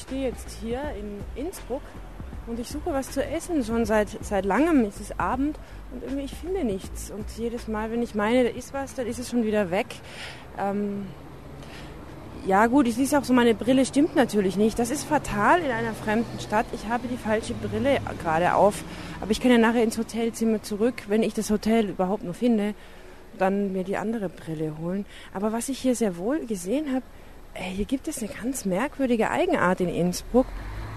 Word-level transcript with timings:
Ich 0.00 0.06
stehe 0.06 0.28
jetzt 0.28 0.56
hier 0.62 0.80
in 0.98 1.44
Innsbruck 1.44 1.82
und 2.46 2.58
ich 2.58 2.68
suche 2.68 2.90
was 2.90 3.10
zu 3.10 3.22
essen. 3.22 3.62
Schon 3.62 3.84
seit, 3.84 4.08
seit 4.22 4.46
langem 4.46 4.86
ist 4.86 4.98
es 4.98 5.18
Abend 5.18 5.58
und 5.92 6.02
irgendwie 6.02 6.24
ich 6.24 6.32
finde 6.32 6.64
nichts. 6.64 7.10
Und 7.10 7.26
jedes 7.36 7.68
Mal, 7.68 7.90
wenn 7.90 8.00
ich 8.00 8.14
meine, 8.14 8.44
da 8.44 8.48
ist 8.48 8.72
was, 8.72 8.94
dann 8.94 9.06
ist 9.06 9.18
es 9.18 9.28
schon 9.28 9.44
wieder 9.44 9.70
weg. 9.70 9.88
Ähm, 10.58 11.06
ja 12.46 12.66
gut, 12.66 12.88
ich 12.88 12.94
sehe 12.94 13.18
auch 13.18 13.24
so, 13.24 13.34
meine 13.34 13.54
Brille 13.54 13.84
stimmt 13.84 14.16
natürlich 14.16 14.56
nicht. 14.56 14.78
Das 14.78 14.90
ist 14.90 15.04
fatal 15.04 15.60
in 15.60 15.70
einer 15.70 15.92
fremden 15.92 16.40
Stadt. 16.40 16.64
Ich 16.72 16.88
habe 16.88 17.06
die 17.06 17.18
falsche 17.18 17.52
Brille 17.52 17.98
gerade 18.22 18.54
auf. 18.54 18.82
Aber 19.20 19.30
ich 19.32 19.40
kann 19.42 19.50
ja 19.50 19.58
nachher 19.58 19.84
ins 19.84 19.98
Hotelzimmer 19.98 20.62
zurück, 20.62 20.94
wenn 21.08 21.22
ich 21.22 21.34
das 21.34 21.50
Hotel 21.50 21.90
überhaupt 21.90 22.24
noch 22.24 22.34
finde, 22.34 22.74
dann 23.36 23.72
mir 23.74 23.84
die 23.84 23.98
andere 23.98 24.30
Brille 24.30 24.78
holen. 24.78 25.04
Aber 25.34 25.52
was 25.52 25.68
ich 25.68 25.78
hier 25.78 25.94
sehr 25.94 26.16
wohl 26.16 26.46
gesehen 26.46 26.94
habe, 26.94 27.04
hier 27.54 27.84
gibt 27.84 28.08
es 28.08 28.22
eine 28.22 28.30
ganz 28.30 28.64
merkwürdige 28.64 29.30
Eigenart 29.30 29.80
in 29.80 29.88
Innsbruck. 29.88 30.46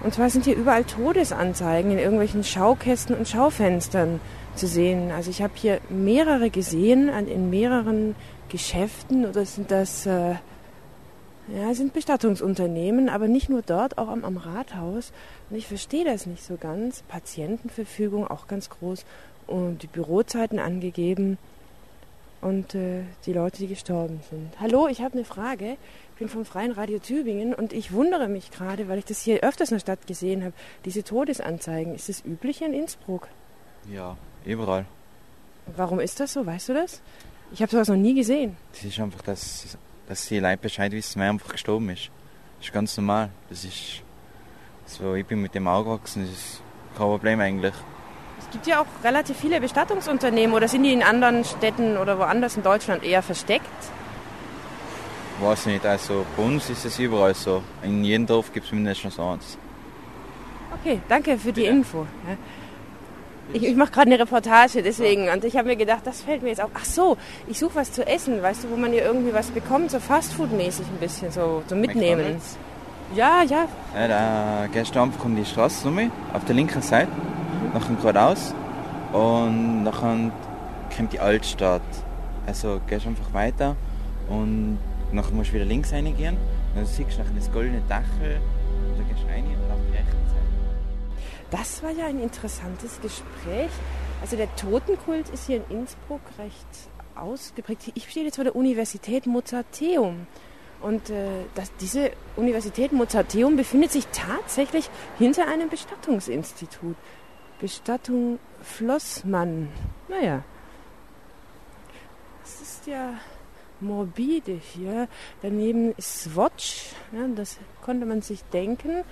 Und 0.02 0.14
zwar 0.14 0.30
sind 0.30 0.44
hier 0.44 0.56
überall 0.56 0.84
Todesanzeigen 0.84 1.90
in 1.92 1.98
irgendwelchen 1.98 2.44
Schaukästen 2.44 3.16
und 3.16 3.28
Schaufenstern 3.28 4.20
zu 4.54 4.66
sehen. 4.66 5.10
Also 5.10 5.30
ich 5.30 5.42
habe 5.42 5.54
hier 5.56 5.80
mehrere 5.88 6.50
gesehen 6.50 7.08
in 7.08 7.50
mehreren 7.50 8.14
Geschäften 8.48 9.24
oder 9.24 9.44
sind 9.46 9.70
das 9.70 10.06
äh, 10.06 10.34
ja, 11.48 11.74
sind 11.74 11.92
Bestattungsunternehmen, 11.92 13.08
aber 13.08 13.28
nicht 13.28 13.50
nur 13.50 13.62
dort, 13.62 13.98
auch 13.98 14.08
am, 14.08 14.24
am 14.24 14.36
Rathaus. 14.36 15.12
Und 15.50 15.56
ich 15.56 15.66
verstehe 15.66 16.04
das 16.04 16.26
nicht 16.26 16.42
so 16.42 16.56
ganz. 16.56 17.02
Patientenverfügung 17.02 18.26
auch 18.26 18.46
ganz 18.46 18.70
groß 18.70 19.04
und 19.46 19.82
die 19.82 19.86
Bürozeiten 19.86 20.58
angegeben 20.58 21.36
und 22.40 22.74
äh, 22.74 23.02
die 23.26 23.32
Leute, 23.32 23.58
die 23.58 23.68
gestorben 23.68 24.20
sind. 24.30 24.52
Hallo, 24.60 24.88
ich 24.88 25.02
habe 25.02 25.14
eine 25.14 25.24
Frage. 25.24 25.76
Ich 26.14 26.20
bin 26.20 26.28
vom 26.28 26.44
Freien 26.44 26.70
Radio 26.70 27.00
Tübingen 27.00 27.54
und 27.54 27.72
ich 27.72 27.90
wundere 27.90 28.28
mich 28.28 28.52
gerade, 28.52 28.86
weil 28.86 28.98
ich 28.98 29.04
das 29.04 29.20
hier 29.20 29.40
öfters 29.40 29.72
in 29.72 29.74
der 29.74 29.80
Stadt 29.80 30.06
gesehen 30.06 30.44
habe, 30.44 30.54
diese 30.84 31.02
Todesanzeigen. 31.02 31.92
Ist 31.92 32.08
das 32.08 32.24
üblich 32.24 32.62
in 32.62 32.72
Innsbruck? 32.72 33.26
Ja, 33.92 34.16
überall. 34.44 34.86
Warum 35.74 35.98
ist 35.98 36.20
das 36.20 36.34
so? 36.34 36.46
Weißt 36.46 36.68
du 36.68 36.74
das? 36.74 37.02
Ich 37.52 37.62
habe 37.62 37.72
sowas 37.72 37.88
noch 37.88 37.96
nie 37.96 38.14
gesehen. 38.14 38.56
Das 38.74 38.84
ist 38.84 39.00
einfach, 39.00 39.22
dass, 39.22 39.76
dass 40.06 40.28
die 40.28 40.38
Leute 40.38 40.58
Bescheid 40.58 40.92
wissen, 40.92 41.20
wer 41.20 41.30
einfach 41.30 41.50
gestorben 41.50 41.88
ist. 41.88 42.10
Das 42.58 42.68
ist 42.68 42.72
ganz 42.72 42.96
normal. 42.96 43.30
Das 43.50 43.64
ist 43.64 44.04
so, 44.86 45.14
ich 45.14 45.26
bin 45.26 45.42
mit 45.42 45.52
dem 45.56 45.66
aufgewachsen, 45.66 46.22
das 46.22 46.30
ist 46.30 46.62
kein 46.96 47.08
Problem 47.08 47.40
eigentlich. 47.40 47.74
Es 48.38 48.48
gibt 48.50 48.68
ja 48.68 48.82
auch 48.82 48.86
relativ 49.02 49.36
viele 49.36 49.60
Bestattungsunternehmen 49.60 50.54
oder 50.54 50.68
sind 50.68 50.84
die 50.84 50.92
in 50.92 51.02
anderen 51.02 51.44
Städten 51.44 51.96
oder 51.96 52.20
woanders 52.20 52.56
in 52.56 52.62
Deutschland 52.62 53.02
eher 53.02 53.22
versteckt? 53.22 53.66
Weiß 55.40 55.66
nicht, 55.66 55.84
also 55.84 56.24
bei 56.36 56.42
uns 56.44 56.70
ist 56.70 56.84
es 56.84 56.98
überall 56.98 57.34
so. 57.34 57.62
In 57.82 58.04
jedem 58.04 58.26
Dorf 58.26 58.52
gibt 58.52 58.66
es 58.66 58.72
mindestens 58.72 59.18
eins. 59.18 59.58
Okay, 60.80 61.00
danke 61.08 61.38
für 61.38 61.52
die 61.52 61.62
ja. 61.62 61.70
Info. 61.70 62.06
Ich, 63.52 63.62
ich 63.62 63.76
mache 63.76 63.90
gerade 63.90 64.10
eine 64.12 64.18
Reportage, 64.18 64.82
deswegen. 64.82 65.28
Und 65.28 65.44
ich 65.44 65.56
habe 65.56 65.68
mir 65.68 65.76
gedacht, 65.76 66.00
das 66.04 66.22
fällt 66.22 66.42
mir 66.42 66.50
jetzt 66.50 66.62
auf. 66.62 66.70
Ach 66.74 66.84
so, 66.84 67.16
ich 67.46 67.58
suche 67.58 67.76
was 67.76 67.92
zu 67.92 68.06
essen, 68.06 68.42
weißt 68.42 68.64
du, 68.64 68.70
wo 68.70 68.76
man 68.76 68.92
hier 68.92 69.04
irgendwie 69.04 69.34
was 69.34 69.50
bekommt, 69.50 69.90
so 69.90 69.98
Fastfood-mäßig 69.98 70.86
ein 70.86 70.98
bisschen, 71.00 71.30
so, 71.30 71.62
so 71.66 71.74
mitnehmen. 71.74 72.18
McDonald's? 72.18 72.56
Ja, 73.14 73.42
ja. 73.42 73.68
ja 73.94 74.08
da 74.08 74.66
gehst 74.72 74.94
du 74.94 75.00
einfach 75.00 75.24
um 75.24 75.36
die 75.36 75.44
Straße 75.44 75.86
rum, 75.86 76.10
auf 76.32 76.44
der 76.44 76.54
linken 76.54 76.80
Seite, 76.80 77.10
mhm. 77.10 77.74
nachher 77.74 77.94
geradeaus 77.96 78.54
und 79.12 79.84
dann 79.84 80.32
kommt 80.96 81.12
die 81.12 81.20
Altstadt. 81.20 81.82
Also 82.46 82.80
gehst 82.88 83.06
einfach 83.06 83.32
weiter 83.32 83.76
und 84.28 84.78
nachher 85.14 85.32
musst 85.32 85.50
du 85.50 85.54
wieder 85.54 85.64
links 85.64 85.92
reingehen 85.92 86.36
und 86.36 86.76
dann 86.76 86.86
siehst 86.86 86.98
du 86.98 87.22
nachher 87.22 87.34
das 87.36 87.52
goldene 87.52 87.82
Dachel 87.88 88.40
und 88.90 88.98
dann 88.98 89.08
gehst 89.08 89.22
du 89.22 89.26
rein 89.28 89.44
und 89.44 89.70
auf 89.70 89.78
die 89.88 89.96
rechte 89.96 90.10
Seite. 90.10 90.44
Das 91.50 91.82
war 91.82 91.90
ja 91.90 92.06
ein 92.06 92.20
interessantes 92.20 93.00
Gespräch. 93.00 93.70
Also 94.20 94.36
der 94.36 94.54
Totenkult 94.56 95.28
ist 95.28 95.46
hier 95.46 95.56
in 95.68 95.78
Innsbruck 95.78 96.20
recht 96.38 96.66
ausgeprägt. 97.14 97.92
Ich 97.94 98.08
stehe 98.10 98.26
jetzt 98.26 98.36
vor 98.36 98.44
der 98.44 98.56
Universität 98.56 99.26
Mozarteum. 99.26 100.26
Und 100.80 101.10
äh, 101.10 101.44
das, 101.54 101.74
diese 101.80 102.10
Universität 102.36 102.92
Mozarteum 102.92 103.56
befindet 103.56 103.92
sich 103.92 104.06
tatsächlich 104.08 104.90
hinter 105.18 105.46
einem 105.48 105.68
Bestattungsinstitut. 105.68 106.96
Bestattung 107.60 108.38
Flossmann. 108.62 109.68
Naja. 110.08 110.42
Das 112.42 112.60
ist 112.60 112.86
ja 112.86 113.14
morbide 113.84 114.58
hier. 114.74 115.08
Daneben 115.42 115.92
ist 115.96 116.24
Swatch. 116.24 116.86
Ja, 117.12 117.26
das 117.34 117.58
konnte 117.82 118.06
man 118.06 118.22
sich 118.22 118.42
denken. 118.44 119.04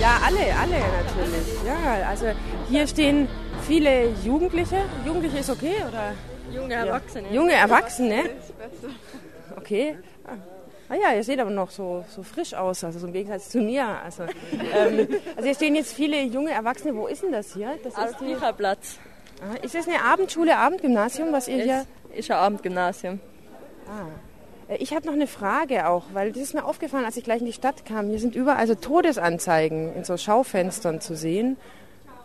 Ja, 0.00 0.18
alle, 0.24 0.38
alle 0.38 0.78
natürlich. 0.78 1.64
Ja, 1.66 2.08
also 2.08 2.26
hier 2.68 2.86
stehen 2.86 3.28
viele 3.66 4.10
Jugendliche. 4.24 4.82
Jugendliche 5.06 5.38
ist 5.38 5.50
okay, 5.50 5.76
oder? 5.88 6.12
Junge 6.52 6.74
Erwachsene. 6.74 7.28
Ja. 7.28 7.34
Junge 7.34 7.52
Erwachsene? 7.52 8.30
Okay. 9.56 9.96
Ah 10.94 11.10
ja, 11.10 11.16
ihr 11.16 11.24
seht 11.24 11.40
aber 11.40 11.50
noch 11.50 11.70
so, 11.70 12.04
so 12.08 12.22
frisch 12.22 12.54
aus, 12.54 12.84
also 12.84 13.00
so 13.00 13.08
im 13.08 13.12
Gegensatz 13.12 13.48
zu 13.48 13.58
mir. 13.58 13.84
Also, 13.84 14.22
ähm, 14.22 15.08
also 15.34 15.44
hier 15.44 15.54
stehen 15.54 15.74
jetzt 15.74 15.92
viele 15.92 16.22
junge 16.22 16.52
Erwachsene. 16.52 16.94
Wo 16.94 17.08
ist 17.08 17.24
denn 17.24 17.32
das 17.32 17.52
hier? 17.52 17.76
Das 17.82 17.94
ist 17.98 18.20
die... 18.20 18.36
Platz. 18.56 18.98
Ah, 19.40 19.56
ist 19.64 19.74
das 19.74 19.88
eine 19.88 20.04
Abendschule, 20.04 20.56
Abendgymnasium, 20.56 21.32
was 21.32 21.48
ihr 21.48 21.58
es 21.58 21.64
hier... 21.64 21.86
Ist 22.14 22.30
ein 22.30 22.36
Abendgymnasium. 22.36 23.18
Ah. 23.88 24.72
Äh, 24.72 24.76
ich 24.76 24.94
habe 24.94 25.06
noch 25.06 25.14
eine 25.14 25.26
Frage 25.26 25.88
auch, 25.88 26.04
weil 26.12 26.30
das 26.30 26.42
ist 26.42 26.54
mir 26.54 26.64
aufgefallen, 26.64 27.04
als 27.04 27.16
ich 27.16 27.24
gleich 27.24 27.40
in 27.40 27.46
die 27.46 27.52
Stadt 27.52 27.84
kam. 27.84 28.10
Hier 28.10 28.20
sind 28.20 28.36
überall 28.36 28.66
so 28.68 28.76
Todesanzeigen 28.76 29.96
in 29.96 30.04
so 30.04 30.16
Schaufenstern 30.16 31.00
zu 31.00 31.16
sehen. 31.16 31.56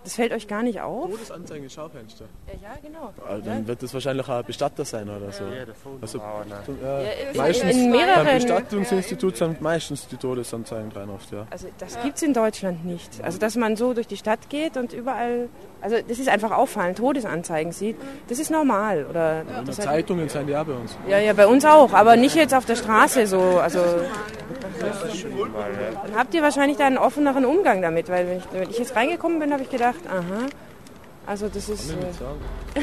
Das 0.09 0.16
fällt 0.16 0.31
euch 0.34 0.47
gar 0.47 0.64
nicht 0.64 0.81
auf? 0.81 1.08
Todesanzeigen 1.08 1.66
in 1.66 1.70
Schaufenster. 1.70 2.25
Ja, 2.64 2.75
genau. 2.81 3.14
Also 3.28 3.46
dann 3.46 3.68
wird 3.68 3.84
das 3.84 3.94
wahrscheinlich 3.94 4.25
auch 4.28 4.40
ein 4.40 4.44
Bestatter 4.44 4.84
sein 4.84 5.08
oder 5.08 5.31
so. 5.31 5.44
Ja, 5.44 5.66
der 5.66 5.75
also, 6.02 6.18
äh, 6.18 7.31
ja, 7.31 7.38
meistens 7.38 7.75
in 7.75 7.92
mehreren, 7.92 8.25
beim 8.25 8.36
Bestattungsinstitut 8.38 9.38
sind 9.38 9.62
meistens 9.62 10.08
die 10.08 10.18
Todesanzeigen 10.18 10.90
dran 10.90 11.12
oft, 11.12 11.31
ja. 11.31 11.46
Also 11.52 11.68
das 11.78 12.02
gibt 12.02 12.16
es 12.16 12.24
in 12.24 12.34
Deutschland 12.34 12.86
nicht. 12.86 13.24
Also 13.24 13.38
dass 13.38 13.56
man 13.56 13.75
so 13.75 13.94
durch 13.94 14.08
die 14.08 14.18
Stadt 14.18 14.50
geht 14.50 14.78
und 14.78 14.94
überall, 14.94 15.48
also 15.81 15.97
das 16.07 16.19
ist 16.19 16.28
einfach 16.29 16.51
auffallend, 16.51 16.97
Todesanzeigen 16.97 17.72
sieht, 17.72 17.95
das 18.28 18.40
ist 18.40 18.51
normal. 18.51 19.06
Oder 19.09 19.44
ja, 19.44 19.59
in 19.59 19.72
Zeitungen 19.72 20.22
halt, 20.22 20.31
sind 20.31 20.47
die 20.47 20.56
auch 20.56 20.66
bei 20.66 20.73
uns. 20.73 20.97
Ja, 21.07 21.19
ja, 21.19 21.34
bei 21.34 21.47
uns 21.47 21.66
auch, 21.66 21.94
aber 21.94 22.16
nicht 22.16 22.35
jetzt 22.35 22.53
auf 22.53 22.66
der 22.66 22.75
Straße 22.75 23.28
so. 23.28 23.59
Also, 23.62 23.79
dann 24.79 26.16
habt 26.16 26.34
ihr 26.34 26.41
wahrscheinlich 26.41 26.78
da 26.78 26.88
einen 26.88 26.97
offeneren 26.97 27.45
Umgang 27.45 27.81
damit, 27.81 28.09
weil 28.09 28.28
wenn 28.28 28.38
ich, 28.38 28.44
wenn 28.51 28.69
ich 28.69 28.78
jetzt 28.78 28.95
reingekommen 28.95 29.39
bin, 29.39 29.53
habe 29.53 29.63
ich 29.63 29.69
gedacht, 29.69 30.00
aha, 30.07 30.47
also 31.25 31.47
das 31.47 31.69
ist... 31.69 31.91
Äh, 31.91 31.94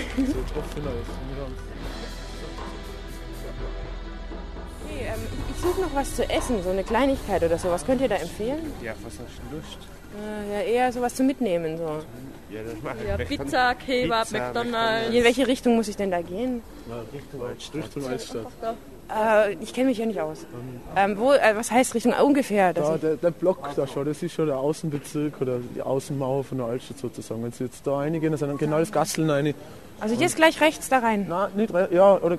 okay, 4.97 5.07
ähm, 5.07 5.21
ich 5.55 5.61
suche 5.61 5.81
noch 5.81 5.95
was 5.95 6.15
zu 6.15 6.29
essen, 6.29 6.63
so 6.63 6.71
eine 6.71 6.85
Kleinigkeit 6.85 7.43
oder 7.43 7.59
so. 7.59 7.71
Was 7.71 7.85
könnt 7.85 8.01
ihr 8.01 8.09
da 8.09 8.17
empfehlen? 8.17 8.73
Ja, 8.83 8.93
was 9.03 9.15
hast 9.15 9.41
du 9.51 9.57
Lust? 9.57 9.79
Äh, 10.17 10.53
ja, 10.53 10.61
eher 10.61 10.93
sowas 10.93 11.15
zu 11.15 11.23
mitnehmen. 11.23 11.77
So. 11.77 12.03
Ja, 12.51 12.63
das 12.63 12.83
mache 12.83 12.97
ich. 13.03 13.09
Ja, 13.09 13.17
Pizza, 13.17 13.75
Kebab, 13.75 14.29
Pizza, 14.29 14.39
McDonald's. 14.39 15.15
In 15.15 15.25
welche 15.25 15.47
Richtung 15.47 15.77
muss 15.77 15.89
ich 15.89 15.97
denn 15.97 16.11
da 16.11 16.23
gehen? 16.23 16.63
Ja, 16.89 17.03
Richtung 17.13 17.43
Altstadt. 17.43 17.85
Richtung 17.85 18.07
Altstadt. 18.07 18.47
Äh, 19.09 19.55
ich 19.55 19.73
kenne 19.73 19.89
mich 19.89 19.99
ja 19.99 20.07
nicht 20.07 20.21
aus. 20.21 20.47
Ähm, 20.97 21.17
wo, 21.19 21.33
äh, 21.33 21.55
was 21.55 21.71
heißt 21.71 21.95
Richtung 21.95 22.13
ungefähr? 22.13 22.73
Da, 22.73 22.97
der, 22.97 23.17
der, 23.17 23.31
Block 23.31 23.71
da 23.77 23.87
schon, 23.87 24.05
das 24.05 24.23
ist 24.23 24.33
schon 24.33 24.47
der 24.47 24.59
Außenbezirk 24.59 25.41
oder 25.41 25.59
die 25.75 25.83
Außenmauer 25.83 26.45
von 26.45 26.59
der 26.59 26.67
Altstadt 26.67 26.99
sozusagen. 26.99 27.43
Wenn 27.43 27.53
Sie 27.53 27.65
jetzt 27.65 27.87
da 27.87 27.99
reingehen, 27.99 28.33
dann 28.33 28.39
sind 28.39 28.59
genau 28.59 28.79
das 28.79 28.91
Gasseln 28.91 29.31
rein. 29.31 29.55
Also 30.01 30.15
jetzt 30.17 30.37
gleich 30.37 30.61
rechts 30.61 30.89
da 30.89 30.99
rein? 30.99 31.27
Nein, 31.29 31.51
nicht 31.57 31.73
rechts, 31.73 31.95
ja, 31.95 32.17
oder 32.17 32.39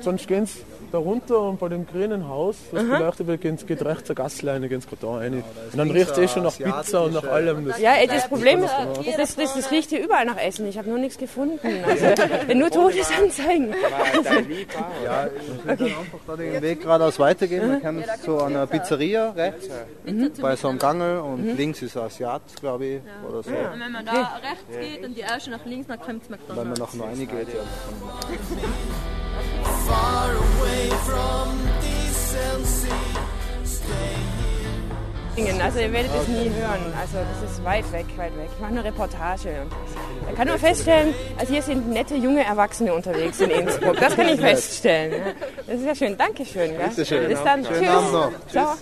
sonst 0.00 0.28
gehen 0.28 0.46
Sie 0.46 0.60
da 0.94 0.98
runter 1.00 1.40
und 1.40 1.58
bei 1.58 1.68
dem 1.68 1.86
grünen 1.86 2.28
Haus, 2.28 2.56
das 2.72 2.82
mhm. 2.82 2.90
beleuchtet 2.90 3.26
wird, 3.26 3.40
geht, 3.40 3.66
geht 3.66 3.84
rechts 3.84 4.08
eine 4.08 4.14
Gassleine, 4.14 4.68
gehen 4.68 4.80
Sie 4.80 4.86
da 5.00 5.16
rein. 5.16 5.34
Und 5.34 5.44
dann 5.78 5.90
riecht 5.90 6.10
es 6.10 6.18
eh 6.18 6.28
schon 6.28 6.44
nach 6.44 6.56
Pizza 6.56 7.02
und 7.02 7.14
nach 7.14 7.24
allem. 7.24 7.66
Das 7.66 7.80
ja, 7.80 7.94
das 8.06 8.28
Problem 8.28 8.62
ist, 8.62 8.72
das, 9.16 9.34
das, 9.34 9.54
das 9.54 9.70
riecht 9.70 9.90
hier 9.90 10.02
überall 10.02 10.24
nach 10.24 10.38
Essen. 10.38 10.66
Ich 10.68 10.78
habe 10.78 10.88
nur 10.88 10.98
nichts 10.98 11.18
gefunden. 11.18 11.58
Also, 11.84 12.54
nur 12.54 12.70
Todesanzeigen. 12.70 13.74
ja, 15.04 15.26
ich 15.26 15.70
okay. 15.70 15.76
dann 15.76 15.86
einfach 15.86 16.18
da 16.26 16.36
den 16.36 16.62
Weg 16.62 16.80
geradeaus 16.80 17.18
weitergehen. 17.18 17.68
Man 17.68 17.82
kann 17.82 18.04
zu 18.24 18.40
einer 18.42 18.66
Pizzeria 18.66 19.30
rechts, 19.30 19.68
mhm. 20.04 20.30
bei 20.40 20.56
so 20.56 20.68
einem 20.68 20.78
Gangel 20.78 21.18
und 21.18 21.44
mhm. 21.44 21.56
links 21.56 21.82
ist 21.82 21.96
ein 21.96 22.04
Asiat, 22.04 22.42
glaube 22.60 22.86
ich. 22.86 22.94
Ja. 22.94 23.28
Oder 23.28 23.42
so. 23.42 23.50
Ja. 23.50 23.72
Und 23.72 23.80
wenn 23.80 23.92
man 23.92 24.06
da 24.06 24.40
rechts 24.42 24.64
geht 24.80 25.04
und 25.04 25.16
die 25.16 25.20
erste 25.20 25.50
nach 25.50 25.64
links, 25.66 25.88
dann 25.88 26.00
kommt 26.00 26.22
es 26.22 26.30
McDonalds. 26.30 26.60
Wenn 26.60 26.68
man 26.68 26.78
nach 26.78 26.94
nur 26.94 27.06
eine 27.08 27.26
geht, 27.26 27.48
ja. 27.48 27.60
far 29.86 30.30
away 30.30 30.90
from 31.06 31.58
decency. 31.80 32.88
Stay 33.64 33.92
here, 35.36 35.64
Also 35.64 35.78
ihr 35.80 35.92
werdet 35.92 36.10
es 36.20 36.28
nie 36.28 36.50
hören. 36.50 36.92
Also 37.00 37.18
das 37.18 37.50
ist 37.50 37.64
weit 37.64 37.90
weg, 37.92 38.06
weit 38.16 38.36
weg. 38.36 38.48
Ich 38.54 38.60
mache 38.60 38.72
eine 38.72 38.84
Reportage. 38.84 39.62
Und 39.62 40.30
ich 40.30 40.36
kann 40.36 40.48
nur 40.48 40.58
feststellen, 40.58 41.14
also 41.38 41.52
hier 41.52 41.62
sind 41.62 41.90
nette 41.90 42.16
junge 42.16 42.44
Erwachsene 42.44 42.94
unterwegs 42.94 43.40
in 43.40 43.50
Innsbruck. 43.50 43.96
Das 43.98 44.16
kann 44.16 44.28
ich 44.28 44.40
feststellen. 44.40 45.34
Das 45.66 45.76
ist 45.76 45.86
ja 45.86 45.94
schön. 45.94 46.16
Dankeschön. 46.16 46.70
Schön. 47.04 47.28
Bis 47.28 47.42
dann. 47.42 47.64
Tschüss. 47.64 47.88
Ciao. 48.50 48.74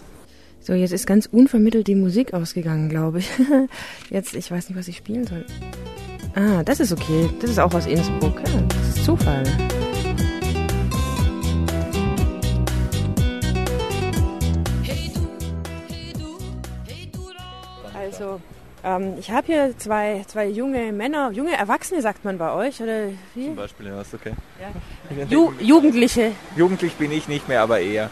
So, 0.64 0.75
jetzt 0.75 0.93
ist 0.93 1.08
ganz 1.08 1.26
unvermittelt 1.26 1.88
die 1.88 1.96
Musik 1.96 2.34
ausgegangen, 2.34 2.88
glaube 2.88 3.19
ich. 3.19 3.28
Jetzt, 4.10 4.37
ich 4.37 4.49
weiß 4.49 4.69
nicht, 4.69 4.78
was 4.78 4.87
ich 4.87 4.96
spielen 4.96 5.26
soll. 5.26 5.44
Ah, 6.37 6.62
das 6.62 6.78
ist 6.78 6.93
okay. 6.93 7.28
Das 7.40 7.50
ist 7.50 7.58
auch 7.58 7.75
aus 7.75 7.87
Innsbruck. 7.87 8.37
Ja, 8.38 8.62
das 8.69 8.96
ist 8.96 9.04
Zufall. 9.04 9.43
Ähm, 18.84 19.14
ich 19.19 19.31
habe 19.31 19.46
hier 19.46 19.79
zwei, 19.79 20.25
zwei 20.26 20.49
junge 20.49 20.93
Männer, 20.93 21.31
junge 21.32 21.56
Erwachsene 21.56 22.02
sagt 22.02 22.25
man 22.25 22.38
bei 22.38 22.52
euch, 22.52 22.82
oder 22.82 23.08
wie? 23.34 23.46
Zum 23.46 23.56
Beispiel, 23.56 23.87
ja, 23.87 24.00
ist 24.00 24.14
okay. 24.14 24.32
Ju 25.29 25.52
Jugendliche 25.61 26.32
Jugendlich 26.56 26.94
bin 26.94 27.12
ich 27.12 27.29
nicht 27.29 27.49
mehr, 27.49 27.62
aber 27.62 27.81
eher. 27.81 28.11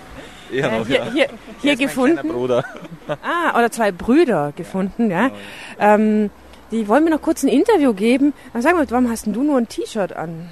Eher 0.52 0.72
äh, 0.72 0.78
noch, 0.78 0.87
hier, 0.87 0.96
ja. 0.96 1.12
hier, 1.12 1.28
hier 1.61 1.72
Er 1.72 1.76
gefunden. 1.76 2.28
Bruder. 2.28 2.64
Ah, 3.22 3.58
oder 3.58 3.72
zwei 3.72 3.90
Brüder 3.90 4.52
gefunden, 4.55 5.11
ja. 5.11 5.32
Ähm, 5.81 6.31
die 6.70 6.87
wollen 6.87 7.02
mir 7.02 7.11
noch 7.11 7.23
kurz 7.23 7.43
ein 7.43 7.49
Interview 7.49 7.93
geben. 7.93 8.32
Dann 8.52 8.62
sag 8.62 8.76
mal, 8.76 8.88
warum 8.88 9.11
hast 9.11 9.26
denn 9.26 9.32
du 9.32 9.43
nur 9.43 9.58
ein 9.58 9.66
T-Shirt 9.66 10.12
an? 10.12 10.49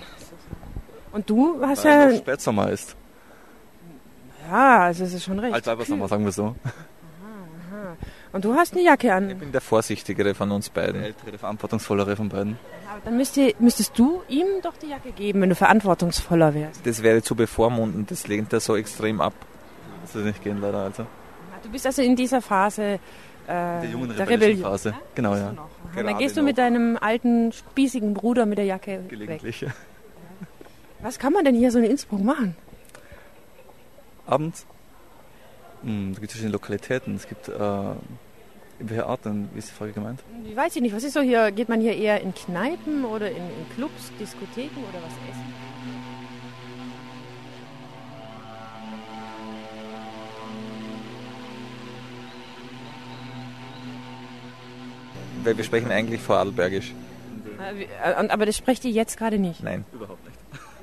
Und 1.12 1.30
du 1.30 1.60
hast 1.62 1.84
Weil 1.84 1.92
ja, 1.92 2.06
noch 2.10 2.18
Spätsommer 2.18 2.70
ist. 2.70 2.96
ja, 4.50 4.80
also 4.80 5.04
es 5.04 5.14
ist 5.14 5.24
schon 5.24 5.38
recht. 5.38 5.54
Als 5.54 5.66
Weibersommer, 5.68 6.08
sagen 6.08 6.24
wir 6.24 6.32
so. 6.32 6.56
Und 8.32 8.44
du 8.44 8.54
hast 8.54 8.74
eine 8.74 8.82
Jacke 8.82 9.06
Ich 9.08 9.12
an. 9.12 9.38
bin 9.38 9.52
der 9.52 9.60
vorsichtigere 9.60 10.34
von 10.34 10.50
uns 10.50 10.68
beiden. 10.68 10.94
Der 11.00 11.06
ältere, 11.06 11.30
der 11.30 11.38
verantwortungsvollere 11.38 12.14
von 12.16 12.28
beiden. 12.28 12.58
Aber 12.90 13.00
Dann 13.04 13.16
müsste, 13.16 13.54
müsstest 13.58 13.98
du 13.98 14.22
ihm 14.28 14.46
doch 14.62 14.76
die 14.76 14.88
Jacke 14.88 15.12
geben, 15.12 15.40
wenn 15.40 15.48
du 15.48 15.54
verantwortungsvoller 15.54 16.52
wärst. 16.54 16.86
Das 16.86 17.02
wäre 17.02 17.22
zu 17.22 17.34
bevormundend, 17.34 18.10
das 18.10 18.26
lehnt 18.28 18.52
er 18.52 18.60
so 18.60 18.76
extrem 18.76 19.20
ab. 19.20 19.32
Das 20.02 20.14
wird 20.14 20.26
nicht 20.26 20.42
gehen, 20.42 20.60
leider. 20.60 20.78
Also. 20.78 21.06
Du 21.62 21.70
bist 21.70 21.86
also 21.86 22.02
in 22.02 22.16
dieser 22.16 22.40
Phase 22.42 22.82
äh, 22.82 22.98
Der 23.46 23.84
jungen 23.90 24.14
der 24.16 24.28
Rebellion. 24.28 24.62
Phase. 24.62 24.94
Genau, 25.14 25.34
ja. 25.34 25.54
Und 25.96 26.06
dann 26.06 26.18
gehst 26.18 26.36
du 26.36 26.42
mit 26.42 26.58
deinem 26.58 26.98
alten, 27.00 27.50
spießigen 27.52 28.12
Bruder 28.14 28.44
mit 28.46 28.58
der 28.58 28.66
Jacke 28.66 28.92
weg. 29.00 29.08
Gelegentlich. 29.08 29.66
Was 31.00 31.18
kann 31.18 31.32
man 31.32 31.44
denn 31.44 31.54
hier 31.54 31.70
so 31.72 31.78
in 31.78 31.84
Innsbruck 31.84 32.22
machen? 32.22 32.56
Abends. 34.26 34.66
Hm, 35.82 36.14
da 36.14 36.20
gibt 36.20 36.30
es 36.30 36.32
verschiedene 36.32 36.52
Lokalitäten. 36.52 37.14
Es 37.16 37.28
gibt, 37.28 37.48
äh, 37.48 37.52
in 38.80 38.90
welcher 38.90 39.06
Art 39.06 39.24
denn? 39.24 39.48
Wie 39.52 39.58
ist 39.58 39.70
die 39.70 39.74
Frage 39.74 39.92
gemeint? 39.92 40.20
Ich 40.44 40.56
weiß 40.56 40.76
ich 40.76 40.82
nicht, 40.82 40.94
was 40.94 41.04
ist 41.04 41.14
so 41.14 41.20
hier? 41.20 41.50
Geht 41.52 41.68
man 41.68 41.80
hier 41.80 41.96
eher 41.96 42.20
in 42.20 42.34
Kneipen 42.34 43.04
oder 43.04 43.30
in, 43.30 43.36
in 43.36 43.74
Clubs, 43.74 44.12
Diskotheken 44.20 44.80
oder 44.88 45.02
was 45.04 45.12
essen? 45.30 45.54
Weil 55.44 55.56
wir 55.56 55.64
sprechen 55.64 55.90
eigentlich 55.90 56.20
Vorarlbergisch. 56.20 56.92
Äh, 57.60 57.84
äh, 57.84 58.28
Aber 58.28 58.46
das 58.46 58.56
sprecht 58.56 58.84
ihr 58.84 58.90
jetzt 58.90 59.16
gerade 59.16 59.38
nicht. 59.38 59.62
Nein. 59.62 59.84
Überhaupt 59.92 60.24
nicht. 60.24 60.37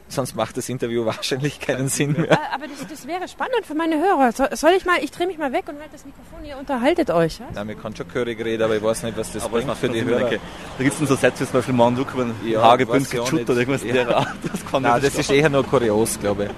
Sonst 0.08 0.36
macht 0.36 0.56
das 0.56 0.70
Interview 0.70 1.04
wahrscheinlich 1.06 1.60
keinen 1.60 1.90
Sinn 1.90 2.14
mehr. 2.14 2.38
Aber 2.54 2.68
das, 2.68 2.88
das 2.88 3.08
wäre 3.08 3.28
spannend 3.28 3.66
für 3.66 3.74
meine 3.74 3.98
Hörer. 3.98 4.32
So, 4.32 4.46
soll 4.54 4.72
ich 4.78 4.86
mal, 4.86 4.98
ich 5.04 5.10
drehe 5.12 5.26
mich 5.28 5.38
mal 5.38 5.52
weg 5.52 5.64
und 5.68 5.76
halte 5.80 5.94
das 5.94 6.06
Mikrofon, 6.06 6.46
ihr 6.46 6.58
unterhaltet 6.58 7.10
euch. 7.10 7.40
Ja? 7.40 7.46
Nein, 7.54 7.68
wir 7.70 7.76
können 7.76 7.96
schon 7.96 8.08
Chörig 8.12 8.44
reden, 8.44 8.64
aber 8.64 8.76
ich 8.78 8.84
weiß 8.84 9.04
nicht, 9.04 9.18
was 9.18 9.32
das 9.32 9.44
Aber 9.46 9.58
das 9.58 9.66
bringt 9.66 9.68
macht 9.68 9.78
für 9.80 9.88
für 9.88 9.94
die 9.94 10.06
Hörer. 10.06 10.30
Da 10.30 10.84
gibt 10.84 10.94
es 10.94 11.00
dann 11.00 11.08
so 11.08 11.16
Sätze, 11.16 11.42
wie 11.42 11.46
zum 11.48 11.54
Beispiel 11.54 11.74
Mann, 11.74 11.96
kommst, 12.06 12.36
Ja, 12.46 12.62
Hagebünd, 12.62 13.10
Geschutt 13.10 13.50
oder 13.50 13.58
irgendwas 13.60 13.82
in 13.84 13.96
Ja. 13.96 14.04
der 14.06 14.18
Art. 14.18 14.28
Das 14.52 14.66
kann 14.66 14.84
Nein, 14.84 14.98
ich 14.98 15.04
das 15.10 15.16
ist 15.20 15.32
eher 15.32 15.50
nur 15.50 15.66
kurios, 15.66 16.20
glaube 16.20 16.46
ich. 16.46 16.50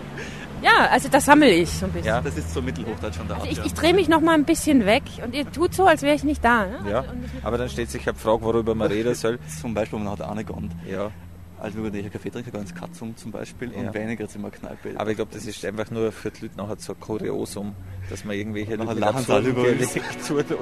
Ja, 0.64 0.88
also 0.92 1.08
das 1.08 1.24
sammle 1.24 1.50
ich 1.52 1.70
so 1.70 1.86
ein 1.86 1.92
bisschen. 1.92 2.08
Ja. 2.08 2.20
Das 2.20 2.36
ist 2.36 2.52
so 2.54 2.62
Mittelhochdeutsch 2.62 3.16
von 3.16 3.28
der 3.28 3.38
Art. 3.38 3.48
Also 3.48 3.62
ich, 3.62 3.68
ich 3.68 3.74
drehe 3.76 3.94
mich 3.94 4.10
noch 4.10 4.22
mal 4.22 4.34
ein 4.34 4.44
bisschen 4.44 4.86
weg 4.86 5.04
und 5.24 5.34
ihr 5.36 5.50
tut 5.52 5.74
so, 5.76 5.86
als 5.86 6.02
wäre 6.02 6.16
ich 6.16 6.24
nicht 6.24 6.44
da. 6.44 6.66
Ne? 6.66 6.80
Ja, 6.90 7.02
das 7.04 7.14
mit- 7.14 7.30
aber 7.46 7.58
dann 7.60 7.70
stellt 7.70 7.92
sich 7.92 8.06
halt 8.08 8.18
die 8.18 8.22
Frage, 8.22 8.42
worüber 8.42 8.74
man 8.76 8.88
reden 8.88 9.14
soll. 9.16 9.38
Zum 9.62 9.74
Beispiel, 9.74 10.00
man 10.00 10.10
hat 10.12 10.22
auch 10.22 10.34
nicht 10.34 10.48
gegangen. 10.48 10.72
Ja, 10.90 11.12
Also 11.60 11.78
wir 11.78 11.84
würden 11.84 12.04
eher 12.04 12.10
Kaffee 12.10 12.30
trinken, 12.30 12.52
ganz 12.52 12.74
Katzung 12.74 13.18
zum 13.18 13.32
Beispiel. 13.32 13.72
Ja. 13.72 13.80
Und 13.80 13.94
weniger 13.94 14.24
jetzt 14.24 14.36
immer 14.36 14.52
Kneipe. 14.52 14.94
aber 14.96 15.10
ich 15.10 15.16
glaube, 15.16 15.32
das 15.34 15.46
ist 15.46 15.66
einfach 15.66 15.90
nur 15.90 16.12
für 16.12 16.30
die 16.30 16.46
Leute 16.46 16.58
nachher 16.58 16.78
so 16.78 16.94
ein 16.94 17.00
Kuriosum, 17.00 17.76
dass 18.10 18.24
man 18.24 18.36
irgendwelche 18.36 18.76
Leute 18.76 19.00
lachen 19.00 19.46
über 19.46 19.64
zulässt. 20.22 20.58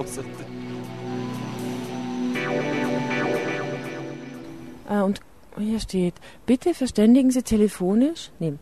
Äh, 4.89 5.01
und 5.01 5.19
hier 5.57 5.79
steht, 5.79 6.13
bitte 6.45 6.73
verständigen 6.73 7.31
Sie 7.31 7.43
telefonisch, 7.43 8.31
nee, 8.39 8.53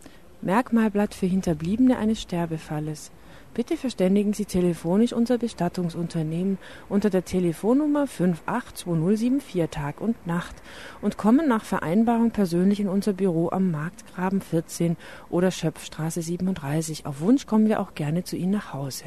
Merkmalblatt 0.41 1.13
für 1.13 1.25
Hinterbliebene 1.25 1.97
eines 1.97 2.21
Sterbefalles. 2.21 3.11
Bitte 3.53 3.77
verständigen 3.77 4.33
Sie 4.33 4.45
telefonisch 4.45 5.13
unser 5.13 5.37
Bestattungsunternehmen 5.37 6.57
unter 6.89 7.11
der 7.11 7.23
Telefonnummer 7.23 8.07
582074 8.07 9.69
Tag 9.69 10.01
und 10.01 10.25
Nacht 10.25 10.55
und 11.03 11.17
kommen 11.17 11.47
nach 11.47 11.63
Vereinbarung 11.63 12.31
persönlich 12.31 12.79
in 12.79 12.89
unser 12.89 13.13
Büro 13.13 13.51
am 13.51 13.69
Marktgraben 13.69 14.41
14 14.41 14.97
oder 15.29 15.51
Schöpfstraße 15.51 16.23
37. 16.23 17.05
Auf 17.05 17.21
Wunsch 17.21 17.45
kommen 17.45 17.67
wir 17.67 17.79
auch 17.79 17.93
gerne 17.93 18.23
zu 18.23 18.35
Ihnen 18.35 18.53
nach 18.53 18.73
Hause, 18.73 19.05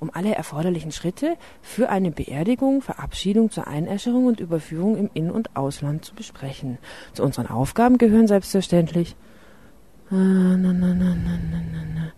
um 0.00 0.10
alle 0.12 0.34
erforderlichen 0.34 0.92
Schritte 0.92 1.36
für 1.62 1.88
eine 1.88 2.10
Beerdigung, 2.10 2.82
Verabschiedung 2.82 3.50
zur 3.50 3.68
Einäscherung 3.68 4.26
und 4.26 4.40
Überführung 4.40 4.98
im 4.98 5.08
In- 5.14 5.30
und 5.30 5.56
Ausland 5.56 6.04
zu 6.04 6.14
besprechen. 6.14 6.76
Zu 7.14 7.22
unseren 7.22 7.46
Aufgaben 7.46 7.96
gehören 7.96 8.26
selbstverständlich 8.26 9.16
Ah, 10.10 10.14
na, 10.14 10.72
na, 10.72 10.94
na, 10.94 11.14
na, 11.14 11.38
na, 11.50 11.60
na, 11.72 11.84
na. 11.94 12.12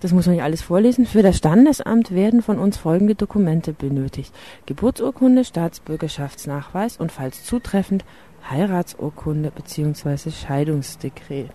Das 0.00 0.12
muss 0.12 0.26
man 0.26 0.34
nicht 0.34 0.44
alles 0.44 0.62
vorlesen. 0.62 1.06
Für 1.06 1.22
das 1.22 1.36
Standesamt 1.36 2.12
werden 2.12 2.42
von 2.42 2.58
uns 2.58 2.76
folgende 2.78 3.14
Dokumente 3.14 3.72
benötigt. 3.72 4.34
Geburtsurkunde, 4.66 5.44
Staatsbürgerschaftsnachweis 5.44 6.96
und 6.96 7.12
falls 7.12 7.44
zutreffend 7.44 8.04
Heiratsurkunde 8.48 9.50
bzw. 9.50 10.30
Scheidungsdekret. 10.30 11.52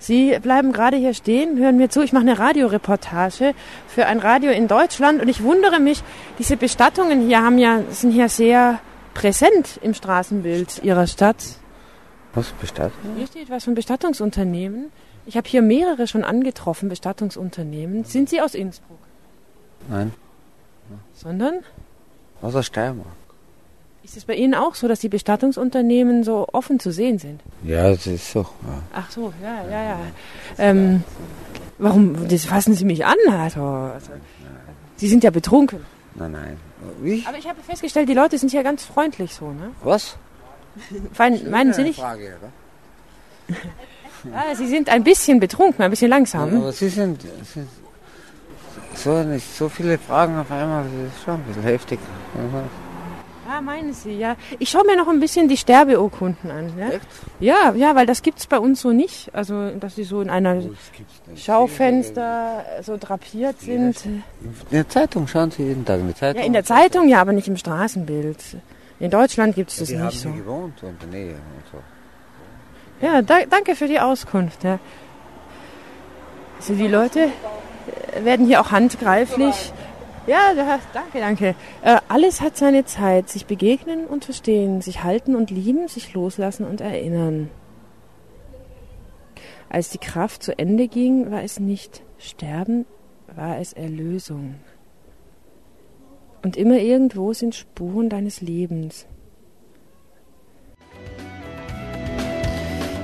Sie 0.00 0.38
bleiben 0.40 0.72
gerade 0.72 0.96
hier 0.96 1.12
stehen, 1.12 1.58
hören 1.58 1.76
mir 1.76 1.90
zu. 1.90 2.02
Ich 2.02 2.12
mache 2.12 2.22
eine 2.22 2.38
Radioreportage 2.38 3.54
für 3.88 4.06
ein 4.06 4.20
Radio 4.20 4.52
in 4.52 4.68
Deutschland 4.68 5.20
und 5.20 5.28
ich 5.28 5.42
wundere 5.42 5.80
mich, 5.80 6.02
diese 6.38 6.56
Bestattungen 6.56 7.26
hier 7.26 7.42
haben 7.42 7.58
ja, 7.58 7.82
sind 7.90 8.14
ja 8.14 8.28
sehr 8.28 8.78
präsent 9.14 9.78
im 9.82 9.94
Straßenbild 9.94 10.82
Ihrer 10.84 11.06
Stadt. 11.06 11.42
Was 12.34 12.50
bestattet? 12.52 12.92
Hier 13.16 13.26
steht 13.26 13.50
was 13.50 13.64
von 13.64 13.74
Bestattungsunternehmen. 13.74 14.90
Ich 15.26 15.36
habe 15.36 15.48
hier 15.48 15.62
mehrere 15.62 16.06
schon 16.06 16.24
angetroffen, 16.24 16.88
Bestattungsunternehmen. 16.88 18.04
Sind 18.04 18.28
Sie 18.30 18.40
aus 18.40 18.54
Innsbruck? 18.54 18.98
Nein, 19.88 20.12
Sondern 21.14 21.60
aus 22.40 22.52
der 22.54 22.62
Steiermark. 22.62 23.08
ist 24.02 24.16
es 24.16 24.24
bei 24.24 24.34
Ihnen 24.34 24.54
auch 24.54 24.74
so, 24.74 24.88
dass 24.88 25.00
die 25.00 25.08
Bestattungsunternehmen 25.08 26.24
so 26.24 26.46
offen 26.52 26.80
zu 26.80 26.92
sehen 26.92 27.18
sind? 27.18 27.40
Ja, 27.64 27.90
das 27.90 28.06
ist 28.06 28.30
so. 28.30 28.40
Ja. 28.40 28.82
Ach 28.94 29.10
so, 29.10 29.32
ja, 29.42 29.64
ja, 29.70 29.82
ja. 29.90 29.98
Ähm, 30.58 31.02
warum, 31.78 32.28
das 32.28 32.44
fassen 32.44 32.74
Sie 32.74 32.84
mich 32.84 33.04
an, 33.04 33.16
also, 33.30 33.60
also, 33.62 34.12
Sie 34.96 35.08
sind 35.08 35.24
ja 35.24 35.30
betrunken. 35.30 35.80
Nein, 36.14 36.32
nein. 36.32 36.56
Wie? 37.00 37.24
Aber 37.26 37.38
ich 37.38 37.48
habe 37.48 37.60
festgestellt, 37.62 38.08
die 38.08 38.14
Leute 38.14 38.38
sind 38.38 38.50
hier 38.50 38.62
ganz 38.62 38.84
freundlich 38.84 39.34
so, 39.34 39.50
ne? 39.50 39.70
Was? 39.82 40.16
Fein, 41.12 41.50
meinen 41.50 41.72
Sie 41.72 41.82
nicht? 41.82 41.98
Frage, 41.98 42.36
oder? 42.38 43.56
Ja, 44.32 44.54
Sie 44.54 44.66
sind 44.66 44.88
ein 44.88 45.04
bisschen 45.04 45.40
betrunken, 45.40 45.82
ein 45.82 45.90
bisschen 45.90 46.10
langsam. 46.10 46.56
Aber 46.56 46.72
Sie 46.72 46.88
sind, 46.88 47.22
Sie 47.22 47.60
sind 47.60 47.68
so, 48.94 49.22
nicht 49.22 49.56
so 49.56 49.68
viele 49.68 49.98
Fragen 49.98 50.36
auf 50.38 50.50
einmal, 50.50 50.84
das 50.84 51.16
ist 51.16 51.24
schon 51.24 51.34
ein 51.34 51.42
bisschen 51.44 51.62
heftig. 51.62 51.98
Ja, 53.48 53.62
meinen 53.62 53.94
Sie, 53.94 54.18
ja. 54.18 54.36
Ich 54.58 54.68
schaue 54.68 54.84
mir 54.84 54.96
noch 54.96 55.08
ein 55.08 55.20
bisschen 55.20 55.48
die 55.48 55.56
Sterbeurkunden 55.56 56.50
an. 56.50 56.72
Ja, 56.78 56.88
Echt? 56.88 57.06
ja, 57.40 57.72
ja 57.74 57.94
weil 57.96 58.04
das 58.04 58.20
gibt's 58.22 58.46
bei 58.46 58.58
uns 58.58 58.82
so 58.82 58.92
nicht. 58.92 59.34
Also, 59.34 59.70
dass 59.70 59.94
sie 59.94 60.04
so 60.04 60.20
in 60.20 60.28
einer 60.28 60.54
nicht. 60.56 60.76
Schaufenster 61.36 62.64
so 62.82 62.98
drapiert 62.98 63.60
sind. 63.60 64.04
In 64.04 64.22
der 64.70 64.88
Zeitung 64.88 65.26
schauen 65.26 65.50
Sie 65.50 65.62
jeden 65.62 65.84
Tag 65.86 66.00
in 66.00 66.08
der 66.08 66.16
Zeitung. 66.16 66.40
Ja, 66.40 66.46
in 66.46 66.52
der 66.52 66.64
Zeitung, 66.64 67.08
ja, 67.08 67.20
aber 67.22 67.32
nicht 67.32 67.48
im 67.48 67.56
Straßenbild. 67.56 68.38
In 69.00 69.10
Deutschland 69.10 69.54
gibt's 69.54 69.78
Ja, 69.78 69.86
das 69.86 69.94
haben 69.94 70.06
nicht 70.06 70.20
so. 70.20 70.30
gewohnt 70.30 70.82
in 70.82 70.98
der 70.98 71.08
Nähe 71.08 71.30
und 71.30 71.64
so. 71.72 73.06
Ja, 73.06 73.22
da, 73.22 73.38
danke 73.48 73.76
für 73.76 73.86
die 73.86 73.98
Auskunft. 73.98 74.62
Ja. 74.64 74.78
Also 76.58 76.74
die 76.74 76.88
Leute 76.88 77.30
äh, 78.12 78.24
werden 78.24 78.46
hier 78.46 78.60
auch 78.60 78.72
handgreiflich. 78.72 79.72
Ja, 80.28 80.52
da, 80.54 80.78
danke, 80.92 81.20
danke. 81.20 81.54
Äh, 81.82 82.00
alles 82.08 82.42
hat 82.42 82.58
seine 82.58 82.84
Zeit. 82.84 83.30
Sich 83.30 83.46
begegnen 83.46 84.06
und 84.06 84.26
verstehen, 84.26 84.82
sich 84.82 85.02
halten 85.02 85.34
und 85.34 85.50
lieben, 85.50 85.88
sich 85.88 86.12
loslassen 86.12 86.66
und 86.66 86.82
erinnern. 86.82 87.50
Als 89.70 89.88
die 89.88 89.98
Kraft 89.98 90.42
zu 90.42 90.58
Ende 90.58 90.86
ging, 90.86 91.30
war 91.30 91.42
es 91.42 91.60
nicht 91.60 92.02
Sterben, 92.18 92.84
war 93.34 93.58
es 93.58 93.72
Erlösung. 93.72 94.56
Und 96.42 96.58
immer 96.58 96.78
irgendwo 96.78 97.32
sind 97.32 97.54
Spuren 97.54 98.10
deines 98.10 98.42
Lebens. 98.42 99.06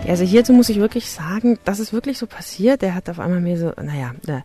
Also 0.07 0.25
hierzu 0.25 0.53
muss 0.53 0.69
ich 0.69 0.79
wirklich 0.79 1.11
sagen, 1.11 1.59
das 1.65 1.81
ist 1.81 1.93
wirklich 1.93 2.19
so 2.19 2.27
passiert. 2.27 2.83
Der 2.83 2.95
hat 2.95 3.09
auf 3.09 3.19
einmal 3.19 3.41
mir 3.41 3.59
so, 3.59 3.73
naja, 3.81 4.15
äh, 4.27 4.41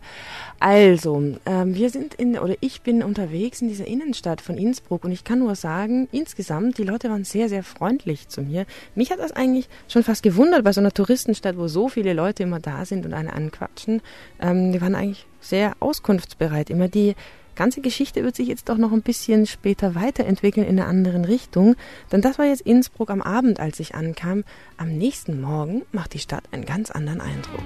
also, 0.58 1.22
ähm, 1.46 1.74
wir 1.74 1.90
sind 1.90 2.14
in, 2.14 2.38
oder 2.38 2.54
ich 2.60 2.82
bin 2.82 3.02
unterwegs 3.02 3.62
in 3.62 3.68
dieser 3.68 3.86
Innenstadt 3.86 4.40
von 4.40 4.56
Innsbruck 4.56 5.04
und 5.04 5.12
ich 5.12 5.24
kann 5.24 5.38
nur 5.38 5.54
sagen, 5.54 6.08
insgesamt, 6.12 6.78
die 6.78 6.84
Leute 6.84 7.08
waren 7.10 7.24
sehr, 7.24 7.48
sehr 7.48 7.62
freundlich 7.62 8.28
zu 8.28 8.42
mir. 8.42 8.66
Mich 8.94 9.10
hat 9.10 9.18
das 9.18 9.32
eigentlich 9.32 9.68
schon 9.88 10.02
fast 10.02 10.22
gewundert 10.22 10.64
bei 10.64 10.72
so 10.72 10.80
einer 10.80 10.92
Touristenstadt, 10.92 11.56
wo 11.56 11.68
so 11.68 11.88
viele 11.88 12.12
Leute 12.12 12.42
immer 12.42 12.60
da 12.60 12.84
sind 12.84 13.06
und 13.06 13.14
eine 13.14 13.32
anquatschen. 13.32 14.02
Ähm, 14.40 14.72
die 14.72 14.80
waren 14.80 14.94
eigentlich 14.94 15.26
sehr 15.40 15.74
auskunftsbereit. 15.80 16.70
Immer 16.70 16.88
die 16.88 17.14
ganze 17.54 17.80
Geschichte 17.80 18.24
wird 18.24 18.36
sich 18.36 18.48
jetzt 18.48 18.70
auch 18.70 18.76
noch 18.76 18.92
ein 18.92 19.02
bisschen 19.02 19.46
später 19.46 19.94
weiterentwickeln 19.94 20.66
in 20.66 20.78
einer 20.78 20.88
anderen 20.88 21.24
Richtung. 21.24 21.76
Denn 22.12 22.22
das 22.22 22.38
war 22.38 22.46
jetzt 22.46 22.62
Innsbruck 22.62 23.10
am 23.10 23.22
Abend, 23.22 23.60
als 23.60 23.80
ich 23.80 23.94
ankam. 23.94 24.44
Am 24.76 24.88
nächsten 24.96 25.40
Morgen 25.40 25.82
macht 25.92 26.14
die 26.14 26.18
Stadt 26.18 26.44
einen 26.52 26.64
ganz 26.64 26.90
anderen 26.90 27.20
Eindruck. 27.20 27.60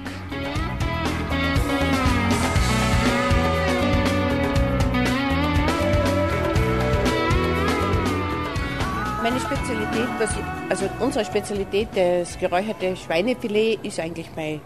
Meine 9.23 9.41
Spezialität, 9.41 10.09
ich, 10.21 10.45
also 10.69 10.85
unsere 11.01 11.25
Spezialität, 11.25 11.89
das 11.95 12.39
geräucherte 12.39 12.95
Schweinefilet, 12.95 13.79
ist 13.83 13.99
eigentlich 13.99 14.29
mein 14.37 14.61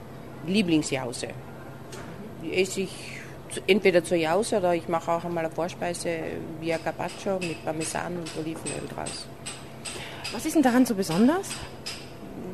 Lieblingsjause. 0.49 1.29
Die 2.43 2.55
esse 2.55 2.81
ich 2.81 3.18
entweder 3.67 4.05
zur 4.05 4.17
Jause 4.17 4.59
oder 4.59 4.75
ich 4.75 4.89
mache 4.89 5.11
auch 5.13 5.25
einmal 5.25 5.45
eine 5.45 5.55
Vorspeise 5.55 6.19
wie 6.61 6.73
ein 6.73 6.83
Carpaccio 6.83 7.39
mit 7.41 7.65
Parmesan 7.65 8.17
und 8.17 8.31
Olivenöl 8.37 8.89
draus. 8.95 9.27
Was 10.33 10.45
ist 10.45 10.55
denn 10.55 10.63
daran 10.63 10.85
so 10.85 10.95
besonders? 10.95 11.49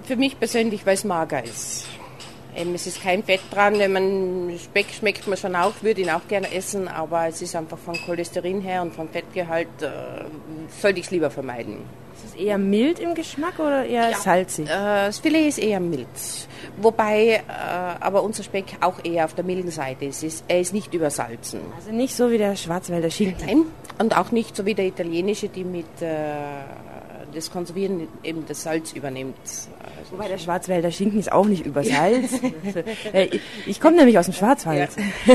Für 0.04 0.16
mich 0.16 0.38
persönlich, 0.38 0.84
weil 0.86 0.94
es 0.94 1.04
mager 1.04 1.42
ist. 1.42 1.86
Ähm, 2.56 2.74
es 2.74 2.86
ist 2.86 3.02
kein 3.02 3.22
Fett 3.22 3.40
dran, 3.50 3.76
man, 3.92 4.58
Speck 4.62 4.86
schmeckt 4.96 5.26
man 5.26 5.36
schon 5.36 5.56
auch, 5.56 5.72
würde 5.82 6.02
ihn 6.02 6.10
auch 6.10 6.26
gerne 6.28 6.52
essen, 6.52 6.88
aber 6.88 7.28
es 7.28 7.42
ist 7.42 7.56
einfach 7.56 7.78
vom 7.78 7.94
Cholesterin 8.06 8.60
her 8.60 8.82
und 8.82 8.94
vom 8.94 9.08
Fettgehalt, 9.08 9.68
äh, 9.80 10.24
sollte 10.80 11.00
ich 11.00 11.06
es 11.06 11.10
lieber 11.10 11.30
vermeiden. 11.30 11.78
Ist 12.14 12.34
es 12.34 12.40
eher 12.40 12.58
mild 12.58 13.00
im 13.00 13.14
Geschmack 13.14 13.58
oder 13.58 13.84
eher 13.84 14.10
ja. 14.10 14.16
salzig? 14.16 14.66
Äh, 14.66 15.06
das 15.06 15.18
Filet 15.18 15.48
ist 15.48 15.58
eher 15.58 15.80
mild. 15.80 16.06
Wobei 16.76 17.36
äh, 17.36 17.42
aber 18.00 18.22
unser 18.22 18.44
Speck 18.44 18.76
auch 18.80 19.04
eher 19.04 19.24
auf 19.24 19.34
der 19.34 19.44
milden 19.44 19.70
Seite 19.70 20.04
ist. 20.04 20.44
Er 20.46 20.60
ist 20.60 20.72
nicht 20.72 20.94
übersalzen. 20.94 21.60
Also 21.76 21.90
nicht 21.90 22.14
so 22.14 22.30
wie 22.30 22.38
der 22.38 22.56
Schwarzwälder 22.56 23.10
Schinken. 23.10 23.46
Nein, 23.46 23.66
und 23.98 24.16
auch 24.16 24.30
nicht 24.30 24.56
so 24.56 24.64
wie 24.64 24.74
der 24.74 24.86
italienische, 24.86 25.48
die 25.48 25.64
mit 25.64 25.86
äh, 26.00 26.14
das 27.34 27.50
Konservieren 27.50 28.08
eben 28.22 28.44
das 28.46 28.62
Salz 28.62 28.92
übernimmt. 28.92 29.36
Also 29.98 30.12
Wobei 30.12 30.28
der 30.28 30.38
Schwarzwälder 30.38 30.90
Schinken 30.90 31.18
ist 31.18 31.32
auch 31.32 31.46
nicht 31.46 31.66
übersalzt. 31.66 32.40
Äh, 33.12 33.26
ich, 33.26 33.40
ich 33.66 33.80
komme 33.80 33.96
nämlich 33.96 34.18
aus 34.18 34.24
dem 34.26 34.34
Schwarzwald. 34.34 34.90
Ja. 34.96 35.34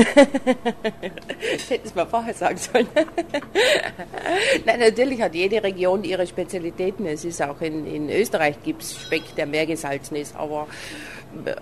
ich 1.56 1.70
hätte 1.70 1.86
es 1.86 1.94
mal 1.94 2.06
vorher 2.06 2.34
sagen 2.34 2.56
sollen. 2.56 2.86
Nein, 4.66 4.80
natürlich 4.80 5.22
hat 5.22 5.34
jede 5.34 5.62
Region 5.62 6.04
ihre 6.04 6.26
Spezialitäten. 6.26 7.06
Es 7.06 7.24
ist 7.24 7.40
auch 7.42 7.60
in, 7.60 7.86
in 7.86 8.10
Österreich 8.10 8.62
gibt 8.62 8.82
es 8.82 9.00
Speck, 9.00 9.34
der 9.36 9.46
mehr 9.46 9.66
gesalzen 9.66 10.16
ist, 10.16 10.36
aber 10.36 10.66
äh, 11.44 11.54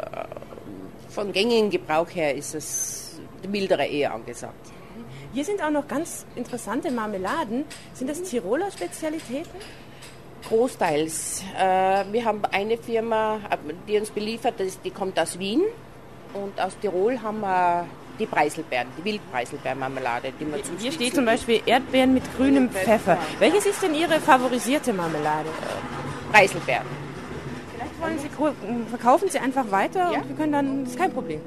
von 1.09 1.33
gängigen 1.33 1.71
Gebrauch 1.71 2.09
her 2.11 2.35
ist 2.35 2.55
es 2.55 3.21
mildere 3.49 3.87
eher 3.87 4.15
angesagt. 4.15 4.73
Hier 5.33 5.45
sind 5.45 5.63
auch 5.63 5.71
noch 5.71 5.87
ganz 5.87 6.25
interessante 6.37 6.91
Marmeladen. 6.91 7.65
Sind 7.93 8.09
das 8.09 8.23
Tiroler 8.23 8.71
Spezialitäten? 8.71 9.51
Großteils. 10.47 11.43
Äh, 11.59 12.05
wir 12.13 12.25
haben 12.25 12.43
eine 12.51 12.77
Firma, 12.79 13.41
die 13.87 13.99
uns 13.99 14.11
beliefert, 14.11 14.55
die 14.85 14.91
kommt 14.91 15.19
aus 15.19 15.39
Wien. 15.39 15.63
Und 16.35 16.61
aus 16.61 16.79
Tirol 16.79 17.21
haben 17.23 17.41
wir 17.41 17.87
die 18.19 18.27
Preiselbeeren, 18.27 18.89
die 18.99 19.05
Wildpreiselbeermarmelade. 19.05 20.33
Die 20.39 20.45
man 20.45 20.61
Hier 20.79 20.93
steht 20.93 21.15
zum 21.15 21.25
Beispiel 21.25 21.63
Erdbeeren 21.65 22.15
mit 22.15 22.25
grünem 22.37 22.71
Pfeffer. 22.71 23.17
Pfeffer. 23.17 23.19
Welches 23.39 23.67
ist 23.67 23.83
denn 23.83 23.95
Ihre 23.95 24.21
favorisierte 24.21 24.93
Marmelade? 24.93 25.49
Preiselbeeren. 26.33 26.87
Vielleicht 27.75 28.01
wollen 28.01 28.19
Sie, 28.19 28.91
verkaufen 28.91 29.29
Sie 29.31 29.39
einfach 29.39 29.71
weiter 29.71 30.13
ja? 30.13 30.21
und 30.21 30.29
wir 30.29 30.37
können 30.37 30.53
dann, 30.53 30.85
das 30.85 30.93
ist 30.93 30.99
kein 30.99 31.13
Problem. 31.13 31.41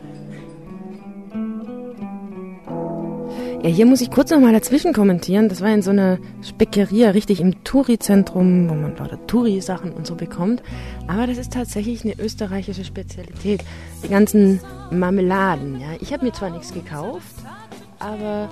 Ja, 3.63 3.69
hier 3.69 3.85
muss 3.85 4.01
ich 4.01 4.09
kurz 4.09 4.31
noch 4.31 4.39
mal 4.39 4.53
dazwischen 4.53 4.91
kommentieren. 4.91 5.47
Das 5.47 5.61
war 5.61 5.69
in 5.69 5.83
so 5.83 5.91
einer 5.91 6.17
Speckeria, 6.41 7.11
richtig 7.11 7.41
im 7.41 7.63
Touri-Zentrum, 7.63 8.67
wo 8.67 8.73
man 8.73 8.95
lauter 8.97 9.19
Touri-Sachen 9.27 9.91
und 9.91 10.07
so 10.07 10.15
bekommt. 10.15 10.63
Aber 11.07 11.27
das 11.27 11.37
ist 11.37 11.53
tatsächlich 11.53 12.03
eine 12.03 12.19
österreichische 12.19 12.83
Spezialität. 12.83 13.63
Die 14.03 14.09
ganzen 14.09 14.59
Marmeladen, 14.89 15.79
ja. 15.79 15.89
Ich 15.99 16.11
habe 16.11 16.25
mir 16.25 16.31
zwar 16.31 16.49
nichts 16.49 16.73
gekauft, 16.73 17.35
aber 17.99 18.49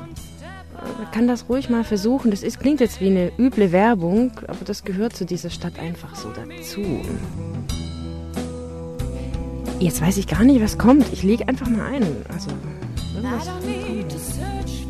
man 1.00 1.12
kann 1.12 1.28
das 1.28 1.50
ruhig 1.50 1.72
mal 1.72 1.84
versuchen. 1.84 2.30
Das 2.30 2.44
ist, 2.44 2.60
klingt 2.60 2.80
jetzt 2.80 3.02
wie 3.02 3.08
eine 3.08 3.32
üble 3.40 3.72
Werbung, 3.72 4.32
aber 4.48 4.64
das 4.64 4.84
gehört 4.84 5.16
zu 5.16 5.26
dieser 5.26 5.50
Stadt 5.50 5.80
einfach 5.80 6.16
so 6.16 6.30
dazu. 6.30 6.82
Jetzt 9.80 10.02
weiß 10.04 10.18
ich 10.18 10.28
gar 10.28 10.44
nicht, 10.44 10.62
was 10.62 10.78
kommt. 10.78 11.12
Ich 11.12 11.24
lege 11.24 11.48
einfach 11.48 11.68
mal 11.68 11.88
ein. 11.94 12.04
Also, 12.32 12.52
irgendwas 13.16 13.48
kommt. 13.48 14.89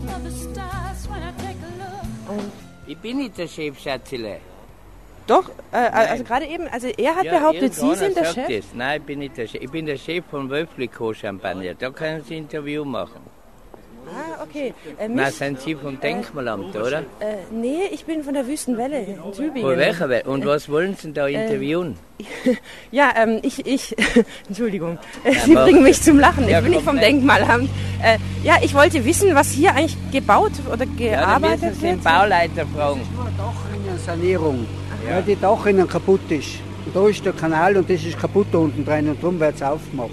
Ich 2.88 2.98
bin 2.98 3.18
nicht 3.18 3.38
der 3.38 3.48
Chef, 3.48 3.80
Schatzele. 3.80 4.38
Doch, 5.28 5.48
äh, 5.72 5.78
also 5.78 6.24
gerade 6.24 6.48
eben, 6.48 6.68
also 6.68 6.88
er 6.88 7.16
hat 7.16 7.24
ja, 7.24 7.38
behauptet, 7.38 7.76
Sie 7.76 7.96
sind 7.96 8.18
der 8.18 8.26
Chef. 8.26 8.48
Das. 8.48 8.74
Nein, 8.74 9.00
ich 9.00 9.06
bin 9.06 9.20
nicht 9.20 9.38
der 9.38 9.46
Chef. 9.46 9.62
Ich 9.62 9.70
bin 9.70 9.86
der 9.86 9.98
Chef 9.98 10.26
von 10.26 10.50
Wölfliko 10.50 11.14
Champagner. 11.14 11.76
Da 11.76 11.92
können 11.92 12.24
Sie 12.24 12.36
ein 12.36 12.44
Interview 12.44 12.84
machen. 12.84 13.22
Ah, 14.16 14.44
okay. 14.44 14.74
Äh, 14.98 15.08
Na, 15.08 15.30
sind 15.32 15.60
Sie 15.62 15.76
vom 15.76 16.00
Denkmalamt, 16.00 16.76
äh, 16.76 16.80
oder? 16.80 17.00
Äh, 17.20 17.38
nee, 17.52 17.84
ich 17.92 18.06
bin 18.06 18.24
von 18.24 18.34
der 18.34 18.48
Wüstenwelle 18.48 19.00
in 19.00 19.18
Tübingen. 19.34 19.70
Von 19.70 19.78
welcher 19.78 20.10
Welle? 20.10 20.24
Und 20.24 20.46
was 20.46 20.70
wollen 20.70 20.96
Sie 20.96 21.12
da 21.14 21.28
äh, 21.28 21.34
interviewen? 21.34 21.98
ja, 22.92 23.14
ähm, 23.16 23.40
ich, 23.44 23.66
ich, 23.66 23.96
Entschuldigung, 24.48 24.98
ja, 25.24 25.32
Sie 25.34 25.54
bringen 25.54 25.84
mich 25.84 26.02
zum 26.02 26.20
Lachen. 26.20 26.48
Ja, 26.48 26.58
ich 26.58 26.64
bin 26.64 26.74
nicht 26.74 26.84
vom 26.84 26.98
Denkmalamt. 26.98 27.70
Äh, 28.04 28.18
ja, 28.44 28.56
ich 28.62 28.74
wollte 28.74 29.04
wissen, 29.06 29.34
was 29.36 29.52
hier 29.52 29.76
eigentlich 29.76 29.98
gebaut 30.12 30.54
oder 30.72 30.86
gearbeitet 30.86 31.62
ja, 31.62 31.74
Sie 31.74 31.82
wird. 31.82 31.94
den 31.94 32.04
Bauleiter 32.04 32.66
fragen. 32.76 33.02
Das 33.86 34.02
ist 34.02 34.10
eine 34.10 34.22
Sanierung, 34.22 34.66
ja. 35.06 35.16
weil 35.16 35.24
die 35.24 35.36
Dachinnen 35.36 35.88
kaputt 35.88 36.30
ist. 36.30 36.60
Und 36.86 36.96
da 36.96 37.08
ist 37.08 37.26
der 37.26 37.34
Kanal 37.34 37.78
und 37.78 37.90
das 37.90 38.04
ist 38.04 38.18
kaputt 38.18 38.48
da 38.52 38.58
unten 38.58 38.84
drin 38.84 39.10
und 39.10 39.22
darum 39.22 39.40
wird 39.40 39.56
es 39.56 39.62
aufgemacht. 39.62 40.12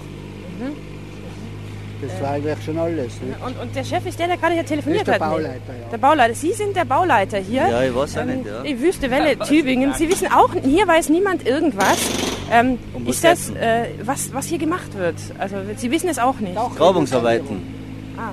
Das 2.01 2.21
war 2.21 2.31
eigentlich 2.31 2.63
schon 2.63 2.77
alles. 2.77 3.13
Ne? 3.21 3.35
Und, 3.45 3.59
und, 3.59 3.75
der 3.75 3.83
Chef 3.83 4.05
ist 4.05 4.19
der, 4.19 4.27
der 4.27 4.37
gerade 4.37 4.53
hier 4.53 4.65
telefoniert 4.65 5.07
hat. 5.07 5.19
Der 5.19 5.25
Bauleiter, 5.25 5.73
ja. 5.81 5.89
Der 5.91 5.97
Bauleiter. 5.97 6.35
Sie 6.35 6.53
sind 6.53 6.75
der 6.75 6.85
Bauleiter 6.85 7.37
hier. 7.39 7.67
Ja, 7.67 7.83
ich 7.83 7.95
weiß 7.95 8.17
auch 8.17 8.21
ähm, 8.21 8.37
nicht, 8.37 8.45
ja. 8.45 8.61
Die 8.63 8.79
Wüste 8.79 9.09
Welle 9.09 9.35
ja, 9.37 9.45
Tübingen. 9.45 9.93
Sie 9.93 10.07
wissen 10.09 10.27
auch, 10.31 10.53
hier 10.63 10.87
weiß 10.87 11.09
niemand 11.09 11.47
irgendwas. 11.47 11.97
Ähm, 12.51 12.77
ist 13.05 13.23
das, 13.23 13.49
äh, 13.49 13.85
was, 14.03 14.33
was 14.33 14.45
hier 14.45 14.57
gemacht 14.57 14.97
wird? 14.97 15.15
Also, 15.37 15.57
Sie 15.75 15.91
wissen 15.91 16.09
es 16.09 16.19
auch 16.19 16.39
nicht. 16.39 16.55
Grabungsarbeiten. 16.77 17.61
Ah, 18.17 18.31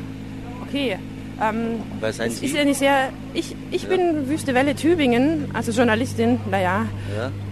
okay. 0.69 0.99
Ähm, 1.43 1.81
Was 2.01 2.21
heißt 2.21 2.43
ist 2.43 2.57
eine 2.57 2.75
sehr, 2.75 3.09
ich, 3.33 3.57
ich 3.71 3.83
ja. 3.83 3.89
bin 3.89 4.29
Wüste 4.29 4.55
Welle 4.55 4.75
Tübingen, 4.75 5.51
also 5.53 5.73
Journalistin, 5.73 6.39
naja. 6.51 6.87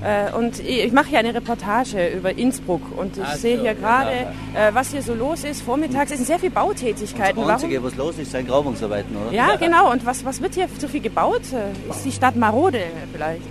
Ja. 0.02 0.28
Äh, 0.28 0.32
und 0.32 0.60
ich, 0.60 0.84
ich 0.84 0.92
mache 0.92 1.08
hier 1.08 1.18
eine 1.18 1.34
Reportage 1.34 2.08
über 2.08 2.36
Innsbruck 2.36 2.82
und 2.96 3.16
ich 3.16 3.40
sehe 3.40 3.60
hier 3.60 3.74
gerade, 3.74 4.10
ja. 4.54 4.68
äh, 4.68 4.74
was 4.74 4.92
hier 4.92 5.02
so 5.02 5.14
los 5.14 5.44
ist. 5.44 5.62
Vormittags 5.62 6.10
sind 6.10 6.24
sehr 6.24 6.38
viele 6.38 6.52
Bautätigkeiten. 6.52 7.40
das 7.40 7.48
Einzige, 7.48 7.82
was 7.82 7.96
los 7.96 8.18
ist, 8.18 8.30
sind 8.30 8.46
Grabungsarbeiten, 8.46 9.16
oder? 9.16 9.34
Ja, 9.34 9.56
genau. 9.56 9.90
Und 9.90 10.06
was, 10.06 10.24
was 10.24 10.40
wird 10.40 10.54
hier 10.54 10.68
so 10.78 10.86
viel 10.86 11.00
gebaut? 11.00 11.42
Ist 11.90 12.04
die 12.04 12.12
Stadt 12.12 12.36
marode 12.36 12.82
vielleicht? 13.12 13.42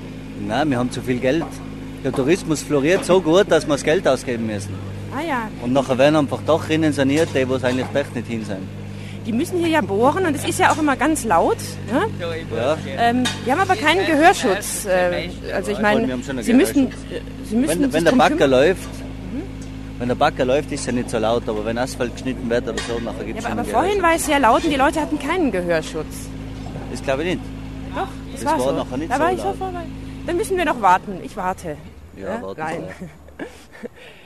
Nein, 0.48 0.70
wir 0.70 0.78
haben 0.78 0.92
zu 0.92 1.02
viel 1.02 1.20
Geld. 1.20 1.46
Der 2.04 2.12
Tourismus 2.12 2.64
floriert 2.64 3.06
so 3.06 3.22
gut, 3.22 3.52
dass 3.52 3.68
wir 3.68 3.74
das 3.74 3.84
Geld 3.84 4.08
ausgeben 4.08 4.48
müssen. 4.48 4.74
Ah 5.16 5.22
ja. 5.22 5.50
Und 5.62 5.74
nachher 5.74 5.98
werden 5.98 6.16
einfach 6.16 6.40
Dachrinnen 6.48 6.94
saniert, 6.94 7.30
die 7.36 7.48
wo 7.48 7.56
es 7.56 7.64
eigentlich 7.64 7.86
echt 7.94 8.16
nicht 8.16 8.28
hin 8.28 8.46
sind 8.46 8.81
die 9.26 9.32
müssen 9.32 9.60
hier 9.60 9.70
ja 9.70 9.82
bohren 9.82 10.26
und 10.26 10.36
es 10.36 10.46
ist 10.46 10.60
ja 10.60 10.72
auch 10.72 10.78
immer 10.78 10.96
ganz 10.96 11.24
laut. 11.24 11.58
Ne? 11.92 12.08
Ja. 12.56 12.78
Ähm, 12.98 13.24
die 13.46 13.52
haben 13.52 13.60
aber 13.60 13.76
keinen 13.76 14.06
Gehörschutz. 14.06 14.86
Äh, 14.86 15.30
also 15.54 15.72
ich 15.72 15.80
meine, 15.80 16.08
sie 16.42 16.54
müssten, 16.54 16.92
sie 17.46 17.56
müssten 17.56 17.84
wenn, 17.84 17.94
wenn 17.94 18.06
der 18.06 18.12
Backer 18.14 18.48
läuft, 18.48 18.82
mhm. 18.82 19.44
wenn 20.00 20.08
der 20.08 20.16
Backer 20.16 20.46
läuft, 20.46 20.72
ist 20.72 20.88
er 20.88 20.94
nicht 20.94 21.10
so 21.10 21.20
laut, 21.20 21.48
aber 21.48 21.64
wenn 21.66 21.78
Asphalt 21.78 22.14
geschnitten 22.14 22.50
wird 22.50 22.68
oder 22.68 22.78
so, 22.80 23.00
nachher 23.00 23.26
gibt 23.26 23.40
es 23.40 23.46
ja, 23.46 23.52
Aber 23.52 23.64
vorhin 23.64 24.02
war 24.02 24.16
es 24.16 24.26
sehr 24.26 24.40
laut 24.40 24.64
und 24.64 24.72
die 24.72 24.78
Leute 24.78 25.02
hatten 25.02 25.20
keinen 25.20 25.52
Gehörschutz. 25.52 26.30
Das 26.92 27.04
glaube 27.04 27.24
ich 27.24 27.36
nicht. 27.36 27.46
Doch, 27.96 28.08
das, 28.32 28.42
das 28.44 28.52
war, 28.52 28.60
so. 28.60 28.72
nachher 28.72 28.98
nicht 28.98 29.12
da 29.12 29.16
so 29.16 29.22
war 29.22 29.32
ich 29.32 29.42
so 29.42 29.54
vorbei. 29.54 29.84
Dann 30.26 30.38
müssen 30.38 30.58
wir 30.58 30.66
noch 30.66 30.82
warten. 30.82 31.20
Ich 31.24 31.36
warte. 31.36 31.78
Ja, 32.16 32.36
ja 32.36 32.42
warte. 32.42 32.62
Rein. 32.62 32.84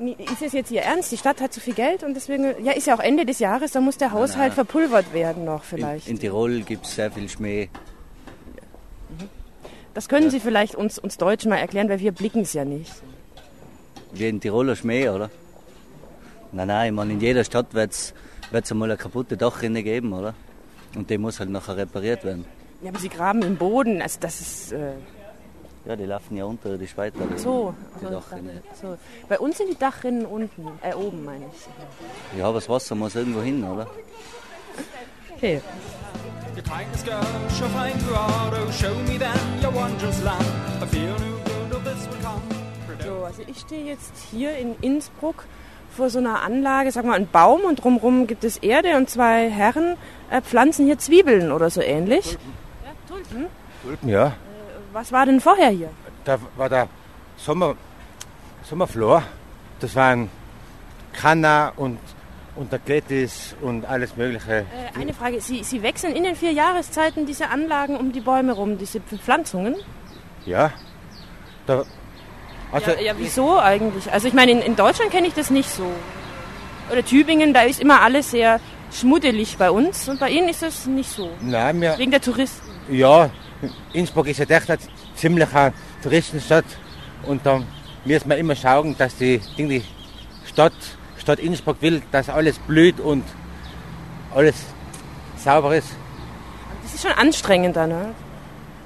Ist 0.00 0.40
es 0.40 0.52
jetzt 0.54 0.70
Ihr 0.70 0.80
Ernst? 0.80 1.12
Die 1.12 1.18
Stadt 1.18 1.42
hat 1.42 1.52
zu 1.52 1.60
viel 1.60 1.74
Geld 1.74 2.02
und 2.02 2.14
deswegen, 2.14 2.54
ja, 2.64 2.72
ist 2.72 2.86
ja 2.86 2.94
auch 2.94 3.00
Ende 3.00 3.26
des 3.26 3.38
Jahres, 3.38 3.72
da 3.72 3.82
muss 3.82 3.98
der 3.98 4.12
Haushalt 4.12 4.38
nein. 4.38 4.52
verpulvert 4.52 5.12
werden 5.12 5.44
noch 5.44 5.62
vielleicht. 5.62 6.08
In, 6.08 6.14
in 6.14 6.20
Tirol 6.20 6.62
gibt 6.62 6.86
es 6.86 6.94
sehr 6.94 7.10
viel 7.10 7.28
Schmäh. 7.28 7.68
Das 9.92 10.08
können 10.08 10.30
Sie 10.30 10.40
vielleicht 10.40 10.74
uns, 10.74 10.98
uns 10.98 11.18
Deutschen 11.18 11.50
mal 11.50 11.58
erklären, 11.58 11.90
weil 11.90 12.00
wir 12.00 12.12
blicken 12.12 12.42
es 12.42 12.54
ja 12.54 12.64
nicht. 12.64 12.90
Wie 14.12 14.26
in 14.26 14.40
Tiroler 14.40 14.74
Schmäh, 14.74 15.10
oder? 15.10 15.30
Nein, 16.52 16.68
nein, 16.68 16.86
ich 16.88 16.96
meine, 16.96 17.12
in 17.12 17.20
jeder 17.20 17.44
Stadt 17.44 17.74
wird 17.74 17.92
es 17.92 18.14
einmal 18.70 18.90
eine 18.90 18.96
kaputte 18.96 19.36
Dachrinne 19.36 19.82
geben, 19.82 20.14
oder? 20.14 20.34
Und 20.96 21.10
die 21.10 21.18
muss 21.18 21.40
halt 21.40 21.50
nachher 21.50 21.76
repariert 21.76 22.24
werden. 22.24 22.46
Ja, 22.80 22.88
aber 22.88 22.98
Sie 22.98 23.10
graben 23.10 23.42
im 23.42 23.56
Boden, 23.56 24.00
also 24.00 24.18
das 24.18 24.40
ist... 24.40 24.72
Äh 24.72 24.92
Ja, 25.86 25.96
die 25.96 26.04
laufen 26.04 26.36
ja 26.36 26.44
unter 26.44 26.76
die. 26.76 26.86
Die, 26.86 27.38
so, 27.38 27.74
die 28.00 28.06
also 28.06 28.20
Dachrinne. 28.20 28.62
so. 28.80 28.98
Bei 29.28 29.38
uns 29.38 29.56
sind 29.56 29.70
die 29.70 29.78
Dachrinnen 29.78 30.26
unten, 30.26 30.66
äh, 30.82 30.94
oben 30.94 31.24
meine 31.24 31.46
ich. 31.46 32.38
Ja, 32.38 32.46
aber 32.46 32.54
das 32.54 32.68
Wasser 32.68 32.94
muss 32.94 33.14
irgendwo 33.14 33.40
hin, 33.40 33.64
oder? 33.64 33.86
Okay. 35.36 35.60
Oh. 35.64 36.60
So, 43.02 43.24
also 43.24 43.42
ich 43.46 43.58
stehe 43.58 43.84
jetzt 43.84 44.12
hier 44.30 44.56
in 44.58 44.76
Innsbruck 44.82 45.44
vor 45.96 46.10
so 46.10 46.18
einer 46.18 46.42
Anlage, 46.42 46.92
sag 46.92 47.06
mal 47.06 47.14
ein 47.14 47.26
Baum 47.26 47.62
und 47.62 47.82
drumherum 47.82 48.26
gibt 48.26 48.44
es 48.44 48.58
Erde 48.58 48.96
und 48.96 49.08
zwei 49.08 49.48
Herren 49.48 49.96
äh, 50.30 50.42
pflanzen 50.42 50.84
hier 50.84 50.98
Zwiebeln 50.98 51.52
oder 51.52 51.70
so 51.70 51.80
ähnlich. 51.80 52.32
Ja, 52.32 52.90
Tulpen. 53.08 53.46
Tulpen, 53.82 54.08
ja. 54.08 54.34
Was 54.92 55.12
war 55.12 55.26
denn 55.26 55.40
vorher 55.40 55.70
hier? 55.70 55.90
Da 56.24 56.38
war 56.56 56.68
der 56.68 56.88
Sommer, 57.36 57.76
Sommerflor. 58.64 59.22
Das 59.80 59.94
waren 59.94 60.28
Kanna 61.12 61.72
und, 61.76 61.98
und 62.56 62.72
der 62.72 62.78
Glettis 62.80 63.54
und 63.60 63.84
alles 63.84 64.16
Mögliche. 64.16 64.58
Äh, 64.60 64.98
eine 64.98 65.14
Frage, 65.14 65.40
Sie, 65.40 65.62
Sie 65.64 65.82
wechseln 65.82 66.14
in 66.14 66.24
den 66.24 66.36
vier 66.36 66.52
Jahreszeiten 66.52 67.24
diese 67.24 67.48
Anlagen 67.48 67.96
um 67.96 68.12
die 68.12 68.20
Bäume 68.20 68.52
rum, 68.52 68.78
diese 68.78 69.00
Pflanzungen? 69.00 69.76
Ja. 70.44 70.72
Da, 71.66 71.84
also, 72.72 72.90
ja, 72.92 73.00
ja, 73.00 73.12
wieso 73.16 73.58
eigentlich? 73.58 74.12
Also 74.12 74.28
ich 74.28 74.34
meine, 74.34 74.52
in, 74.52 74.60
in 74.60 74.76
Deutschland 74.76 75.10
kenne 75.10 75.26
ich 75.26 75.34
das 75.34 75.50
nicht 75.50 75.70
so. 75.70 75.90
Oder 76.90 77.04
Tübingen, 77.04 77.54
da 77.54 77.62
ist 77.62 77.80
immer 77.80 78.00
alles 78.00 78.30
sehr 78.32 78.60
schmuddelig 78.92 79.56
bei 79.56 79.70
uns 79.70 80.08
und 80.08 80.18
bei 80.18 80.30
Ihnen 80.30 80.48
ist 80.48 80.62
das 80.62 80.86
nicht 80.86 81.10
so. 81.10 81.30
Nein, 81.40 81.80
wir, 81.80 81.96
Wegen 81.98 82.10
der 82.10 82.20
Touristen. 82.20 82.68
ja, 82.88 83.30
Innsbruck 83.92 84.28
ist 84.28 84.38
ja 84.38 84.46
eine 84.46 84.78
ziemlich 85.14 85.54
eine 85.54 85.72
Touristenstadt 86.02 86.64
und 87.24 87.44
da 87.44 87.62
müssen 88.04 88.28
wir 88.28 88.36
immer 88.36 88.56
schauen, 88.56 88.96
dass 88.96 89.16
die, 89.16 89.40
die 89.58 89.82
Stadt, 90.46 90.72
Stadt 91.18 91.38
Innsbruck 91.38 91.80
will, 91.80 92.02
dass 92.10 92.28
alles 92.28 92.58
blüht 92.58 93.00
und 93.00 93.24
alles 94.34 94.56
sauber 95.36 95.76
ist. 95.76 95.88
Das 96.82 96.94
ist 96.94 97.02
schon 97.02 97.12
anstrengender, 97.12 97.86
ne? 97.86 98.14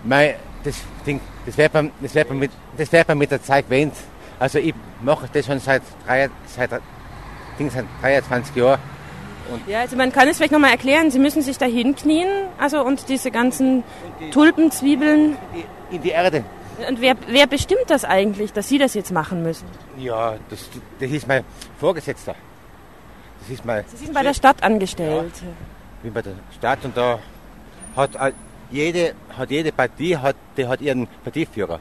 Mei, 0.02 0.36
das, 0.64 0.76
Ding, 1.06 1.20
das 1.46 1.56
wird 1.56 1.72
man, 1.72 1.90
das 2.00 2.14
wird 2.14 2.28
man, 2.28 2.38
mit, 2.38 2.50
das 2.76 2.92
wird 2.92 3.08
man 3.08 3.18
mit 3.18 3.30
der 3.30 3.42
Zeit 3.42 3.68
gewöhnt. 3.68 3.94
Also 4.38 4.58
ich 4.58 4.74
mache 5.02 5.28
das 5.32 5.46
schon 5.46 5.60
seit, 5.60 5.82
drei, 6.06 6.28
seit, 6.46 6.70
Ding, 7.58 7.70
seit 7.70 7.86
23 8.02 8.56
Jahren. 8.56 8.80
Ja, 9.66 9.80
also 9.80 9.96
man 9.96 10.12
kann 10.12 10.28
es 10.28 10.36
vielleicht 10.36 10.52
nochmal 10.52 10.70
erklären. 10.70 11.10
Sie 11.10 11.18
müssen 11.18 11.42
sich 11.42 11.58
da 11.58 11.66
hinknien, 11.66 12.28
also 12.58 12.82
und 12.82 13.08
diese 13.08 13.30
ganzen 13.30 13.84
Tulpenzwiebeln. 14.32 15.36
In 15.90 16.02
die 16.02 16.10
Erde. 16.10 16.44
Und 16.88 17.00
wer, 17.00 17.14
wer 17.28 17.46
bestimmt 17.46 17.84
das 17.88 18.04
eigentlich, 18.04 18.52
dass 18.52 18.68
Sie 18.68 18.78
das 18.78 18.94
jetzt 18.94 19.12
machen 19.12 19.42
müssen? 19.42 19.66
Ja, 19.96 20.36
das, 20.50 20.68
das 20.98 21.10
ist 21.10 21.28
mein 21.28 21.44
Vorgesetzter. 21.78 22.34
Das 23.40 23.50
ist 23.50 23.64
mein 23.64 23.84
Sie 23.88 24.04
sind 24.04 24.14
bei 24.14 24.22
der 24.22 24.34
Stadt 24.34 24.62
angestellt. 24.62 25.32
Ich 25.34 26.02
bin 26.02 26.12
bei 26.12 26.22
der 26.22 26.34
Stadt 26.56 26.84
und 26.84 26.96
da 26.96 27.18
hat 27.94 28.10
jede, 28.70 29.14
hat 29.36 29.50
jede 29.50 29.70
Partie 29.70 30.16
hat, 30.16 30.36
die 30.56 30.66
hat 30.66 30.80
ihren 30.80 31.06
Partieführer. 31.22 31.78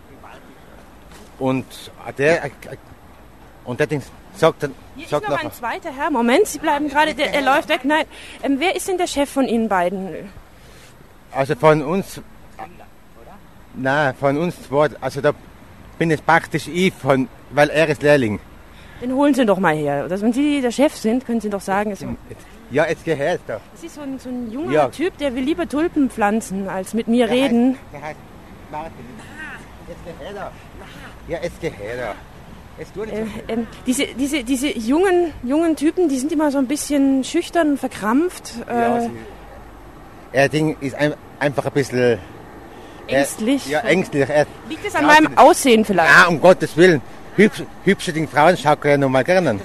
Und 1.40 1.66
der, 2.18 2.52
und 3.66 3.80
der 3.80 3.88
Sagt 4.36 4.64
dann, 4.64 4.74
Hier 4.96 5.04
ist 5.06 5.10
sagt 5.12 5.24
noch 5.28 5.36
nachher, 5.36 5.46
ein 5.46 5.52
zweiter 5.54 5.96
Herr. 5.96 6.10
Moment, 6.12 6.48
Sie 6.48 6.60
bleiben 6.60 6.90
gerade, 6.90 7.14
der, 7.14 7.34
er 7.34 7.42
läuft 7.42 7.70
weg. 7.70 7.82
Nein, 7.84 8.06
ähm, 8.42 8.56
wer 8.60 8.76
ist 8.76 8.88
denn 8.88 8.98
der 8.98 9.08
Chef 9.08 9.30
von 9.30 9.46
Ihnen 9.48 9.70
beiden? 9.70 10.30
also 11.32 11.56
von 11.56 11.82
uns, 11.82 12.22
nein, 13.74 14.14
von 14.20 14.38
uns 14.38 14.62
zwei, 14.68 14.90
also 15.02 15.20
da 15.22 15.32
bin 15.98 16.12
jetzt 16.12 16.26
praktisch 16.26 16.68
ich, 16.68 16.94
von, 16.94 17.28
weil 17.52 17.70
er 17.70 17.88
ist 17.90 18.02
Lehrling. 18.04 18.40
Den 19.02 19.14
holen 19.14 19.34
Sie 19.34 19.46
doch 19.46 19.58
mal 19.60 19.76
her. 19.76 20.06
Oder 20.06 20.22
wenn 20.22 20.32
Sie 20.32 20.62
der 20.62 20.72
Chef 20.72 20.96
sind, 20.96 21.26
können 21.26 21.42
Sie 21.42 21.50
doch 21.50 21.62
sagen, 21.62 21.92
es 21.92 22.06
Ja, 22.72 22.86
jetzt 22.88 23.04
geh 23.04 23.16
her 23.16 23.40
da. 23.48 23.60
das 23.74 23.84
ist 23.84 23.96
so 23.96 24.02
ein, 24.02 24.18
so 24.20 24.30
ein 24.30 24.52
junger 24.52 24.72
Ja. 24.72 24.88
Typ, 24.90 25.18
der 25.18 25.36
will 25.36 25.44
lieber 25.44 25.68
Tulpen 25.68 26.10
pflanzen, 26.10 26.70
als 26.70 26.94
mit 26.94 27.08
mir 27.08 27.30
reden. 27.30 27.78
Der 27.92 28.02
heißt 28.02 28.20
Martin. 28.72 29.06
Jetzt 29.88 30.00
geh 30.06 30.26
her 30.26 30.34
da. 30.34 30.52
Ja, 31.28 31.40
jetzt 31.42 31.60
geh 31.62 31.70
her 31.70 32.16
Äh, 32.80 33.26
ähm, 33.54 33.68
diese, 33.86 34.06
diese, 34.08 34.44
diese 34.44 34.68
jungen, 34.78 35.32
jungen 35.44 35.76
Typen, 35.76 36.10
die 36.10 36.18
sind 36.18 36.32
immer 36.32 36.50
so 36.52 36.58
ein 36.58 36.68
bisschen 36.68 37.24
schüchtern 37.24 37.78
verkrampft. 37.78 38.54
Äh, 38.68 38.74
Ja, 38.74 39.02
sie- 39.02 39.10
Er 40.32 40.50
Ding 40.50 40.76
ist 40.82 40.96
ein, 40.96 41.14
einfach 41.40 41.66
ein 41.66 41.72
bisschen 41.72 42.18
Ängstlich? 43.06 43.68
Ja, 43.68 43.82
ängstlich. 43.82 44.28
Er, 44.30 44.48
Liegt 44.70 44.86
es 44.86 44.96
an 44.96 45.06
meinem 45.06 45.38
Aussehen 45.38 45.84
vielleicht? 45.86 46.10
Ah, 46.10 46.28
um 46.30 46.40
Gottes 46.40 46.76
Willen. 46.78 47.02
Hübsch, 47.36 47.64
hübsche 47.84 48.14
Ding 48.14 48.28
Frauen 48.28 48.56
schaut 48.58 48.84
ja 48.86 48.98
noch 48.98 49.10
mal 49.10 49.24
gerne. 49.24 49.60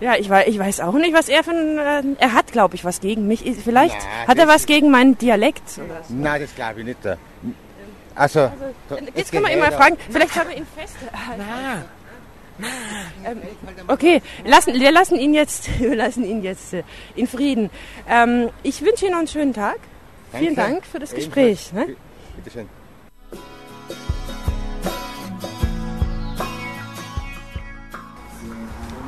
Ja, 0.00 0.14
ich 0.16 0.28
weiß, 0.30 0.46
ich 0.46 0.58
weiß 0.58 0.80
auch 0.80 0.92
nicht, 0.92 1.12
was 1.14 1.28
er 1.28 1.42
für 1.42 1.50
ein... 1.50 1.78
Äh, 1.78 2.16
er 2.20 2.32
hat, 2.34 2.52
glaube 2.52 2.76
ich, 2.76 2.84
was 2.84 3.00
gegen 3.00 3.26
mich. 3.26 3.42
Vielleicht 3.64 3.96
Na, 4.22 4.28
hat 4.28 4.38
er 4.38 4.46
was 4.46 4.66
gegen 4.66 4.90
meinen 4.92 5.18
Dialekt. 5.18 5.62
Oder 5.78 6.02
so. 6.06 6.14
Nein, 6.14 6.40
das 6.42 6.54
glaube 6.54 6.80
ich 6.80 6.86
nicht. 6.86 6.98
Also, 8.18 8.50
da- 8.88 8.96
Jetzt 9.14 9.30
können 9.30 9.46
wir 9.46 9.52
ihn 9.52 9.60
mal 9.60 9.70
fragen. 9.72 9.96
Vielleicht 10.10 10.34
haben 10.36 10.48
wir 10.50 10.56
ihn 10.56 10.66
festgehalten. 10.76 11.84
Ähm, 13.24 13.38
okay, 13.86 14.20
lassen, 14.44 14.74
wir 14.74 14.90
lassen 14.90 15.14
ihn 15.16 15.32
jetzt, 15.32 15.68
wir 15.80 15.94
lassen 15.94 16.24
ihn 16.24 16.42
jetzt 16.42 16.74
äh, 16.74 16.82
in 17.14 17.28
Frieden. 17.28 17.70
Ähm, 18.08 18.50
ich 18.64 18.82
wünsche 18.82 19.04
Ihnen 19.04 19.12
noch 19.12 19.18
einen 19.20 19.28
schönen 19.28 19.54
Tag. 19.54 19.78
Vielen 20.32 20.56
Danke. 20.56 20.72
Dank 20.72 20.86
für 20.86 20.98
das. 20.98 21.14
Gespräch. 21.14 21.72
Ne? 21.72 21.94
Bitte 22.36 22.50
schön. 22.50 22.68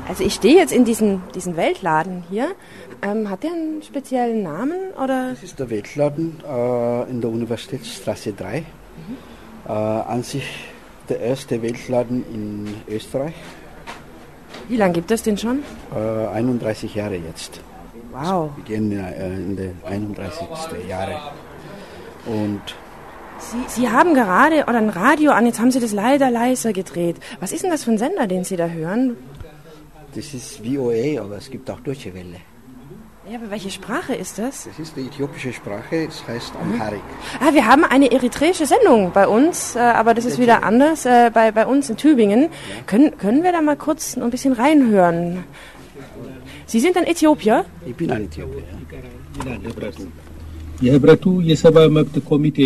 Also 0.07 0.23
ich 0.23 0.33
stehe 0.33 0.55
jetzt 0.57 0.73
in 0.73 0.83
diesem, 0.85 1.21
diesem 1.35 1.55
Weltladen 1.55 2.23
hier. 2.29 2.51
Ähm, 3.01 3.29
hat 3.29 3.43
der 3.43 3.51
einen 3.51 3.81
speziellen 3.81 4.43
Namen 4.43 4.91
oder? 5.01 5.31
Das 5.31 5.41
ist 5.43 5.57
der 5.59 5.69
Weltladen 5.69 6.39
äh, 6.47 7.09
in 7.09 7.21
der 7.21 7.29
Universitätsstraße 7.31 8.33
3. 8.33 8.63
Äh, 9.71 9.73
an 9.73 10.21
sich 10.21 10.43
der 11.07 11.21
erste 11.21 11.61
Weltladen 11.61 12.25
in 12.33 12.93
Österreich. 12.93 13.35
Wie 14.67 14.75
lange 14.75 14.91
gibt 14.91 15.09
es 15.11 15.23
den 15.23 15.37
schon? 15.37 15.63
Äh, 15.95 16.27
31 16.27 16.93
Jahre 16.93 17.15
jetzt. 17.15 17.61
Wow. 18.11 18.49
Wir 18.57 18.65
gehen 18.65 18.91
äh, 18.91 19.27
in 19.27 19.55
die 19.55 19.71
31. 19.87 20.45
Jahre. 20.89 21.17
Und 22.25 22.61
Sie, 23.39 23.63
Sie 23.67 23.89
haben 23.89 24.13
gerade 24.13 24.63
oder 24.63 24.77
ein 24.77 24.89
Radio 24.89 25.31
an, 25.31 25.45
jetzt 25.45 25.61
haben 25.61 25.71
Sie 25.71 25.79
das 25.79 25.93
leider 25.93 26.29
leiser 26.29 26.73
gedreht. 26.73 27.15
Was 27.39 27.53
ist 27.53 27.63
denn 27.63 27.71
das 27.71 27.85
für 27.85 27.91
ein 27.91 27.97
Sender, 27.97 28.27
den 28.27 28.43
Sie 28.43 28.57
da 28.57 28.67
hören? 28.67 29.15
das 30.13 30.33
ist 30.33 30.57
VOA, 30.57 31.21
aber 31.21 31.37
es 31.37 31.49
gibt 31.49 31.69
auch 31.69 31.79
Deutsche 31.79 32.13
Welle. 32.13 32.41
Ja, 33.30 33.38
aber 33.38 33.50
welche 33.50 33.70
Sprache 33.70 34.14
ist 34.14 34.34
das? 34.38 34.54
Das 34.64 34.78
ist 34.78 34.96
die 34.96 35.06
äthiopische 35.08 35.52
Sprache, 35.52 35.96
es 36.10 36.18
heißt 36.28 36.52
Amharic. 36.62 37.06
Ah, 37.40 37.52
wir 37.52 37.66
haben 37.66 37.84
eine 37.84 38.08
eritreische 38.12 38.66
Sendung 38.66 39.10
bei 39.12 39.26
uns, 39.26 39.74
äh, 39.74 39.80
aber 39.80 40.14
das 40.14 40.24
ist 40.24 40.38
wieder 40.38 40.62
anders 40.62 41.06
äh, 41.06 41.30
bei, 41.34 41.50
bei 41.50 41.66
uns 41.66 41.90
in 41.90 41.96
Tübingen. 41.96 42.50
Können, 42.86 43.18
können 43.18 43.42
wir 43.42 43.50
da 43.50 43.60
mal 43.62 43.76
kurz 43.76 44.16
ein 44.16 44.30
bisschen 44.30 44.52
reinhören? 44.52 45.44
Sie 46.66 46.78
sind 46.78 46.96
ein 46.96 47.04
Äthiopier? 47.04 47.64
Ich 47.84 47.96
bin 47.96 48.10
ein 48.12 48.24
Äthiopier. 48.26 48.62
ይላል 49.38 49.62
ህብረቱ። 49.68 49.98
የህብረቱ 50.84 51.24
የሰብአዊ 51.50 51.88
መብት 51.96 52.16
ኮሚቴ 52.30 52.58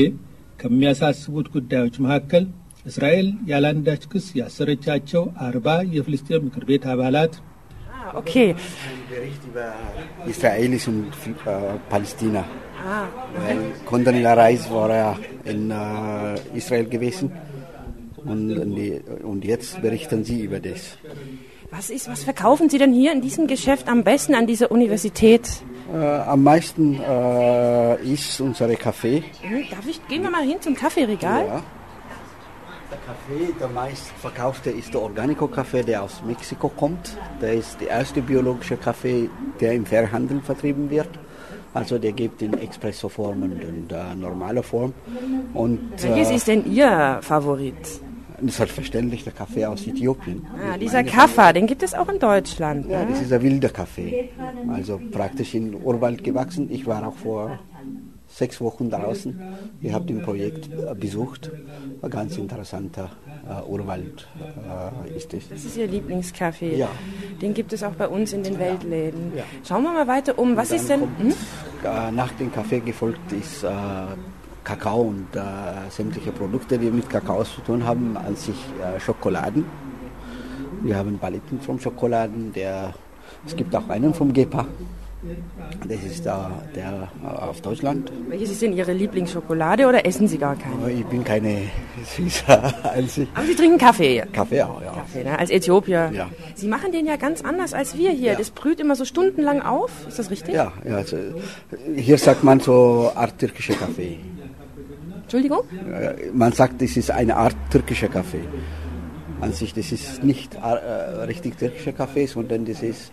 ከሚያሳስቡት 0.61 1.47
ጉዳዮች 1.57 1.95
መካከል 2.05 2.45
እስራኤል 2.91 3.29
ያለአንዳች 3.51 4.03
ክስ 4.13 4.27
ያሰረቻቸው 4.41 5.23
አርባ 5.47 5.69
የፍልስጤም 5.97 6.45
ምክር 6.47 6.65
ቤት 6.71 6.85
አባላት 6.93 7.35
Ah, 8.06 8.18
okay. 8.18 8.56
Israelis 10.28 10.88
und 10.88 11.08
äh, 11.46 11.50
Palästina. 11.90 12.44
Ah, 12.86 13.08
Weil 13.46 13.58
Condoleezza 13.86 14.34
Rice 14.34 14.70
war 14.72 14.90
ja 14.90 15.16
in 15.46 15.72
äh, 15.72 16.36
Israel 16.58 16.86
gewesen 16.86 17.32
und, 18.26 18.50
die- 18.76 19.02
und 19.24 19.44
jetzt 19.44 19.82
berichten 19.82 20.24
sie 20.24 20.42
über 20.42 20.60
das. 20.60 20.98
was, 21.72 21.90
ist, 21.90 22.08
was 22.10 22.24
verkaufen 22.24 22.70
Sie 22.70 22.78
denn 22.78 22.94
hier 22.94 23.12
in 23.12 23.22
diesem 23.22 23.48
Geschäft 23.48 23.88
am 23.88 24.04
besten 24.04 24.36
an 24.36 24.46
dieser 24.46 24.72
Universität? 24.72 25.50
Äh, 25.94 25.98
am 25.98 26.44
meisten 26.44 27.00
äh, 27.02 27.96
ist 28.04 28.40
unsere 28.42 28.76
Kaffee. 28.76 29.24
Hm, 29.42 29.64
Darf 29.72 29.88
ich, 29.88 30.00
gehen 30.08 30.22
wir 30.24 30.30
mal 30.30 30.44
hin 30.44 30.58
zum 30.62 30.76
Kaffeeregal? 30.76 31.46
Ja. 31.48 31.64
Der 32.96 33.14
Kaffee, 33.14 33.54
der 33.60 33.68
meistverkaufte 33.68 34.70
ist 34.70 34.94
der 34.94 35.02
Organico-Kaffee, 35.02 35.84
der 35.84 36.04
aus 36.04 36.22
Mexiko 36.26 36.70
kommt. 36.70 37.18
Der 37.42 37.54
ist 37.54 37.82
der 37.82 37.90
erste 37.90 38.22
biologische 38.22 38.78
Kaffee, 38.78 39.30
der 39.60 39.74
im 39.74 39.86
Fairhandel 39.86 40.40
vertrieben 40.40 40.90
wird. 40.90 41.10
Also 41.74 41.98
der 41.98 42.14
gibt 42.14 42.42
in 42.42 42.54
Espresso-Form 42.54 43.44
und 43.44 43.62
in 43.62 43.88
der 43.90 44.16
normale 44.16 44.64
Form. 44.64 44.94
Und, 45.54 45.92
Welches 46.02 46.30
äh, 46.30 46.36
ist 46.36 46.48
denn 46.48 46.72
Ihr 46.72 47.20
Favorit? 47.22 47.76
Selbstverständlich 48.42 49.26
der 49.26 49.34
Kaffee 49.34 49.66
aus 49.66 49.86
Äthiopien. 49.86 50.48
Ah, 50.58 50.78
dieser 50.78 51.04
Kaffa, 51.04 51.52
den 51.52 51.68
gibt 51.68 51.84
es 51.84 51.94
auch 51.94 52.08
in 52.08 52.20
Deutschland. 52.20 52.90
Ja, 52.90 53.04
ne? 53.04 53.08
das 53.12 53.24
ist 53.24 53.34
ein 53.34 53.42
wilder 53.42 53.70
Kaffee. 53.70 54.30
Also 54.72 55.02
praktisch 55.12 55.54
in 55.54 55.76
Urwald 55.84 56.24
gewachsen. 56.24 56.70
Ich 56.72 56.88
war 56.88 57.06
auch 57.06 57.16
vor 57.16 57.60
sechs 58.36 58.60
Wochen 58.60 58.90
draußen. 58.90 59.40
Ich 59.82 59.94
habe 59.94 60.06
den 60.06 60.22
Projekt 60.22 60.68
äh, 60.68 60.94
besucht. 60.94 61.52
Ein 62.02 62.10
ganz 62.10 62.38
interessanter 62.38 63.10
äh, 63.48 63.70
Urwald 63.70 64.28
äh, 65.08 65.16
ist 65.16 65.34
es. 65.34 65.48
Das 65.48 65.64
ist 65.64 65.78
Ihr 65.78 65.88
Lieblingskaffee. 65.88 66.76
Ja. 66.76 66.90
Den 67.42 67.54
gibt 67.54 67.72
es 67.72 67.82
auch 67.82 67.94
bei 67.94 68.08
uns 68.08 68.34
in 68.34 68.44
den 68.44 68.60
Weltläden. 68.60 69.32
Schauen 69.64 69.84
wir 69.84 69.94
mal 69.94 70.08
weiter 70.08 70.38
um. 70.38 70.58
Was 70.58 70.72
ist 70.72 70.90
denn? 70.90 71.02
Hm? 71.02 71.34
Äh, 71.84 72.12
Nach 72.12 72.32
dem 72.34 72.52
Kaffee 72.52 72.82
gefolgt 72.82 73.32
ist 73.32 73.64
äh, 73.64 73.70
Kakao 74.66 75.02
und 75.04 75.34
äh, 75.34 75.40
sämtliche 75.90 76.32
Produkte, 76.34 76.78
die 76.78 76.92
mit 76.92 77.10
Kakao 77.10 77.44
zu 77.44 77.62
tun 77.62 77.86
haben, 77.86 78.18
an 78.18 78.36
sich 78.36 78.58
Schokoladen. 79.00 79.64
Wir 80.82 80.98
haben 80.98 81.18
Paletten 81.18 81.62
vom 81.62 81.80
Schokoladen, 81.80 82.52
der, 82.52 82.94
es 83.46 83.56
gibt 83.56 83.74
auch 83.76 83.88
einen 83.90 84.14
vom 84.14 84.34
Gepa. 84.34 84.66
Das 85.88 86.04
ist 86.04 86.26
der, 86.26 86.52
der 86.76 87.10
äh, 87.24 87.28
auf 87.28 87.62
Deutschland. 87.62 88.12
Welches 88.28 88.52
ist 88.52 88.62
denn 88.62 88.74
Ihre 88.74 88.94
Lieblingsschokolade 88.94 89.88
oder 89.88 90.06
essen 90.06 90.28
Sie 90.28 90.38
gar 90.38 90.56
keine? 90.56 90.92
Ich 90.92 91.06
bin 91.06 91.24
keine 91.24 91.64
Süßer 92.16 92.74
an 92.96 93.08
sich. 93.08 93.28
Aber 93.34 93.46
Sie 93.46 93.56
trinken 93.56 93.78
Kaffee. 93.78 94.24
Kaffee 94.32 94.62
auch, 94.64 94.82
ja. 94.82 94.92
Kaffee, 94.94 95.24
ne? 95.24 95.38
Als 95.38 95.50
Äthiopier. 95.50 96.12
Ja. 96.14 96.30
Sie 96.56 96.68
machen 96.68 96.92
den 96.92 97.06
ja 97.06 97.16
ganz 97.16 97.44
anders 97.44 97.74
als 97.74 97.98
wir 97.98 98.12
hier. 98.12 98.36
Das 98.36 98.52
brüht 98.52 98.80
immer 98.80 98.96
so 98.96 99.06
stundenlang 99.06 99.62
auf. 99.62 99.92
Ist 100.08 100.20
das 100.20 100.30
richtig? 100.30 100.54
Ja, 100.54 100.74
ja 100.88 100.98
also, 100.98 101.18
hier 101.96 102.18
sagt 102.18 102.44
man 102.44 102.60
so 102.60 103.12
Art 103.16 103.38
türkischer 103.40 103.76
Kaffee. 103.76 104.20
Entschuldigung? 105.24 105.62
Äh, 105.92 106.32
Man 106.34 106.52
sagt, 106.52 106.82
das 106.82 106.96
ist 106.98 107.10
eine 107.10 107.36
Art 107.36 107.56
türkischer 107.72 108.10
Kaffee. 108.10 108.42
An 109.42 109.52
sich, 109.54 109.74
das 109.74 109.92
ist 109.92 110.24
nicht 110.24 110.56
äh, 110.56 110.60
richtig 111.26 111.58
türkischer 111.58 111.94
Kaffee, 111.94 112.26
sondern 112.28 112.66
das 112.66 112.84
ist 112.84 113.12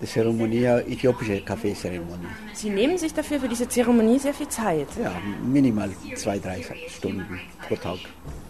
die 0.00 0.06
Zeremonie, 0.06 0.64
äthiopische 0.64 1.40
Kaffeezeremonie. 1.42 2.26
Sie 2.54 2.70
nehmen 2.70 2.96
sich 2.98 3.12
dafür 3.12 3.40
für 3.40 3.48
diese 3.48 3.68
Zeremonie 3.68 4.18
sehr 4.18 4.34
viel 4.34 4.48
Zeit. 4.48 4.88
Ja, 5.02 5.12
minimal 5.44 5.90
zwei, 6.16 6.38
drei 6.38 6.62
Stunden 6.88 7.40
pro 7.68 7.76
Tag. 7.76 7.98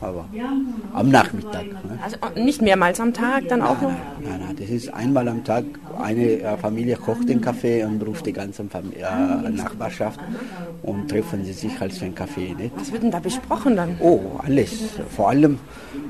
Aber 0.01 0.25
am 0.95 1.11
Nachmittag. 1.11 1.67
Ne? 1.67 1.99
Also 2.03 2.17
nicht 2.35 2.63
mehrmals 2.63 3.01
am 3.01 3.13
Tag, 3.13 3.49
dann 3.49 3.61
auch 3.61 3.81
noch? 3.83 3.93
Nein, 4.21 4.41
nein, 4.47 4.57
das 4.59 4.71
ist 4.71 4.93
einmal 4.95 5.29
am 5.29 5.45
Tag. 5.45 5.65
Eine 6.01 6.41
äh, 6.41 6.57
Familie 6.57 6.97
kocht 6.97 7.29
den 7.29 7.41
Kaffee 7.43 7.85
und 7.85 8.03
ruft 8.07 8.25
die 8.25 8.33
ganze 8.33 8.65
Fam 8.65 8.93
äh, 8.93 9.51
Nachbarschaft 9.51 10.19
und 10.83 11.11
treffen 11.11 11.45
sie 11.45 11.53
sich 11.53 11.79
halt 11.79 11.93
für 11.93 12.07
einen 12.07 12.15
Kaffee. 12.15 12.55
Nicht? 12.55 12.73
Was 12.77 12.91
wird 12.93 13.03
denn 13.03 13.11
da 13.11 13.19
besprochen 13.19 13.77
dann? 13.77 13.97
Oh, 14.01 14.21
alles. 14.39 14.85
Vor 15.15 15.29
allem, 15.29 15.59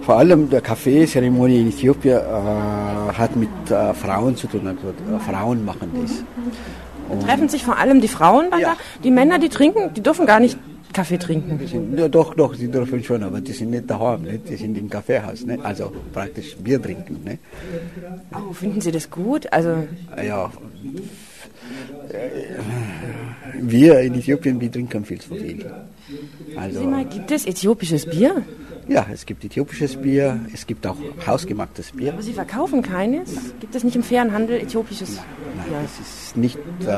vor 0.02 0.18
allem 0.18 0.48
der 0.48 0.60
Kaffeezeremonie 0.60 1.60
in 1.62 1.68
Äthiopien 1.70 2.18
äh, 2.18 3.12
hat 3.12 3.34
mit 3.34 3.48
äh, 3.70 3.92
Frauen 3.94 4.36
zu 4.36 4.46
tun. 4.46 4.68
Also, 4.68 4.94
Frauen 5.30 5.64
machen 5.64 5.90
das. 6.00 6.24
Und 7.08 7.22
Treffen 7.22 7.48
sich 7.48 7.64
vor 7.64 7.78
allem 7.78 8.00
die 8.00 8.08
Frauen 8.08 8.50
dann 8.50 8.60
da? 8.60 8.76
Die 9.02 9.10
Männer, 9.10 9.38
die 9.38 9.48
trinken, 9.48 9.94
die 9.94 10.02
dürfen 10.02 10.26
gar 10.26 10.40
nicht 10.40 10.58
Kaffee 10.92 11.18
trinken. 11.18 11.58
ja, 11.96 12.08
doch, 12.08 12.34
doch, 12.34 12.54
sie 12.54 12.68
dürfen 12.68 13.02
schon, 13.04 13.22
aber 13.22 13.40
die 13.40 13.52
sind 13.52 13.70
nicht 13.70 13.88
daheim, 13.88 14.22
nicht? 14.22 14.48
die 14.48 14.56
sind 14.56 14.76
im 14.76 14.90
Kaffeehaus, 14.90 15.44
nicht? 15.44 15.64
also 15.64 15.92
praktisch 16.12 16.56
Bier 16.56 16.82
trinken. 16.82 17.20
Nicht? 17.24 17.38
Oh, 18.34 18.52
finden 18.52 18.80
Sie 18.80 18.90
das 18.90 19.08
gut? 19.08 19.52
Also 19.52 19.86
Ja, 20.20 20.50
wir 23.60 24.00
in 24.00 24.14
Äthiopien, 24.14 24.60
wir 24.60 24.70
trinken 24.70 25.04
viel 25.04 25.20
zu 25.20 25.34
viel. 25.34 25.70
Also, 26.56 26.80
Sieh 26.80 26.86
mal, 26.86 27.04
gibt 27.04 27.30
es 27.30 27.46
äthiopisches 27.46 28.06
Bier? 28.06 28.42
Ja, 28.90 29.06
es 29.12 29.24
gibt 29.24 29.44
äthiopisches 29.44 29.96
Bier, 29.96 30.40
es 30.52 30.66
gibt 30.66 30.84
auch 30.84 30.96
hausgemachtes 31.24 31.92
Bier. 31.92 32.12
Aber 32.12 32.22
Sie 32.22 32.32
verkaufen 32.32 32.82
keines? 32.82 33.54
Gibt 33.60 33.74
es 33.74 33.84
nicht 33.84 33.94
im 33.94 34.02
fairen 34.02 34.32
Handel 34.32 34.60
äthiopisches 34.60 35.10
Bier? 35.10 35.22
Das 35.82 36.00
ist 36.00 36.36
nicht 36.36 36.58
äh, 36.58 36.96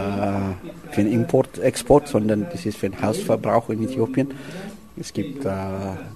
für 0.90 1.02
den 1.02 1.12
Import, 1.12 1.58
Export, 1.58 2.08
sondern 2.08 2.46
das 2.50 2.64
ist 2.64 2.78
für 2.78 2.88
den 2.88 3.00
Hausverbrauch 3.02 3.68
in 3.68 3.84
Äthiopien. 3.84 4.32
Es 4.96 5.12
gibt 5.12 5.44
äh, 5.44 5.50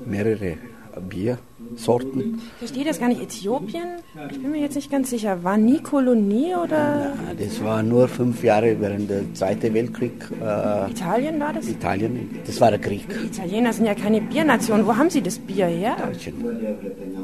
mehrere 0.06 0.56
Biersorten. 1.00 2.38
Ich 2.38 2.59
verstehe 2.59 2.85
das 2.85 2.98
gar 2.98 3.09
nicht. 3.09 3.22
Äthiopien? 3.22 3.88
Ich 4.30 4.40
bin 4.40 4.50
mir 4.50 4.61
jetzt 4.61 4.74
nicht 4.76 4.90
ganz 4.90 5.11
sicher. 5.11 5.42
War 5.44 5.56
nie 5.56 5.78
Kolonie 5.80 6.54
oder 6.54 6.76
Ja, 6.76 7.35
Das 7.38 7.62
war 7.62 7.82
nur 7.82 8.09
fünf 8.09 8.42
Jahre 8.42 8.80
während 8.80 9.11
der 9.11 9.22
Zweiten 9.35 9.72
Weltkrieg. 9.74 10.12
Äh, 10.40 10.90
Italien 10.90 11.40
war 11.40 11.52
das? 11.52 11.68
Italien, 11.68 12.38
das 12.46 12.61
war 12.61 12.70
der 12.70 12.80
Krieg. 12.80 13.06
Die 13.09 13.26
Italiener 13.26 13.72
sind 13.72 13.87
ja 13.87 13.94
keine 13.94 14.20
Biernation. 14.20 14.87
Wo 14.87 14.96
haben 14.96 15.11
Sie 15.11 15.22
das 15.22 15.38
Bier 15.38 15.66
her? 15.66 15.96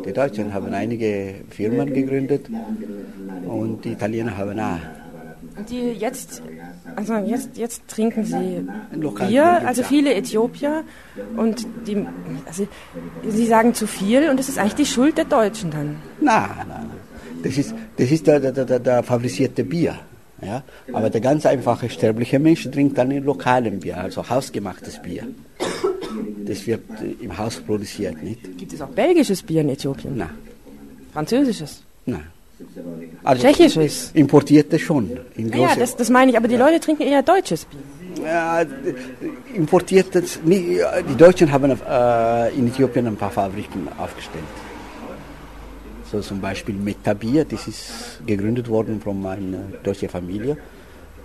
Die 0.06 0.12
Deutschen 0.12 0.52
haben 0.52 0.72
einige 0.72 1.35
Firmen 1.50 1.92
gegründet 1.92 2.46
und 3.46 3.85
die 3.85 3.92
Italiener 3.92 4.37
haben 4.37 4.58
auch. 4.61 5.01
Und 5.56 5.70
die 5.70 5.92
jetzt, 5.92 6.42
also 6.96 7.14
jetzt, 7.14 7.56
jetzt 7.56 7.86
trinken 7.88 8.24
sie 8.24 8.66
Bier, 9.26 9.66
also 9.66 9.82
viele 9.82 10.14
Äthiopier 10.14 10.84
und 11.36 11.66
die, 11.86 12.06
also 12.46 12.66
sie 13.26 13.46
sagen 13.46 13.74
zu 13.74 13.86
viel 13.86 14.28
und 14.30 14.38
das 14.38 14.48
ist 14.48 14.58
eigentlich 14.58 14.74
die 14.74 14.86
Schuld 14.86 15.18
der 15.18 15.26
Deutschen 15.26 15.70
dann. 15.70 15.96
Nein, 16.20 16.48
nein, 16.56 16.66
nein. 16.68 16.90
Das 17.42 17.58
ist, 17.58 17.74
das 17.96 18.10
ist 18.10 18.26
der, 18.26 18.40
der, 18.40 18.52
der, 18.52 18.78
der 18.78 19.02
fabrizierte 19.02 19.64
Bier. 19.64 19.98
Ja? 20.40 20.62
Aber 20.92 21.10
der 21.10 21.20
ganz 21.20 21.46
einfache 21.46 21.88
sterbliche 21.88 22.38
Mensch 22.38 22.68
trinkt 22.70 22.98
dann 22.98 23.10
ein 23.10 23.24
lokalen 23.24 23.80
Bier, 23.80 23.98
also 23.98 24.28
hausgemachtes 24.28 25.00
Bier. 25.02 25.26
Das 26.46 26.66
wird 26.66 26.82
äh, 27.00 27.24
im 27.24 27.36
Haus 27.36 27.60
produziert, 27.60 28.22
nicht? 28.22 28.58
Gibt 28.58 28.72
es 28.72 28.80
auch 28.82 28.88
belgisches 28.88 29.42
Bier 29.42 29.60
in 29.62 29.70
Äthiopien? 29.70 30.16
Nein. 30.16 30.30
Französisches? 31.12 31.82
Nein. 32.06 32.26
Tschechisches? 33.35 34.11
Importierte 34.14 34.79
schon. 34.79 35.11
In 35.37 35.53
Ja, 35.53 35.75
das, 35.77 35.96
das 35.96 36.11
meine 36.11 36.31
ich, 36.31 36.37
aber 36.37 36.48
die 36.48 36.57
Leute 36.57 36.81
trinken 36.81 37.03
eher 37.03 37.22
deutsches 37.22 37.64
Bier. 37.64 37.81
Ja, 38.25 38.62
importiertes. 39.55 40.40
Die 40.44 41.16
Deutschen 41.16 41.51
haben 41.51 41.70
äh, 41.70 42.51
in 42.51 42.68
Äthiopien 42.68 43.07
ein 43.07 43.16
paar 43.16 43.31
Fabriken 43.31 43.88
aufgestellt. 43.98 44.44
So 46.11 46.20
zum 46.20 46.40
Beispiel 46.40 46.75
Metabier, 46.75 47.44
das 47.44 47.66
ist 47.66 48.20
gegründet 48.27 48.68
worden 48.68 49.01
von 49.01 49.25
einer 49.25 49.61
deutschen 49.83 50.11
Familie. 50.11 50.57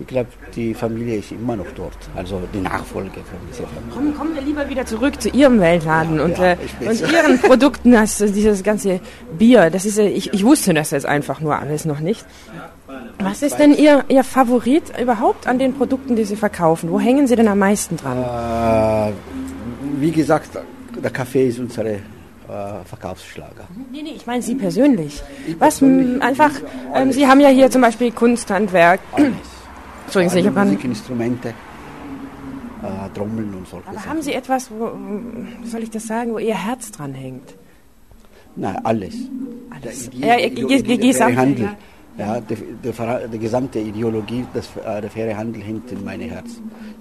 Ich 0.00 0.06
glaube, 0.06 0.28
die 0.54 0.74
Familie 0.74 1.18
ist 1.18 1.32
immer 1.32 1.56
noch 1.56 1.66
dort, 1.74 1.96
also 2.14 2.40
die 2.54 2.60
Nachfolge 2.60 3.10
von 3.14 3.38
dieser 3.50 3.66
Familie. 3.66 3.92
Kommen, 3.92 4.14
kommen 4.14 4.34
wir 4.34 4.42
lieber 4.42 4.68
wieder 4.68 4.86
zurück 4.86 5.20
zu 5.20 5.28
Ihrem 5.30 5.60
Weltladen 5.60 6.20
und, 6.20 6.38
ja, 6.38 6.52
äh, 6.52 6.56
ich 6.80 7.02
und 7.02 7.12
Ihren 7.12 7.38
Produkten, 7.42 7.92
das, 7.92 8.18
dieses 8.18 8.62
ganze 8.62 9.00
Bier. 9.38 9.70
Das 9.70 9.84
ist, 9.84 9.98
äh, 9.98 10.08
ich, 10.08 10.32
ich 10.32 10.44
wusste 10.44 10.72
das 10.72 10.92
jetzt 10.92 11.06
einfach 11.06 11.40
nur 11.40 11.58
alles 11.58 11.84
noch 11.84 11.98
nicht. 11.98 12.24
Was 13.18 13.42
ist 13.42 13.56
denn 13.56 13.74
Ihr, 13.74 14.04
Ihr 14.08 14.22
Favorit 14.22 14.84
überhaupt 15.00 15.48
an 15.48 15.58
den 15.58 15.74
Produkten, 15.74 16.14
die 16.14 16.24
Sie 16.24 16.36
verkaufen? 16.36 16.90
Wo 16.90 17.00
hängen 17.00 17.26
Sie 17.26 17.34
denn 17.34 17.48
am 17.48 17.58
meisten 17.58 17.96
dran? 17.96 18.18
Äh, 18.18 19.12
wie 20.00 20.12
gesagt, 20.12 20.50
der 21.02 21.10
Kaffee 21.10 21.48
ist 21.48 21.58
unsere 21.58 21.94
äh, 21.94 21.98
Verkaufsschlager. 22.84 23.66
Nee, 23.90 24.02
nee, 24.02 24.12
ich 24.16 24.26
meine 24.26 24.42
Sie 24.42 24.54
persönlich. 24.54 25.22
Was 25.58 25.82
m, 25.82 26.22
einfach, 26.22 26.52
ähm, 26.94 27.12
Sie 27.12 27.26
haben 27.26 27.40
ja 27.40 27.48
hier 27.48 27.70
zum 27.70 27.82
Beispiel 27.82 28.12
Kunsthandwerk. 28.12 29.00
Entschuldigen 30.08 30.32
Sie, 30.32 30.40
ich 30.40 30.46
habe. 30.46 30.64
Musikinstrumente, 30.64 31.48
äh, 31.48 33.08
Trommeln 33.14 33.54
und 33.54 33.68
solche 33.68 33.86
Aber 33.88 33.96
Sachen. 33.98 34.10
haben 34.10 34.22
Sie 34.22 34.32
etwas, 34.32 34.70
wo, 34.70 34.90
wie 35.62 35.66
soll 35.68 35.82
ich 35.82 35.90
das 35.90 36.06
sagen, 36.06 36.32
wo 36.32 36.38
Ihr 36.38 36.54
Herz 36.56 36.90
dran 36.90 37.14
hängt? 37.14 37.54
Nein, 38.56 38.76
alles. 38.84 39.14
Alles. 39.70 40.10
Der, 40.10 40.28
Ja, 40.40 40.46
Ide- 40.46 40.54
ge- 40.66 40.82
ge- 40.82 40.82
der 40.82 40.96
gesamt- 40.98 41.14
faire 41.34 41.36
Handel, 41.36 41.68
ja. 42.16 42.34
ja, 42.36 42.40
die, 42.40 42.56
die, 42.84 42.92
Ver- 42.92 43.28
die 43.28 43.38
gesamte 43.38 43.78
Ideologie, 43.78 44.44
das, 44.54 44.68
äh, 44.84 45.00
der 45.02 45.10
faire 45.10 45.36
Handel 45.36 45.62
hängt 45.62 45.92
in 45.92 46.02
meinem 46.04 46.30
Herz. 46.30 46.50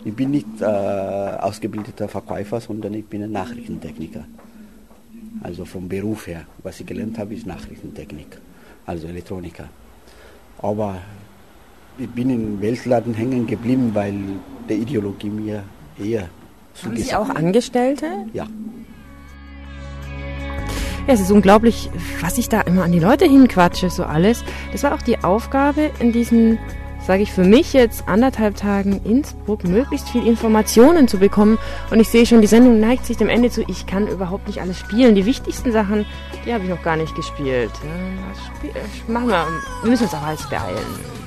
Ich 0.04 0.14
bin 0.14 0.32
nicht 0.32 0.48
äh, 0.62 0.66
ausgebildeter 0.66 2.08
Verkäufer, 2.08 2.60
sondern 2.62 2.94
ich 2.94 3.06
bin 3.06 3.24
ein 3.24 3.32
Nachrichtentechniker. 3.32 4.26
Also 5.44 5.66
vom 5.66 5.88
Beruf 5.88 6.28
her. 6.28 6.42
Was 6.64 6.80
ich 6.80 6.86
gelernt 6.86 7.18
habe, 7.18 7.34
ist 7.34 7.46
Nachrichtentechnik, 7.46 8.38
also 8.86 9.08
Elektroniker. 9.08 9.66
Aber 10.60 10.98
ich 11.98 12.10
bin 12.10 12.30
im 12.30 12.62
Weltladen 12.62 13.14
hängen 13.14 13.48
geblieben, 13.48 13.92
weil 13.94 14.14
die 14.70 14.74
Ideologie 14.74 15.30
mir 15.30 15.64
eher 16.00 16.30
Haben 16.84 16.98
Sie 16.98 17.14
auch. 17.16 17.30
Angestellte? 17.30 18.06
Ja. 18.34 18.48
Ja, 21.08 21.14
es 21.14 21.22
ist 21.22 21.32
unglaublich, 21.32 21.90
was 22.22 22.38
ich 22.38 22.50
da 22.50 22.62
immer 22.62 22.84
an 22.84 22.92
die 22.92 23.00
Leute 23.00 23.26
hinquatsche, 23.26 23.90
so 23.90 24.04
alles. 24.04 24.44
Das 24.74 24.84
war 24.84 24.94
auch 24.94 25.02
die 25.02 25.24
Aufgabe 25.24 25.90
in 26.00 26.12
diesen 26.12 26.60
sage 27.08 27.24
ich 27.24 27.32
für 27.32 27.46
mich 27.46 27.72
jetzt 27.72 28.06
anderthalb 28.10 28.58
Tagen 28.58 29.02
Innsbruck 29.06 29.64
möglichst 29.64 30.10
viel 30.10 30.28
Informationen 30.28 31.08
zu 31.08 31.18
bekommen. 31.18 31.58
Und 31.90 32.02
ich 32.02 32.10
sehe 32.10 32.26
schon, 32.26 32.42
die 32.42 32.48
Sendung 32.48 32.82
neigt 32.82 33.06
sich 33.06 33.16
dem 33.16 33.30
Ende 33.30 33.50
zu. 33.50 33.64
Ich 33.70 33.88
kann 33.88 34.08
überhaupt 34.08 34.46
nicht 34.48 34.60
alles 34.60 34.78
spielen. 34.78 35.16
Die 35.16 35.26
wichtigsten 35.26 35.72
Sachen, 35.72 36.06
die 36.46 36.54
habe 36.54 36.66
ich 36.66 36.70
noch 36.70 36.84
gar 36.84 36.98
nicht 36.98 37.16
gespielt. 37.16 37.72
Ja, 37.72 38.58
spiel, 38.58 38.72
äh, 38.72 39.12
machen 39.12 39.30
wir. 39.30 39.48
Wir 39.84 39.90
müssen 39.90 40.04
uns 40.04 40.14
auch 40.14 40.22
alles 40.22 40.50
beeilen. 40.50 41.27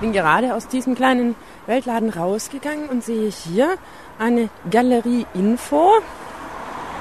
Bin 0.00 0.12
gerade 0.12 0.54
aus 0.54 0.68
diesem 0.68 0.94
kleinen 0.94 1.34
Weltladen 1.66 2.10
rausgegangen 2.10 2.88
und 2.88 3.02
sehe 3.02 3.28
hier 3.30 3.70
eine 4.18 4.48
Galerie 4.70 5.26
Info. 5.34 5.90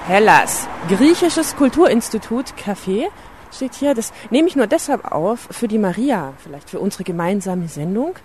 Hellas, 0.07 0.67
griechisches 0.87 1.55
Kulturinstitut 1.55 2.53
Café 2.59 3.05
steht 3.51 3.75
hier. 3.75 3.93
Das 3.93 4.13
nehme 4.31 4.47
ich 4.47 4.55
nur 4.55 4.65
deshalb 4.65 5.11
auf 5.11 5.47
für 5.51 5.67
die 5.67 5.77
Maria, 5.77 6.33
vielleicht 6.39 6.71
für 6.71 6.79
unsere 6.79 7.03
gemeinsame 7.03 7.67
Sendung. 7.67 8.15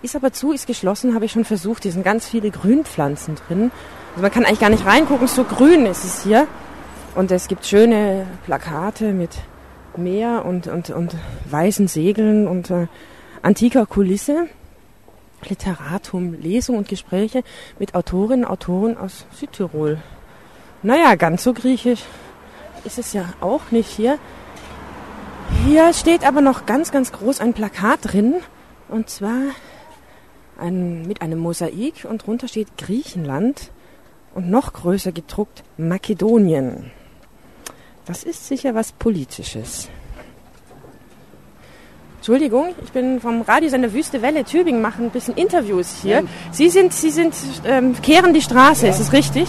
Ist 0.00 0.14
aber 0.14 0.32
zu, 0.32 0.52
ist 0.52 0.68
geschlossen, 0.68 1.16
habe 1.16 1.24
ich 1.24 1.32
schon 1.32 1.44
versucht. 1.44 1.82
Hier 1.82 1.92
sind 1.92 2.04
ganz 2.04 2.28
viele 2.28 2.52
Grünpflanzen 2.52 3.34
drin. 3.34 3.72
Also 4.10 4.22
man 4.22 4.30
kann 4.30 4.44
eigentlich 4.44 4.60
gar 4.60 4.70
nicht 4.70 4.86
reingucken, 4.86 5.26
so 5.26 5.42
grün 5.42 5.86
ist 5.86 6.04
es 6.04 6.22
hier. 6.22 6.46
Und 7.16 7.32
es 7.32 7.48
gibt 7.48 7.66
schöne 7.66 8.28
Plakate 8.46 9.12
mit 9.12 9.30
Meer 9.96 10.44
und, 10.44 10.68
und, 10.68 10.90
und 10.90 11.16
weißen 11.50 11.88
Segeln 11.88 12.46
und 12.46 12.70
äh, 12.70 12.86
antiker 13.42 13.86
Kulisse. 13.86 14.48
Literatum, 15.48 16.34
Lesung 16.34 16.76
und 16.76 16.88
Gespräche 16.88 17.42
mit 17.78 17.94
Autorinnen 17.94 18.44
und 18.44 18.50
Autoren 18.50 18.98
aus 18.98 19.24
Südtirol. 19.32 19.98
Naja, 20.82 21.14
ganz 21.14 21.44
so 21.44 21.54
griechisch 21.54 22.02
ist 22.84 22.98
es 22.98 23.12
ja 23.12 23.24
auch 23.40 23.70
nicht 23.70 23.88
hier. 23.88 24.18
Hier 25.64 25.92
steht 25.92 26.26
aber 26.26 26.40
noch 26.40 26.66
ganz, 26.66 26.90
ganz 26.90 27.12
groß 27.12 27.40
ein 27.40 27.54
Plakat 27.54 28.00
drin. 28.02 28.36
Und 28.88 29.08
zwar 29.08 29.40
ein, 30.58 31.06
mit 31.06 31.22
einem 31.22 31.38
Mosaik 31.38 32.06
und 32.08 32.26
drunter 32.26 32.48
steht 32.48 32.76
Griechenland 32.76 33.70
und 34.34 34.50
noch 34.50 34.72
größer 34.72 35.12
gedruckt 35.12 35.64
Makedonien. 35.76 36.90
Das 38.06 38.24
ist 38.24 38.46
sicher 38.46 38.74
was 38.74 38.92
Politisches. 38.92 39.88
Entschuldigung, 42.20 42.74
ich 42.84 42.92
bin 42.92 43.18
vom 43.18 43.40
Radiosender 43.40 43.94
Wüste 43.94 44.20
Welle 44.20 44.44
Tübingen, 44.44 44.82
machen 44.82 45.06
ein 45.06 45.10
bisschen 45.10 45.36
Interviews 45.36 46.02
hier. 46.02 46.16
Ja. 46.16 46.22
Sie 46.52 46.68
sind, 46.68 46.92
Sie 46.92 47.10
sind, 47.10 47.34
ähm, 47.64 47.96
kehren 48.02 48.34
die 48.34 48.42
Straße, 48.42 48.88
ist 48.88 49.00
es 49.00 49.10
richtig? 49.14 49.48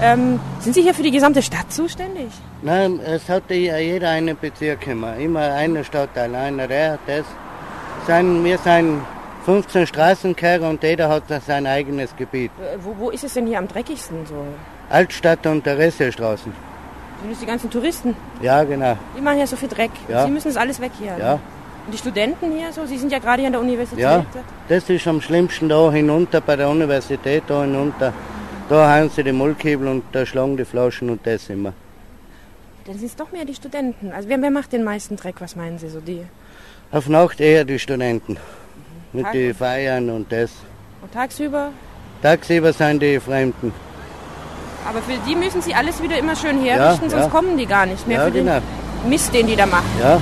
Ähm, 0.00 0.38
sind 0.60 0.72
Sie 0.72 0.82
hier 0.82 0.94
für 0.94 1.02
die 1.02 1.10
gesamte 1.10 1.42
Stadt 1.42 1.72
zuständig? 1.72 2.28
Nein, 2.62 3.00
es 3.04 3.28
hat 3.28 3.50
ja 3.50 3.76
jeder 3.76 4.10
einen 4.10 4.38
Bezirk 4.38 4.86
immer. 4.86 5.16
Immer 5.16 5.52
eine 5.52 5.82
Stadtteil, 5.82 6.32
einer 6.36 6.68
der, 6.68 7.00
das. 7.08 7.24
Sein, 8.06 8.44
wir 8.44 8.58
sind 8.58 9.00
15 9.44 9.88
Straßenkehrer 9.88 10.68
und 10.68 10.80
jeder 10.84 11.08
hat 11.08 11.24
sein 11.44 11.66
eigenes 11.66 12.14
Gebiet. 12.14 12.52
Äh, 12.60 12.78
Wo, 12.84 12.94
wo 12.98 13.10
ist 13.10 13.24
es 13.24 13.34
denn 13.34 13.48
hier 13.48 13.58
am 13.58 13.66
dreckigsten 13.66 14.24
so? 14.26 14.44
Altstadt 14.90 15.44
und 15.48 15.64
Theresiestraßen. 15.64 16.52
Sind 17.20 17.32
das 17.32 17.40
die 17.40 17.46
ganzen 17.46 17.68
Touristen? 17.68 18.14
Ja, 18.40 18.62
genau. 18.62 18.96
Die 19.16 19.20
machen 19.20 19.40
ja 19.40 19.46
so 19.48 19.56
viel 19.56 19.68
Dreck. 19.68 19.90
Ja. 20.08 20.24
Sie 20.24 20.30
müssen 20.30 20.48
das 20.48 20.56
alles 20.56 20.80
weg 20.80 20.92
hier. 21.00 21.16
Ja. 21.18 21.34
Ne? 21.34 21.40
Die 21.90 21.98
Studenten 21.98 22.52
hier 22.52 22.72
so, 22.72 22.86
Sie 22.86 22.96
sind 22.96 23.10
ja 23.10 23.18
gerade 23.18 23.40
hier 23.40 23.48
an 23.48 23.52
der 23.52 23.60
Universität. 23.60 23.98
Ja, 24.02 24.24
das 24.68 24.88
ist 24.88 25.06
am 25.08 25.20
schlimmsten 25.20 25.68
da 25.68 25.90
hinunter 25.90 26.40
bei 26.40 26.54
der 26.56 26.68
Universität, 26.68 27.42
da 27.48 27.62
hinunter. 27.62 28.12
Da 28.68 28.88
haben 28.88 29.10
sie 29.10 29.24
die 29.24 29.32
Mullkibel 29.32 29.88
und 29.88 30.04
da 30.12 30.24
schlagen 30.24 30.56
die 30.56 30.64
Flaschen 30.64 31.10
und 31.10 31.26
das 31.26 31.48
immer. 31.50 31.72
Dann 32.86 32.94
sind 32.98 33.06
es 33.06 33.16
doch 33.16 33.30
mehr 33.32 33.44
die 33.44 33.54
Studenten. 33.54 34.12
Also 34.12 34.28
wer, 34.28 34.40
wer 34.40 34.50
macht 34.50 34.72
den 34.72 34.84
meisten 34.84 35.16
Dreck, 35.16 35.36
was 35.40 35.56
meinen 35.56 35.78
Sie 35.78 35.88
so? 35.88 36.00
Die? 36.00 36.22
Auf 36.92 37.08
Nacht 37.08 37.40
eher 37.40 37.64
die 37.64 37.78
Studenten. 37.78 38.36
Mit 39.12 39.24
Tag- 39.24 39.32
den 39.32 39.54
Feiern 39.54 40.08
und 40.10 40.30
das. 40.32 40.52
Und 41.02 41.12
tagsüber? 41.12 41.70
Tagsüber 42.22 42.72
sind 42.72 43.02
die 43.02 43.18
Fremden. 43.18 43.72
Aber 44.88 45.02
für 45.02 45.18
die 45.28 45.34
müssen 45.34 45.60
Sie 45.62 45.74
alles 45.74 46.02
wieder 46.02 46.16
immer 46.18 46.34
schön 46.36 46.60
herrichten, 46.62 47.04
Ja, 47.04 47.10
sonst 47.10 47.24
ja. 47.24 47.28
kommen 47.28 47.56
die 47.58 47.66
gar 47.66 47.86
nicht 47.86 48.06
mehr 48.06 48.18
Ja, 48.18 48.24
für 48.26 48.30
den 48.30 48.46
genau. 48.46 48.58
Mist, 49.08 49.34
den 49.34 49.46
die 49.48 49.56
da 49.56 49.66
machen. 49.66 49.84
Ja, 50.00 50.20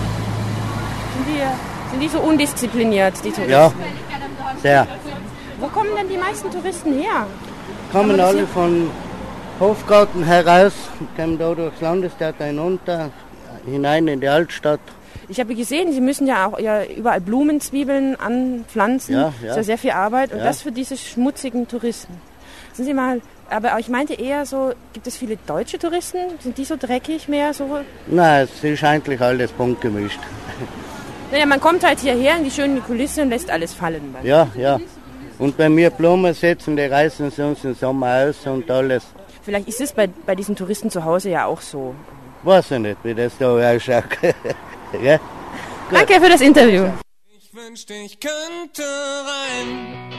Sind 1.20 1.34
die, 1.36 1.90
sind 1.90 2.00
die 2.00 2.08
so 2.08 2.20
undiszipliniert, 2.20 3.14
die 3.22 3.30
Touristen? 3.30 3.50
ja, 3.50 3.72
sehr. 4.62 4.86
Wo 5.58 5.66
kommen 5.66 5.90
denn 5.94 6.08
die 6.08 6.16
meisten 6.16 6.50
Touristen 6.50 6.94
her? 6.98 7.26
Kommen 7.92 8.16
das 8.16 8.28
alle 8.28 8.46
von 8.46 8.90
Hofgarten 9.58 10.24
heraus, 10.24 10.72
kommen 11.16 11.38
da 11.38 11.54
durchs 11.54 11.80
Landestheater 11.82 12.46
hinunter, 12.46 13.10
hinein 13.66 14.08
in 14.08 14.20
die 14.20 14.28
Altstadt. 14.28 14.80
Ich 15.28 15.38
habe 15.38 15.54
gesehen, 15.54 15.92
Sie 15.92 16.00
müssen 16.00 16.26
ja 16.26 16.46
auch 16.46 16.58
ja, 16.58 16.84
überall 16.84 17.20
Blumenzwiebeln 17.20 18.18
anpflanzen. 18.18 19.14
Ja, 19.14 19.24
Das 19.24 19.42
ja. 19.42 19.50
ist 19.50 19.56
ja 19.58 19.62
sehr 19.64 19.78
viel 19.78 19.90
Arbeit. 19.90 20.32
Und 20.32 20.38
Ja. 20.38 20.44
das 20.44 20.62
für 20.62 20.72
diese 20.72 20.96
schmutzigen 20.96 21.68
Touristen. 21.68 22.14
Sind 22.72 22.86
Sie 22.86 22.94
mal, 22.94 23.20
aber 23.50 23.78
ich 23.78 23.88
meinte 23.90 24.14
eher 24.14 24.46
so, 24.46 24.72
gibt 24.94 25.06
es 25.06 25.18
viele 25.18 25.36
deutsche 25.46 25.78
Touristen? 25.78 26.18
Sind 26.40 26.56
die 26.56 26.64
so 26.64 26.76
dreckig 26.78 27.28
mehr 27.28 27.52
so? 27.52 27.80
Nein, 28.06 28.48
es 28.50 28.64
ist 28.64 28.82
eigentlich 28.82 29.20
alles 29.20 29.52
bunt 29.52 29.82
gemischt. 29.82 30.20
Naja, 31.30 31.46
man 31.46 31.60
kommt 31.60 31.84
halt 31.84 32.00
hierher 32.00 32.36
in 32.36 32.44
die 32.44 32.50
schöne 32.50 32.80
Kulisse 32.80 33.22
und 33.22 33.30
lässt 33.30 33.50
alles 33.50 33.72
fallen. 33.72 34.14
Ja, 34.22 34.48
ja. 34.56 34.80
Und 35.38 35.56
wenn 35.58 35.76
wir 35.76 35.90
Blumen 35.90 36.34
setzen, 36.34 36.76
die 36.76 36.82
reißen 36.82 37.30
sie 37.30 37.42
uns 37.42 37.64
im 37.64 37.74
Sommer 37.74 38.28
aus 38.28 38.46
und 38.46 38.70
alles. 38.70 39.04
Vielleicht 39.42 39.68
ist 39.68 39.80
es 39.80 39.92
bei, 39.92 40.06
bei 40.06 40.34
diesen 40.34 40.56
Touristen 40.56 40.90
zu 40.90 41.04
Hause 41.04 41.30
ja 41.30 41.46
auch 41.46 41.60
so. 41.60 41.94
Weiß 42.42 42.72
ich 42.72 42.78
nicht, 42.78 42.98
wie 43.04 43.14
das 43.14 43.32
da 43.38 43.74
ausschaut. 43.74 44.04
ja? 45.02 45.18
Danke 45.90 46.20
für 46.20 46.28
das 46.28 46.40
Interview. 46.40 46.86
Ich 47.38 47.54
wünschte, 47.54 47.94
ich 47.94 48.18
könnte 48.20 48.82
rein. 48.82 50.10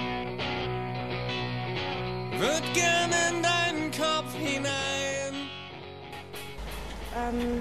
Würd 2.39 2.63
gern 2.74 3.12
in 3.30 3.43
deinen 3.43 3.91
Kopf 3.91 4.34
hinein. 4.39 4.71
Ähm, 7.15 7.60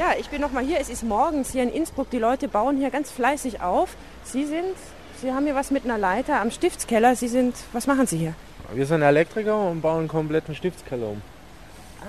ja, 0.00 0.14
ich 0.18 0.30
bin 0.30 0.40
noch 0.40 0.50
mal 0.50 0.64
hier. 0.64 0.80
Es 0.80 0.88
ist 0.88 1.02
morgens 1.02 1.52
hier 1.52 1.62
in 1.62 1.70
Innsbruck. 1.70 2.08
Die 2.08 2.18
Leute 2.18 2.48
bauen 2.48 2.78
hier 2.78 2.88
ganz 2.88 3.10
fleißig 3.10 3.60
auf. 3.60 3.96
Sie 4.24 4.46
sind, 4.46 4.74
Sie 5.20 5.30
haben 5.30 5.44
hier 5.44 5.54
was 5.54 5.70
mit 5.70 5.84
einer 5.84 5.98
Leiter 5.98 6.40
am 6.40 6.50
Stiftskeller. 6.50 7.14
Sie 7.16 7.28
sind, 7.28 7.54
was 7.74 7.86
machen 7.86 8.06
Sie 8.06 8.16
hier? 8.16 8.34
Wir 8.72 8.86
sind 8.86 9.02
Elektriker 9.02 9.68
und 9.68 9.82
bauen 9.82 9.98
einen 9.98 10.08
kompletten 10.08 10.54
Stiftskeller 10.54 11.08
um. 11.08 11.22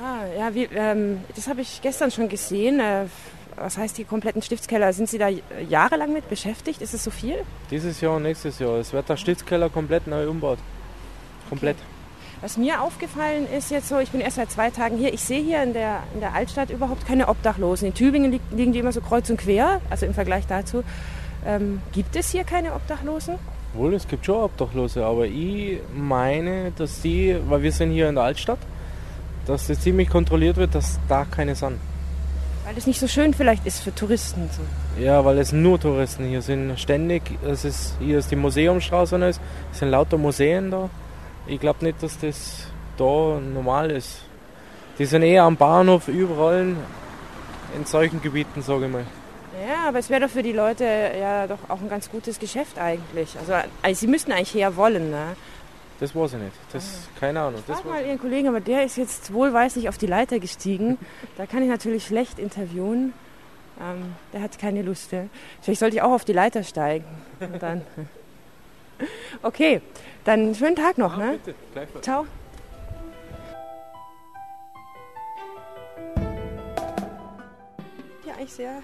Ah, 0.02 0.24
ja, 0.40 0.56
wie, 0.56 0.70
ähm, 0.74 1.20
das 1.36 1.50
habe 1.50 1.60
ich 1.60 1.82
gestern 1.82 2.12
schon 2.12 2.30
gesehen. 2.30 2.80
Äh, 2.80 3.08
was 3.58 3.78
heißt 3.78 3.98
die 3.98 4.06
kompletten 4.06 4.42
Stiftskeller? 4.42 4.94
Sind 4.94 5.10
Sie 5.10 5.18
da 5.18 5.28
jahrelang 5.28 6.14
mit 6.14 6.30
beschäftigt? 6.30 6.82
Ist 6.82 6.94
es 6.94 7.04
so 7.04 7.12
viel? 7.12 7.44
Dieses 7.72 8.00
Jahr 8.00 8.16
und 8.16 8.24
nächstes 8.24 8.58
Jahr. 8.60 8.78
Es 8.78 8.94
wird 8.94 9.10
der 9.10 9.18
Stiftskeller 9.18 9.70
komplett 9.70 10.08
neu 10.08 10.30
umgebaut. 10.30 10.60
Komplett. 11.50 11.76
Was 12.42 12.58
mir 12.58 12.82
aufgefallen 12.82 13.46
ist 13.56 13.70
jetzt 13.70 13.88
so, 13.88 14.00
ich 14.00 14.10
bin 14.10 14.20
erst 14.20 14.38
seit 14.38 14.50
zwei 14.50 14.72
Tagen 14.72 14.98
hier, 14.98 15.14
ich 15.14 15.22
sehe 15.22 15.44
hier 15.44 15.62
in 15.62 15.74
der, 15.74 16.00
in 16.16 16.22
der 16.22 16.34
Altstadt 16.34 16.72
überhaupt 16.72 17.06
keine 17.06 17.28
Obdachlosen. 17.28 17.90
In 17.90 17.94
Tübingen 17.94 18.32
li 18.32 18.40
liegen 18.50 18.74
die 18.74 18.80
immer 18.80 18.92
so 18.92 19.00
kreuz 19.00 19.30
und 19.30 19.38
quer, 19.38 19.80
also 19.92 20.08
im 20.08 20.16
Vergleich 20.16 20.48
dazu. 20.48 20.84
Ähm, 21.46 21.82
gibt 21.92 22.16
es 22.16 22.32
hier 22.32 22.44
keine 22.44 22.74
Obdachlosen? 22.74 23.36
Wohl, 23.76 23.94
es 23.94 24.08
gibt 24.08 24.26
schon 24.26 24.38
Obdachlose, 24.38 25.06
aber 25.06 25.28
ich 25.28 25.78
meine, 25.96 26.72
dass 26.72 27.02
die, 27.02 27.38
weil 27.48 27.62
wir 27.62 27.72
sind 27.72 27.92
hier 27.92 28.10
in 28.10 28.16
der 28.16 28.24
Altstadt, 28.24 28.60
dass 29.46 29.68
das 29.68 29.80
ziemlich 29.80 30.10
kontrolliert 30.10 30.58
wird, 30.58 30.74
dass 30.74 31.00
da 31.08 31.26
keine 31.26 31.54
sind. 31.54 31.80
Weil 32.66 32.76
es 32.76 32.88
nicht 32.88 33.00
so 33.00 33.08
schön 33.08 33.36
vielleicht 33.36 33.68
ist 33.68 33.82
für 33.82 33.94
Touristen. 33.94 34.50
So. 34.52 35.02
Ja, 35.02 35.24
weil 35.26 35.38
es 35.38 35.52
nur 35.52 35.80
Touristen 35.80 36.26
hier 36.26 36.42
sind. 36.42 36.80
Ständig, 36.80 37.24
es 37.46 37.66
ist, 37.66 37.96
hier 38.00 38.18
ist 38.18 38.32
die 38.32 38.36
alles. 39.14 39.40
Es 39.72 39.80
sind 39.80 39.90
lauter 39.90 40.18
Museen 40.18 40.72
da. 40.72 40.90
Ich 41.48 41.60
glaube 41.60 41.84
nicht, 41.84 42.02
dass 42.02 42.20
das 42.20 42.68
da 42.98 43.40
normal 43.40 43.92
ist. 43.92 44.22
Die 45.00 45.06
sind 45.06 45.24
eher 45.24 45.44
am 45.44 45.58
Bahnhof, 45.58 46.08
überall 46.08 46.76
in 47.76 47.86
solchen 47.86 48.22
Gebieten, 48.22 48.62
sage 48.62 48.86
ich 48.86 48.92
mal. 48.92 49.06
Ja, 49.68 49.88
aber 49.88 50.00
es 50.00 50.10
wäre 50.10 50.22
doch 50.22 50.30
für 50.30 50.44
die 50.44 50.52
Leute 50.52 50.84
ja 50.84 51.48
doch 51.48 51.58
auch 51.68 51.82
ein 51.82 51.90
ganz 51.90 52.10
gutes 52.10 52.40
Geschäft 52.40 52.78
eigentlich. 52.78 53.38
Also, 53.40 53.54
also 53.82 54.00
sie 54.00 54.08
müssten 54.08 54.32
eigentlich 54.32 54.54
her 54.54 54.76
wollen. 54.76 55.10
Ne? 55.12 55.36
Das 56.00 56.16
weiß 56.16 56.34
ich 56.34 56.40
nicht. 56.40 56.56
Das, 56.72 57.08
keine 57.20 57.42
Ahnung. 57.42 57.64
Das 57.68 57.80
Frag 57.82 57.90
mal 57.90 58.06
Ihren 58.06 58.20
Kollegen, 58.20 58.48
aber 58.48 58.60
der 58.60 58.86
ist 58.86 58.98
jetzt 58.98 59.34
wohlweislich 59.34 59.90
auf 59.90 59.98
die 59.98 60.08
Leiter 60.08 60.40
gestiegen. 60.40 60.98
Da 61.38 61.46
kann 61.46 61.64
ich 61.64 61.70
natürlich 61.70 62.06
schlecht 62.06 62.40
interviewen. 62.40 63.14
Ähm, 63.80 64.16
der 64.34 64.42
hat 64.42 64.60
keine 64.60 64.84
Lust. 64.84 65.12
Ja. 65.12 65.24
Vielleicht 65.62 65.80
sollte 65.80 65.96
ich 65.96 66.02
auch 66.02 66.12
auf 66.12 66.26
die 66.26 66.34
Leiter 66.34 66.64
steigen. 66.64 67.06
Und 67.40 67.62
dann. 67.64 67.82
Okay, 69.42 69.82
dann 70.24 70.56
schönen 70.56 70.76
Tag 70.76 70.98
noch. 70.98 71.18
ne? 71.18 71.40
bitte, 71.44 71.56
gleichfalls. 71.74 72.04
Ciao. 72.04 72.26
Ja, 78.26 78.34
eigentlich 78.36 78.54
sehr, 78.54 78.82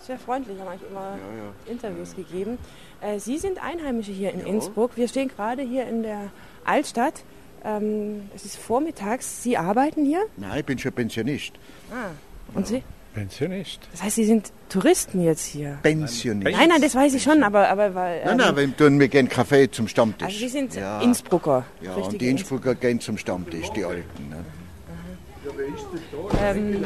sehr 0.00 0.18
freundlich, 0.18 0.58
haben 0.60 0.68
eigentlich 0.68 0.90
immer 0.90 1.18
Interviews 1.66 2.14
gegeben. 2.14 2.58
Äh, 3.00 3.18
Sie 3.18 3.38
sind 3.38 3.62
Einheimische 3.62 4.12
hier 4.12 4.32
in 4.32 4.40
Innsbruck. 4.40 4.96
Wir 4.96 5.08
stehen 5.08 5.28
gerade 5.28 5.62
hier 5.62 5.86
in 5.86 6.02
der 6.02 6.30
Altstadt. 6.64 7.24
Ähm, 7.64 8.30
es 8.34 8.44
ist 8.44 8.56
vormittags. 8.56 9.42
Sie 9.42 9.56
arbeiten 9.56 10.04
hier? 10.04 10.24
Nein, 10.36 10.60
ich 10.60 10.64
bin 10.64 10.78
schon 10.78 10.92
Pensionist. 10.92 11.52
Ah. 11.90 12.10
Und 12.54 12.66
Sie? 12.66 12.82
Pensionist. 13.18 13.80
Das 13.92 14.02
heißt, 14.02 14.16
Sie 14.16 14.24
sind 14.24 14.52
Touristen 14.68 15.22
jetzt 15.22 15.44
hier? 15.44 15.78
Pensionist. 15.82 16.56
Nein, 16.56 16.68
nein, 16.68 16.80
das 16.82 16.94
weiß 16.94 17.14
ich 17.14 17.22
schon, 17.22 17.42
aber... 17.42 17.68
aber 17.68 17.94
weil, 17.94 18.24
Nein, 18.24 18.36
nein, 18.36 18.56
wir 18.56 18.76
tun, 18.76 19.00
wir 19.00 19.08
gehen 19.08 19.28
Kaffee 19.28 19.70
zum 19.70 19.88
Stammtisch. 19.88 20.26
Also 20.26 20.38
Sie 20.38 20.48
sind 20.48 20.74
ja. 20.74 21.00
Innsbrucker. 21.00 21.64
Ja, 21.80 21.94
und 21.94 22.20
die 22.20 22.28
Innsbrucker 22.28 22.74
gehen 22.74 23.00
zum 23.00 23.18
Stammtisch, 23.18 23.70
die 23.70 23.84
Alten. 23.84 24.28
Ne? 24.28 24.44
Ähm, 26.42 26.84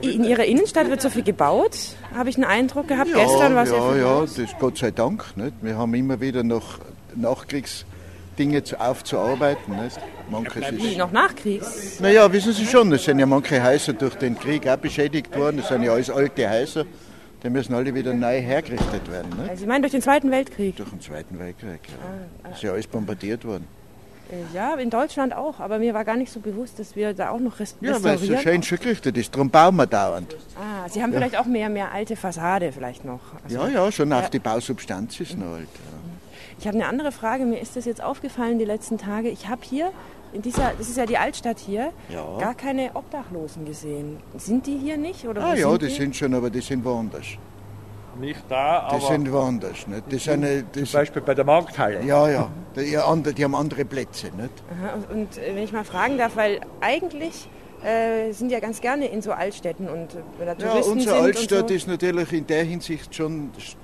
ich- 0.00 0.14
in 0.14 0.24
Ihrer 0.24 0.44
Innenstadt 0.44 0.88
wird 0.90 1.00
so 1.00 1.08
viel 1.08 1.22
gebaut, 1.22 1.76
habe 2.14 2.28
ich 2.28 2.36
einen 2.36 2.44
Eindruck 2.44 2.88
gehabt. 2.88 3.10
Gestern 3.14 3.54
war 3.54 3.62
es 3.64 3.70
ja, 3.70 3.96
ja, 3.96 4.18
los. 4.20 4.34
das 4.34 4.44
ist 4.50 4.58
Gott 4.58 4.76
sei 4.78 4.90
Dank. 4.90 5.36
Nicht? 5.36 5.54
Wir 5.62 5.76
haben 5.78 5.94
immer 5.94 6.20
wieder 6.20 6.42
noch 6.42 6.78
Nachkriegsdinge 7.14 7.93
zu, 8.64 8.80
aufzuarbeiten. 8.80 9.76
Nicht? 9.82 9.98
Manches 10.30 10.64
Wie, 10.72 10.88
ist, 10.92 10.98
noch 10.98 11.12
Nachkriegs? 11.12 12.00
naja, 12.00 12.30
wissen 12.32 12.52
Sie 12.52 12.66
schon, 12.66 12.92
es 12.92 13.04
sind 13.04 13.18
ja 13.18 13.26
manche 13.26 13.62
Häuser 13.62 13.92
durch 13.92 14.14
den 14.16 14.38
Krieg 14.38 14.66
auch 14.68 14.76
beschädigt 14.76 15.36
worden. 15.36 15.58
Das 15.58 15.68
sind 15.68 15.82
ja 15.82 15.92
alles 15.92 16.10
alte 16.10 16.48
Häuser. 16.50 16.84
Die 17.42 17.50
müssen 17.50 17.74
alle 17.74 17.94
wieder 17.94 18.14
neu 18.14 18.40
hergerichtet 18.40 19.10
werden. 19.10 19.28
Nicht? 19.38 19.50
Also 19.50 19.60
Sie 19.62 19.66
meinen 19.66 19.82
durch 19.82 19.92
den 19.92 20.00
Zweiten 20.02 20.30
Weltkrieg? 20.30 20.76
Durch 20.76 20.88
den 20.88 21.00
Zweiten 21.00 21.38
Weltkrieg. 21.38 21.80
Ja. 21.88 21.94
Ah, 22.42 22.48
Das 22.48 22.56
ist 22.56 22.62
ja 22.62 22.72
alles 22.72 22.86
bombardiert 22.86 23.44
worden. 23.44 23.66
Äh, 24.30 24.56
Ja, 24.56 24.74
in 24.76 24.88
Deutschland 24.88 25.34
auch, 25.36 25.60
aber 25.60 25.78
mir 25.78 25.92
war 25.92 26.06
gar 26.06 26.16
nicht 26.16 26.32
so 26.32 26.40
bewusst, 26.40 26.78
dass 26.78 26.96
wir 26.96 27.12
da 27.12 27.28
auch 27.28 27.40
noch 27.40 27.60
rest 27.60 27.76
Ja, 27.82 27.90
weil 27.90 27.96
es 27.96 28.02
so 28.02 28.08
restaurieren. 28.32 28.42
schön 28.42 28.62
schon 28.62 28.78
gerichtet 28.78 29.18
ist. 29.18 29.34
Darum 29.34 29.50
bauen 29.50 29.76
wir 29.76 29.86
dauernd. 29.86 30.34
Ah, 30.58 30.88
Sie 30.88 31.02
haben 31.02 31.12
Ja. 31.12 31.18
vielleicht 31.18 31.36
auch 31.38 31.44
mehr, 31.44 31.68
mehr 31.68 31.92
alte 31.92 32.16
Fassade 32.16 32.72
vielleicht 32.72 33.04
noch. 33.04 33.20
Also, 33.44 33.56
Ja, 33.58 33.68
ja, 33.68 33.92
schon 33.92 34.08
Ja. 34.10 34.20
auf 34.20 34.30
die 34.30 34.38
Bausubstanz 34.38 35.20
ist 35.20 35.36
noch 35.36 35.52
alt. 35.56 35.68
Ja. 35.74 35.93
Ich 36.58 36.66
habe 36.66 36.76
eine 36.76 36.86
andere 36.86 37.12
Frage. 37.12 37.44
Mir 37.44 37.60
ist 37.60 37.76
das 37.76 37.84
jetzt 37.84 38.02
aufgefallen 38.02 38.58
die 38.58 38.64
letzten 38.64 38.98
Tage. 38.98 39.28
Ich 39.28 39.48
habe 39.48 39.60
hier 39.64 39.90
in 40.32 40.42
dieser, 40.42 40.72
das 40.78 40.88
ist 40.88 40.96
ja 40.96 41.06
die 41.06 41.18
Altstadt 41.18 41.58
hier, 41.58 41.92
Ja. 42.08 42.24
gar 42.38 42.54
keine 42.54 42.90
Obdachlosen 42.94 43.64
gesehen. 43.64 44.18
Sind 44.36 44.66
die 44.66 44.76
hier 44.78 44.96
nicht? 44.96 45.26
Oder 45.26 45.44
Ah 45.44 45.54
ja, 45.54 45.68
sind 45.70 45.82
die 45.82 45.86
die? 45.88 45.94
sind 45.94 46.16
schon, 46.16 46.34
aber 46.34 46.50
die 46.50 46.60
sind 46.60 46.84
woanders. 46.84 47.26
Nicht 48.20 48.44
da, 48.48 48.80
aber... 48.80 48.98
Die 48.98 49.06
sind 49.06 49.32
woanders. 49.32 49.86
Nicht? 49.88 50.10
Die 50.10 50.18
sind, 50.18 50.44
äh, 50.44 50.62
das, 50.72 50.90
Zum 50.90 51.00
Beispiel 51.00 51.22
bei 51.22 51.34
der 51.34 51.44
Markthalle. 51.44 52.02
Ja, 52.04 52.28
ja. 52.28 52.48
Die, 52.76 53.34
die 53.34 53.44
haben 53.44 53.54
andere 53.56 53.84
Plätze. 53.84 54.26
Nicht? 54.28 54.52
Aha, 54.70 54.94
und, 54.94 55.10
und 55.10 55.38
äh, 55.38 55.54
wenn 55.54 55.62
ich 55.64 55.72
mal 55.72 55.84
fragen 55.84 56.16
darf, 56.18 56.36
weil 56.36 56.60
eigentlich 56.80 57.48
äh, 57.84 58.32
sind 58.32 58.50
ja 58.50 58.60
ganz 58.60 58.80
gerne 58.80 59.06
in 59.06 59.20
so 59.20 59.32
Altstädten 59.32 59.88
und 59.88 60.14
äh, 60.14 60.18
wenn 60.38 60.46
da 60.46 60.52
Ja, 60.52 60.68
Touristen 60.70 60.92
unsere 60.92 61.14
sind 61.16 61.24
Altstadt 61.24 61.62
und 61.62 61.68
so. 61.68 61.74
ist 61.74 61.88
natürlich 61.88 62.32
in 62.32 62.46
der 62.46 62.64
Hinsicht 62.64 63.14
schon 63.14 63.50
sch- 63.58 63.74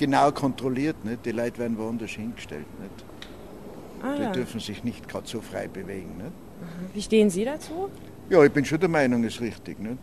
genau 0.00 0.32
kontrolliert. 0.32 1.04
Nicht? 1.04 1.24
Die 1.26 1.32
Leute 1.32 1.58
werden 1.58 1.78
woanders 1.78 2.10
hingestellt. 2.10 2.66
Nicht? 2.80 3.04
Ah, 4.02 4.16
die 4.16 4.22
ja. 4.22 4.32
dürfen 4.32 4.58
sich 4.58 4.82
nicht 4.82 5.06
gerade 5.08 5.28
so 5.28 5.40
frei 5.40 5.68
bewegen. 5.68 6.16
Nicht? 6.16 6.32
Wie 6.94 7.02
stehen 7.02 7.30
Sie 7.30 7.44
dazu? 7.44 7.90
Ja, 8.30 8.42
ich 8.42 8.50
bin 8.50 8.64
schon 8.64 8.80
der 8.80 8.88
Meinung, 8.88 9.22
ist 9.24 9.40
richtig. 9.40 9.78
Nicht? 9.78 9.98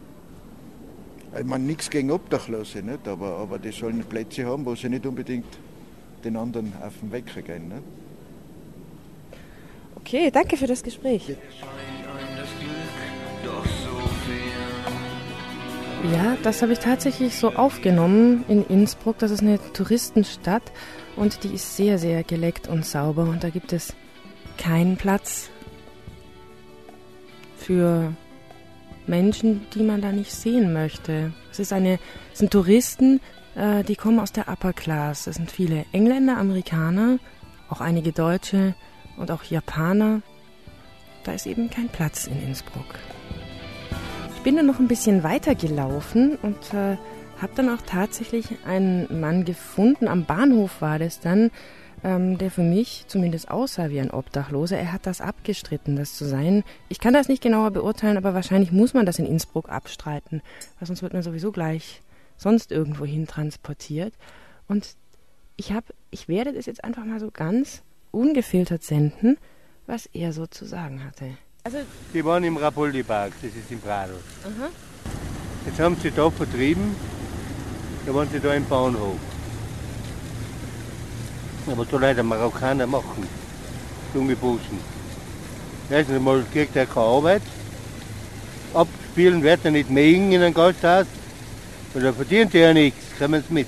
Ich 1.37 1.45
meine, 1.45 1.63
nichts 1.63 1.89
gegen 1.89 2.11
Obdachlose, 2.11 2.81
nicht? 2.81 3.07
Aber, 3.07 3.37
aber 3.37 3.59
die 3.59 3.71
sollen 3.71 4.03
Plätze 4.03 4.45
haben, 4.45 4.65
wo 4.65 4.75
sie 4.75 4.89
nicht 4.89 5.05
unbedingt 5.05 5.57
den 6.23 6.37
anderen 6.37 6.71
auf 6.81 6.93
den 7.01 7.11
Wecker 7.11 7.41
gehen. 7.41 7.67
Nicht? 7.69 7.81
Okay, 9.95 10.31
danke 10.31 10.57
für 10.57 10.67
das 10.67 10.83
Gespräch. 10.83 11.29
Ja, 11.29 11.35
das 16.47 16.61
habe 16.61 16.71
ich 16.71 16.79
tatsächlich 16.79 17.35
so 17.35 17.53
aufgenommen 17.53 18.45
in 18.47 18.65
Innsbruck. 18.65 19.17
Das 19.17 19.31
ist 19.31 19.41
eine 19.41 19.59
Touristenstadt 19.73 20.63
und 21.17 21.43
die 21.43 21.49
ist 21.49 21.75
sehr, 21.75 21.97
sehr 21.97 22.23
geleckt 22.23 22.69
und 22.69 22.85
sauber. 22.85 23.23
Und 23.23 23.43
da 23.43 23.49
gibt 23.49 23.73
es 23.73 23.93
keinen 24.57 24.95
Platz 24.95 25.49
für 27.57 28.13
Menschen, 29.07 29.67
die 29.73 29.83
man 29.83 30.01
da 30.01 30.13
nicht 30.13 30.31
sehen 30.31 30.71
möchte. 30.71 31.33
Es 31.51 31.59
ist 31.59 31.73
eine, 31.73 31.99
es 32.31 32.39
sind 32.39 32.51
Touristen, 32.51 33.19
äh, 33.55 33.83
die 33.83 33.97
kommen 33.97 34.19
aus 34.19 34.31
der 34.31 34.47
Upper 34.47 34.71
Class. 34.71 35.27
Es 35.27 35.35
sind 35.35 35.51
viele 35.51 35.85
Engländer, 35.91 36.37
Amerikaner, 36.37 37.19
auch 37.69 37.81
einige 37.81 38.13
Deutsche 38.13 38.73
und 39.17 39.31
auch 39.31 39.43
Japaner. 39.43 40.21
Da 41.25 41.33
ist 41.33 41.45
eben 41.45 41.69
kein 41.69 41.89
Platz 41.89 42.27
in 42.27 42.41
Innsbruck. 42.41 42.95
Bin 44.47 44.55
dann 44.55 44.65
noch 44.65 44.79
ein 44.79 44.87
bisschen 44.87 45.23
weiter 45.23 45.55
gelaufen 45.55 46.37
und 46.41 46.73
äh, 46.73 46.95
habe 47.41 47.51
dann 47.55 47.67
auch 47.67 47.81
tatsächlich 47.85 48.45
einen 48.65 49.19
Mann 49.19 49.43
gefunden. 49.43 50.07
Am 50.07 50.23
Bahnhof 50.23 50.81
war 50.81 50.99
das 50.99 51.19
dann, 51.19 51.51
ähm, 52.01 52.37
der 52.37 52.49
für 52.49 52.63
mich 52.63 53.03
zumindest 53.09 53.51
aussah 53.51 53.89
wie 53.89 53.99
ein 53.99 54.09
Obdachloser. 54.09 54.77
Er 54.77 54.93
hat 54.93 55.05
das 55.05 55.19
abgestritten, 55.19 55.97
das 55.97 56.15
zu 56.15 56.23
sein. 56.23 56.63
Ich 56.87 57.01
kann 57.01 57.13
das 57.13 57.27
nicht 57.27 57.43
genauer 57.43 57.71
beurteilen, 57.71 58.15
aber 58.15 58.33
wahrscheinlich 58.33 58.71
muss 58.71 58.93
man 58.93 59.05
das 59.05 59.19
in 59.19 59.25
Innsbruck 59.25 59.67
abstreiten, 59.67 60.41
weil 60.79 60.87
sonst 60.87 61.01
wird 61.01 61.11
man 61.11 61.23
sowieso 61.23 61.51
gleich 61.51 62.01
sonst 62.37 62.71
irgendwo 62.71 63.03
hin 63.03 63.27
transportiert. 63.27 64.13
Und 64.69 64.95
ich 65.57 65.73
habe, 65.73 65.87
ich 66.09 66.29
werde 66.29 66.53
das 66.53 66.67
jetzt 66.67 66.85
einfach 66.85 67.03
mal 67.03 67.19
so 67.19 67.31
ganz 67.31 67.83
ungefiltert 68.11 68.81
senden, 68.81 69.37
was 69.87 70.05
er 70.05 70.31
so 70.31 70.47
zu 70.47 70.63
sagen 70.63 71.03
hatte. 71.03 71.31
Also, 71.67 71.79
Die 72.13 72.23
waren 72.23 72.45
im 72.45 72.55
Rapoldi-Park, 72.55 73.33
das 73.41 73.51
ist 73.51 73.69
im 73.69 73.81
Prado. 73.81 74.13
aha. 74.45 74.69
Jetzt 75.65 75.77
haben 75.81 75.97
sie 76.01 76.11
da 76.11 76.29
vertrieben, 76.31 76.95
da 78.05 78.13
waren 78.15 78.29
sie 78.31 78.39
da 78.39 78.53
im 78.53 78.65
Bahnhof. 78.65 79.17
Aber 81.69 81.83
so 81.83 81.97
leider 81.97 82.23
Marokkaner 82.23 82.87
machen, 82.87 83.27
junge 84.13 84.37
Burschen. 84.37 84.79
Erstens 85.89 86.15
einmal 86.15 86.45
kriegt 86.53 86.73
er 86.77 86.85
keine 86.85 87.05
Arbeit, 87.05 87.41
abspielen 88.73 89.43
wird 89.43 89.65
er 89.65 89.71
nicht 89.71 89.89
mögen 89.89 90.31
in 90.31 90.41
einem 90.41 90.53
Gasthaus, 90.53 91.07
weil 91.93 92.03
da 92.03 92.13
verdient 92.13 92.55
er 92.55 92.67
ja 92.67 92.73
nichts, 92.73 93.03
kommen 93.19 93.43
sie 93.45 93.53
mit. 93.53 93.67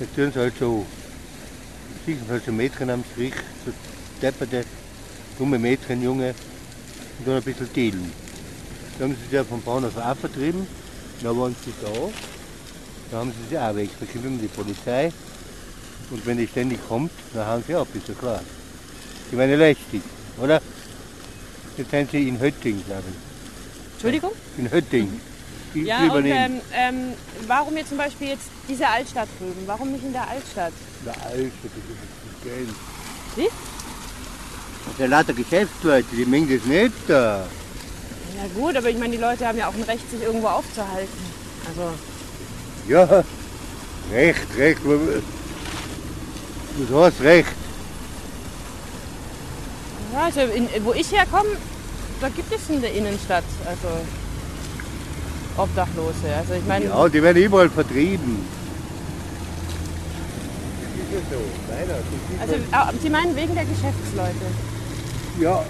Das 0.00 0.08
tun 0.16 0.32
sie 0.32 0.40
halt 0.40 0.54
so. 0.58 0.84
Sicher 2.04 2.18
halt 2.28 2.44
so 2.44 2.50
Mädchen 2.50 2.90
am 2.90 3.04
Strich, 3.12 3.34
so 3.64 3.72
depperte, 4.20 4.64
dumme 5.38 5.56
Mädchen, 5.60 6.02
Junge, 6.02 6.34
und 7.20 7.28
dann 7.28 7.36
ein 7.36 7.42
bisschen 7.42 7.72
dealen. 7.72 8.12
Dann 8.98 9.10
haben 9.10 9.16
sie 9.30 9.36
sie 9.36 9.44
vom 9.44 9.62
Bahnhof 9.62 9.96
auch 9.96 10.16
vertrieben, 10.16 10.66
dann 11.22 11.38
waren 11.38 11.54
sie 11.64 11.72
da, 11.82 11.90
dann 13.10 13.20
haben 13.20 13.32
sie 13.32 13.50
sie 13.50 13.58
auch 13.58 13.74
weg. 13.74 13.90
Immer 14.14 14.38
die 14.38 14.48
Polizei 14.48 15.12
und 16.10 16.26
wenn 16.26 16.38
die 16.38 16.46
ständig 16.46 16.80
kommt, 16.88 17.12
dann 17.34 17.46
hauen 17.46 17.64
sie 17.66 17.74
ab, 17.74 17.88
ist 17.94 18.08
ja 18.08 18.14
klar. 18.14 18.40
Die 19.30 19.36
waren 19.36 19.50
ja 19.50 19.56
lästig, 19.56 20.02
oder? 20.40 20.60
Jetzt 21.76 21.90
sind 21.90 22.10
sie 22.10 22.28
in 22.28 22.40
Hötting, 22.40 22.82
glaube 22.84 23.04
ich. 23.08 23.92
Entschuldigung? 23.92 24.32
In 24.58 24.70
Hötting. 24.70 25.20
Ich 25.74 25.84
Ja, 25.84 26.12
und 26.12 26.26
ähm, 26.26 26.60
ähm, 26.74 27.12
warum 27.46 27.76
jetzt 27.76 27.90
zum 27.90 27.98
Beispiel 27.98 28.28
jetzt 28.28 28.48
diese 28.68 28.88
Altstadt 28.88 29.28
drüben? 29.38 29.62
Warum 29.66 29.92
nicht 29.92 30.04
in 30.04 30.12
der 30.12 30.28
Altstadt? 30.28 30.72
Der 31.06 31.14
Alte, 31.26 31.52
das 31.62 31.72
ist 31.72 32.00
das 32.24 32.42
Geld. 32.42 32.68
Wie? 33.36 33.48
Das 34.86 34.96
sind 34.96 35.10
lauter 35.10 35.32
Geschäftsleute, 35.32 36.06
die 36.12 36.24
mengen 36.24 36.48
das 36.48 36.64
nicht 36.66 36.92
da. 37.08 37.44
Ja 38.36 38.60
gut, 38.60 38.76
aber 38.76 38.88
ich 38.88 38.98
meine, 38.98 39.16
die 39.16 39.22
Leute 39.22 39.46
haben 39.46 39.58
ja 39.58 39.68
auch 39.68 39.74
ein 39.74 39.82
Recht, 39.82 40.08
sich 40.10 40.22
irgendwo 40.22 40.46
aufzuhalten. 40.48 41.08
Also, 41.68 41.90
Ja, 42.88 43.22
recht, 44.12 44.46
recht. 44.56 44.80
Du 44.84 45.22
hast 47.04 47.20
recht. 47.20 47.48
ja, 50.14 50.22
also 50.24 50.40
in, 50.40 50.68
wo 50.84 50.92
ich 50.94 51.12
herkomme, 51.12 51.50
da 52.20 52.28
gibt 52.28 52.52
es 52.52 52.68
in 52.70 52.80
der 52.80 52.92
Innenstadt 52.94 53.44
also 53.66 53.88
Obdachlose. 55.56 56.34
Also 56.38 56.54
ich 56.54 56.66
meine, 56.66 56.86
Ja, 56.86 57.08
die 57.08 57.22
werden 57.22 57.42
überall 57.42 57.68
vertrieben. 57.68 58.46
Also 62.40 62.54
äh, 62.54 62.98
Sie 63.02 63.10
meinen 63.10 63.36
wegen 63.36 63.54
der 63.54 63.64
Geschäftsleute? 63.64 64.46
Ja. 65.38 65.64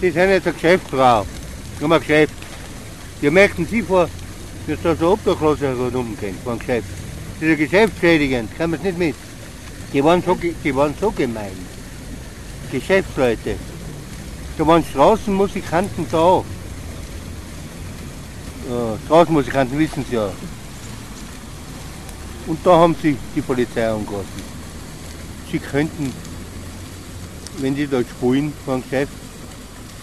Sie 0.00 0.10
sind 0.10 0.28
jetzt 0.28 0.46
eine 0.46 0.54
Geschäftsfrau. 0.54 1.26
Haben 1.80 1.92
ein 1.92 2.00
Geschäft. 2.00 2.34
Die 3.22 3.30
merken 3.30 3.66
Sie 3.70 3.82
vor, 3.82 4.08
dass 4.66 4.82
da 4.82 4.94
so 4.94 5.12
Obdachlose 5.12 5.74
rumgehen 5.92 6.36
vor 6.42 6.54
dem 6.54 6.58
Geschäft. 6.58 6.88
Das 7.40 7.42
ist 7.42 7.48
ja 7.48 7.54
geschäftsschädigend, 7.64 8.56
kann 8.56 8.70
nicht 8.70 8.98
mit. 8.98 9.14
Die 9.92 10.02
waren, 10.02 10.22
so, 10.22 10.34
die 10.34 10.74
waren 10.74 10.94
so 11.00 11.10
gemein. 11.10 11.52
Geschäftsleute. 12.70 13.56
Da 14.58 14.66
waren 14.66 14.84
Straßenmusikanten 14.84 16.06
da. 16.10 16.42
Ja, 18.68 18.98
Straßenmusikanten 19.06 19.78
wissen 19.78 20.04
Sie 20.08 20.16
ja. 20.16 20.30
Und 22.46 22.58
da 22.64 22.76
haben 22.76 22.94
sie 23.00 23.16
die 23.34 23.40
Polizei 23.40 23.88
angelassen. 23.88 24.42
Sie 25.50 25.58
könnten 25.58 26.12
wenn 27.58 27.74
die 27.74 27.86
dort 27.86 28.06
spielen 28.08 28.52
vom 28.64 28.82
Geschäft, 28.82 29.12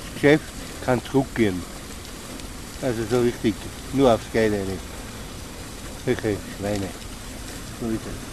das 0.06 0.14
Geschäft 0.16 0.44
kann 0.86 1.04
zurückgehen. 1.04 1.62
Also 2.82 3.04
so 3.10 3.22
richtig, 3.22 3.54
nur 3.94 4.14
aufs 4.14 4.26
Geld 4.34 4.54
eine. 4.54 4.78
Solche 6.06 6.38
Schweine. 6.58 6.88
So 7.80 7.88
ist 7.88 8.02
es. 8.02 8.32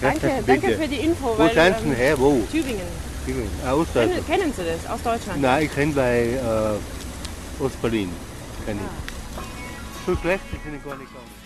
Danke, 0.00 0.42
danke 0.46 0.78
für 0.78 0.88
die 0.88 0.96
Info. 0.96 1.34
Wo 1.34 1.38
weil, 1.38 1.54
sind 1.54 1.76
Sie 1.80 1.88
ähm, 1.88 1.94
her? 1.94 2.18
Wo? 2.18 2.40
Tübingen. 2.50 2.86
Tübingen. 3.26 3.50
Ah, 3.64 3.72
Aus 3.72 3.88
Kennen, 3.92 4.26
kennen 4.26 4.52
Sie 4.56 4.62
das 4.64 4.90
aus 4.90 5.02
Deutschland? 5.02 5.42
Nein, 5.42 5.64
ich 5.64 5.74
kenne 5.74 5.92
bei, 5.92 6.28
äh, 6.30 7.62
Ostberlin. 7.62 8.10
Kenn 8.64 8.78
ich. 8.78 10.06
So 10.06 10.16
schlecht 10.16 10.64
bin 10.64 10.74
ich 10.74 10.84
gar 10.84 10.96
nicht 10.96 11.08
gegangen. 11.08 11.39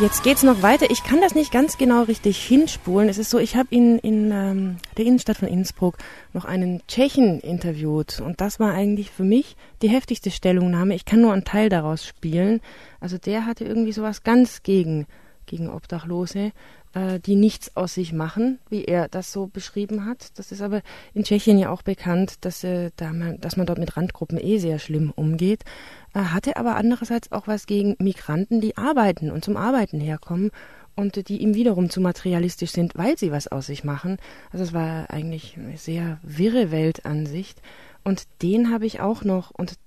Jetzt 0.00 0.24
geht's 0.24 0.42
noch 0.42 0.62
weiter. 0.62 0.90
Ich 0.90 1.04
kann 1.04 1.20
das 1.20 1.34
nicht 1.34 1.52
ganz 1.52 1.76
genau 1.76 2.04
richtig 2.04 2.42
hinspulen. 2.42 3.08
Es 3.10 3.18
ist 3.18 3.30
so, 3.30 3.38
ich 3.38 3.56
habe 3.56 3.68
in, 3.70 3.98
in 3.98 4.32
ähm, 4.32 4.76
der 4.96 5.04
Innenstadt 5.04 5.36
von 5.36 5.48
Innsbruck 5.48 5.98
noch 6.32 6.46
einen 6.46 6.80
Tschechen 6.88 7.40
interviewt 7.40 8.20
und 8.20 8.40
das 8.40 8.58
war 8.58 8.72
eigentlich 8.72 9.10
für 9.10 9.22
mich 9.22 9.54
die 9.82 9.90
heftigste 9.90 10.30
Stellungnahme. 10.30 10.94
Ich 10.94 11.04
kann 11.04 11.20
nur 11.20 11.32
einen 11.32 11.44
Teil 11.44 11.68
daraus 11.68 12.06
spielen. 12.06 12.60
Also 13.00 13.18
der 13.18 13.44
hatte 13.44 13.64
irgendwie 13.64 13.92
sowas 13.92 14.22
ganz 14.22 14.62
gegen 14.62 15.06
gegen 15.46 15.68
Obdachlose, 15.68 16.52
äh, 16.94 17.18
die 17.20 17.36
nichts 17.36 17.76
aus 17.76 17.94
sich 17.94 18.12
machen, 18.12 18.58
wie 18.68 18.84
er 18.84 19.08
das 19.08 19.32
so 19.32 19.46
beschrieben 19.46 20.06
hat. 20.06 20.38
Das 20.38 20.52
ist 20.52 20.62
aber 20.62 20.82
in 21.14 21.24
Tschechien 21.24 21.58
ja 21.58 21.70
auch 21.70 21.82
bekannt, 21.82 22.44
dass, 22.44 22.62
äh, 22.64 22.90
da 22.96 23.12
man, 23.12 23.40
dass 23.40 23.56
man 23.56 23.66
dort 23.66 23.78
mit 23.78 23.96
Randgruppen 23.96 24.38
eh 24.38 24.58
sehr 24.58 24.78
schlimm 24.78 25.10
umgeht. 25.10 25.64
Er 26.12 26.32
hatte 26.34 26.56
aber 26.56 26.76
andererseits 26.76 27.32
auch 27.32 27.46
was 27.46 27.66
gegen 27.66 27.96
Migranten, 27.98 28.60
die 28.60 28.76
arbeiten 28.76 29.30
und 29.30 29.44
zum 29.44 29.56
Arbeiten 29.56 30.00
herkommen 30.00 30.50
und 30.94 31.28
die 31.28 31.38
ihm 31.38 31.54
wiederum 31.54 31.88
zu 31.88 32.00
materialistisch 32.00 32.72
sind, 32.72 32.94
weil 32.94 33.16
sie 33.16 33.32
was 33.32 33.48
aus 33.48 33.66
sich 33.66 33.84
machen. 33.84 34.18
Also 34.52 34.64
es 34.64 34.72
war 34.74 35.10
eigentlich 35.10 35.56
eine 35.56 35.78
sehr 35.78 36.18
wirre 36.22 36.70
Weltansicht 36.70 37.62
und 38.04 38.24
den 38.42 38.70
habe 38.70 38.84
ich 38.84 39.00
auch 39.00 39.24
noch 39.24 39.50
und 39.50 39.78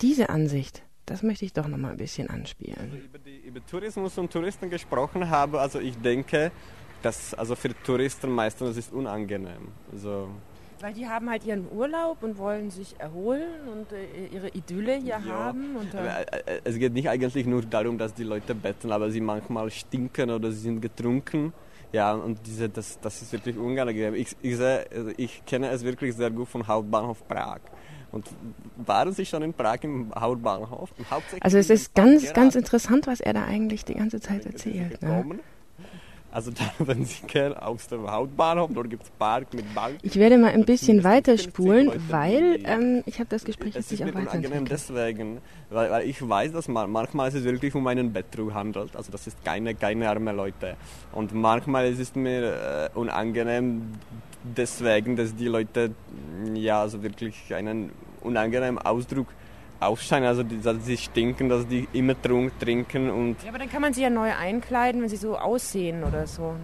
diese 0.00 0.28
Ansicht, 0.28 0.83
das 1.06 1.22
möchte 1.22 1.44
ich 1.44 1.52
doch 1.52 1.68
noch 1.68 1.78
mal 1.78 1.92
ein 1.92 1.96
bisschen 1.96 2.30
anspielen. 2.30 3.02
über, 3.04 3.18
die, 3.18 3.36
über 3.38 3.64
Tourismus 3.64 4.16
und 4.18 4.32
Touristen 4.32 4.70
gesprochen 4.70 5.28
habe, 5.28 5.60
also 5.60 5.78
ich 5.80 5.96
denke, 5.98 6.50
dass 7.02 7.34
also 7.34 7.54
für 7.54 7.70
Touristen 7.82 8.30
meistens 8.30 8.68
das 8.68 8.76
ist 8.78 8.92
unangenehm. 8.92 9.68
Also 9.92 10.28
Weil 10.80 10.94
die 10.94 11.06
haben 11.06 11.28
halt 11.28 11.44
ihren 11.44 11.70
Urlaub 11.70 12.22
und 12.22 12.38
wollen 12.38 12.70
sich 12.70 12.98
erholen 12.98 13.68
und 13.70 13.92
äh, 13.92 14.26
ihre 14.32 14.48
Idylle 14.48 14.96
hier 14.96 15.22
haben. 15.24 15.76
Und, 15.76 15.92
äh, 15.94 16.22
äh, 16.22 16.60
es 16.64 16.78
geht 16.78 16.94
nicht 16.94 17.08
eigentlich 17.08 17.46
nur 17.46 17.62
darum, 17.62 17.98
dass 17.98 18.14
die 18.14 18.24
Leute 18.24 18.54
betten, 18.54 18.90
aber 18.90 19.10
sie 19.10 19.20
manchmal 19.20 19.70
stinken 19.70 20.30
oder 20.30 20.50
sie 20.50 20.60
sind 20.60 20.80
getrunken. 20.80 21.52
Ja, 21.92 22.12
und 22.12 22.44
diese, 22.46 22.68
das, 22.68 22.98
das 23.00 23.22
ist 23.22 23.32
wirklich 23.32 23.56
unangenehm. 23.56 24.14
Ich, 24.14 24.34
ich, 24.42 24.56
sehe, 24.56 24.86
also 24.90 25.10
ich 25.16 25.44
kenne 25.44 25.68
es 25.68 25.84
wirklich 25.84 26.16
sehr 26.16 26.30
gut 26.30 26.48
vom 26.48 26.66
Hauptbahnhof 26.66 27.28
Prag. 27.28 27.60
Und 28.14 28.28
waren 28.76 29.12
Sie 29.12 29.26
schon 29.26 29.42
in 29.42 29.52
Prag 29.52 29.78
im 29.82 30.12
Hauptbahnhof? 30.14 30.90
Also 31.40 31.58
es 31.58 31.68
ist 31.68 31.94
ganz, 31.96 32.22
Park 32.26 32.34
ganz 32.36 32.54
interessant, 32.54 33.08
was 33.08 33.18
er 33.20 33.32
da 33.32 33.44
eigentlich 33.44 33.84
die 33.84 33.94
ganze 33.94 34.20
Zeit 34.20 34.46
erzählt. 34.46 35.02
Ne? 35.02 35.40
Also 36.30 36.52
da, 36.52 36.62
wenn 36.86 37.04
Sie 37.04 37.26
gehen 37.26 37.54
aus 37.54 37.88
dem 37.88 38.08
Hauptbahnhof, 38.08 38.70
dort 38.72 38.88
gibt 38.88 39.02
es 39.02 39.10
Park 39.10 39.52
mit 39.52 39.72
Bank. 39.74 39.98
Ich 40.02 40.14
werde 40.14 40.38
mal 40.38 40.52
ein 40.52 40.64
bisschen 40.64 41.02
weiterspulen, 41.02 41.90
weil 42.08 42.60
ähm, 42.64 43.02
ich 43.06 43.18
habe 43.18 43.28
das 43.30 43.44
Gespräch 43.44 43.74
jetzt 43.74 43.88
sich 43.88 44.04
auch 44.04 44.14
weiterentwickelt. 44.14 44.70
deswegen, 44.70 45.38
weil, 45.70 45.90
weil 45.90 46.08
ich 46.08 46.28
weiß, 46.28 46.52
dass 46.52 46.68
man, 46.68 46.88
manchmal 46.92 47.28
es 47.34 47.42
wirklich 47.42 47.74
um 47.74 47.84
einen 47.88 48.12
Betrug 48.12 48.54
handelt. 48.54 48.94
Also 48.94 49.10
das 49.10 49.26
ist 49.26 49.44
keine, 49.44 49.74
keine 49.74 50.08
arme 50.08 50.30
Leute. 50.30 50.76
Und 51.10 51.34
manchmal 51.34 51.90
ist 51.90 51.98
es 51.98 52.14
mir 52.14 52.90
äh, 52.94 52.98
unangenehm 52.98 53.92
deswegen, 54.44 55.16
dass 55.16 55.34
die 55.34 55.48
Leute 55.48 55.90
ja 56.54 56.80
also 56.82 57.02
wirklich 57.02 57.52
einen 57.54 57.90
unangenehmen 58.20 58.78
Ausdruck 58.78 59.26
aufscheinen. 59.80 60.28
Also 60.28 60.42
die, 60.42 60.60
dass 60.60 60.84
sie 60.84 60.96
stinken, 60.96 61.48
dass 61.48 61.66
die 61.66 61.88
immer 61.92 62.14
trinken 62.20 63.10
und 63.10 63.42
Ja, 63.42 63.48
aber 63.48 63.58
dann 63.58 63.70
kann 63.70 63.82
man 63.82 63.92
sie 63.92 64.02
ja 64.02 64.10
neu 64.10 64.30
einkleiden, 64.32 65.02
wenn 65.02 65.08
sie 65.08 65.16
so 65.16 65.36
aussehen 65.36 66.04
oder 66.04 66.26
so. 66.26 66.54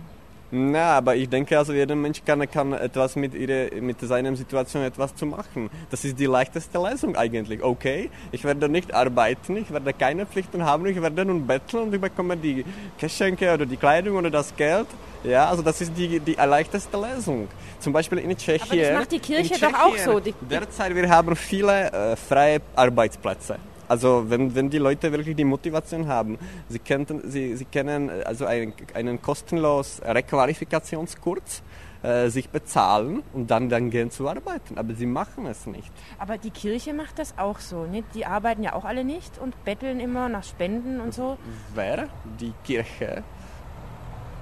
Na, 0.52 0.96
aber 0.96 1.14
ich 1.14 1.28
denke, 1.28 1.56
also 1.56 1.72
jeder 1.72 1.94
Mensch 1.94 2.22
kann, 2.24 2.48
kann 2.50 2.72
etwas 2.72 3.14
mit, 3.14 3.34
ihrer, 3.34 3.80
mit 3.80 4.00
seiner 4.00 4.34
Situation 4.34 4.82
etwas 4.82 5.14
zu 5.14 5.24
machen. 5.26 5.70
Das 5.90 6.04
ist 6.04 6.18
die 6.18 6.26
leichteste 6.26 6.78
Lösung 6.78 7.14
eigentlich. 7.14 7.62
Okay, 7.62 8.10
ich 8.32 8.42
werde 8.42 8.68
nicht 8.68 8.92
arbeiten, 8.92 9.56
ich 9.56 9.70
werde 9.70 9.92
keine 9.92 10.26
Pflichten 10.26 10.64
haben, 10.64 10.86
ich 10.86 11.00
werde 11.00 11.24
nun 11.24 11.46
betteln 11.46 11.84
und 11.84 11.94
ich 11.94 12.00
bekomme 12.00 12.36
die 12.36 12.64
Geschenke 12.98 13.54
oder 13.54 13.64
die 13.64 13.76
Kleidung 13.76 14.16
oder 14.16 14.30
das 14.30 14.54
Geld. 14.56 14.88
Ja, 15.22 15.48
also 15.48 15.62
das 15.62 15.80
ist 15.80 15.92
die, 15.96 16.18
die 16.18 16.32
leichteste 16.32 16.96
Lösung. 16.96 17.46
Zum 17.78 17.92
Beispiel 17.92 18.18
in 18.18 18.36
Tschechien. 18.36 18.70
Aber 18.70 18.76
das 18.76 18.98
macht 18.98 19.12
die 19.12 19.18
Kirche 19.18 19.54
doch 19.60 19.74
auch 19.74 19.96
so. 19.96 20.18
Die, 20.18 20.34
Derzeit 20.40 20.94
wir 20.94 21.08
haben 21.08 21.36
viele 21.36 21.92
äh, 21.92 22.16
freie 22.16 22.60
Arbeitsplätze. 22.74 23.56
Also 23.90 24.30
wenn, 24.30 24.54
wenn 24.54 24.70
die 24.70 24.78
Leute 24.78 25.10
wirklich 25.10 25.34
die 25.34 25.44
Motivation 25.44 26.06
haben, 26.06 26.38
sie, 26.68 26.78
könnten, 26.78 27.28
sie, 27.28 27.56
sie 27.56 27.64
können 27.64 28.08
äh, 28.08 28.22
also 28.22 28.46
einen, 28.46 28.72
einen 28.94 29.20
kostenlosen 29.20 30.04
Requalifikationskurs 30.04 31.64
äh, 32.04 32.28
sich 32.28 32.50
bezahlen 32.50 33.24
und 33.32 33.50
dann, 33.50 33.68
dann 33.68 33.90
gehen 33.90 34.12
zu 34.12 34.28
arbeiten. 34.28 34.78
Aber 34.78 34.94
sie 34.94 35.06
machen 35.06 35.44
es 35.46 35.66
nicht. 35.66 35.90
aber 36.20 36.38
die 36.38 36.52
Kirche 36.52 36.94
macht 36.94 37.18
das 37.18 37.36
auch 37.36 37.58
so. 37.58 37.84
Ne? 37.84 38.04
Die 38.14 38.26
arbeiten 38.26 38.62
ja 38.62 38.74
auch 38.74 38.84
alle 38.84 39.02
nicht 39.02 39.38
und 39.38 39.64
betteln 39.64 39.98
immer 39.98 40.28
nach 40.28 40.44
Spenden 40.44 41.00
und 41.00 41.12
so. 41.12 41.36
Wer? 41.74 42.06
Die 42.38 42.52
Kirche? 42.62 43.24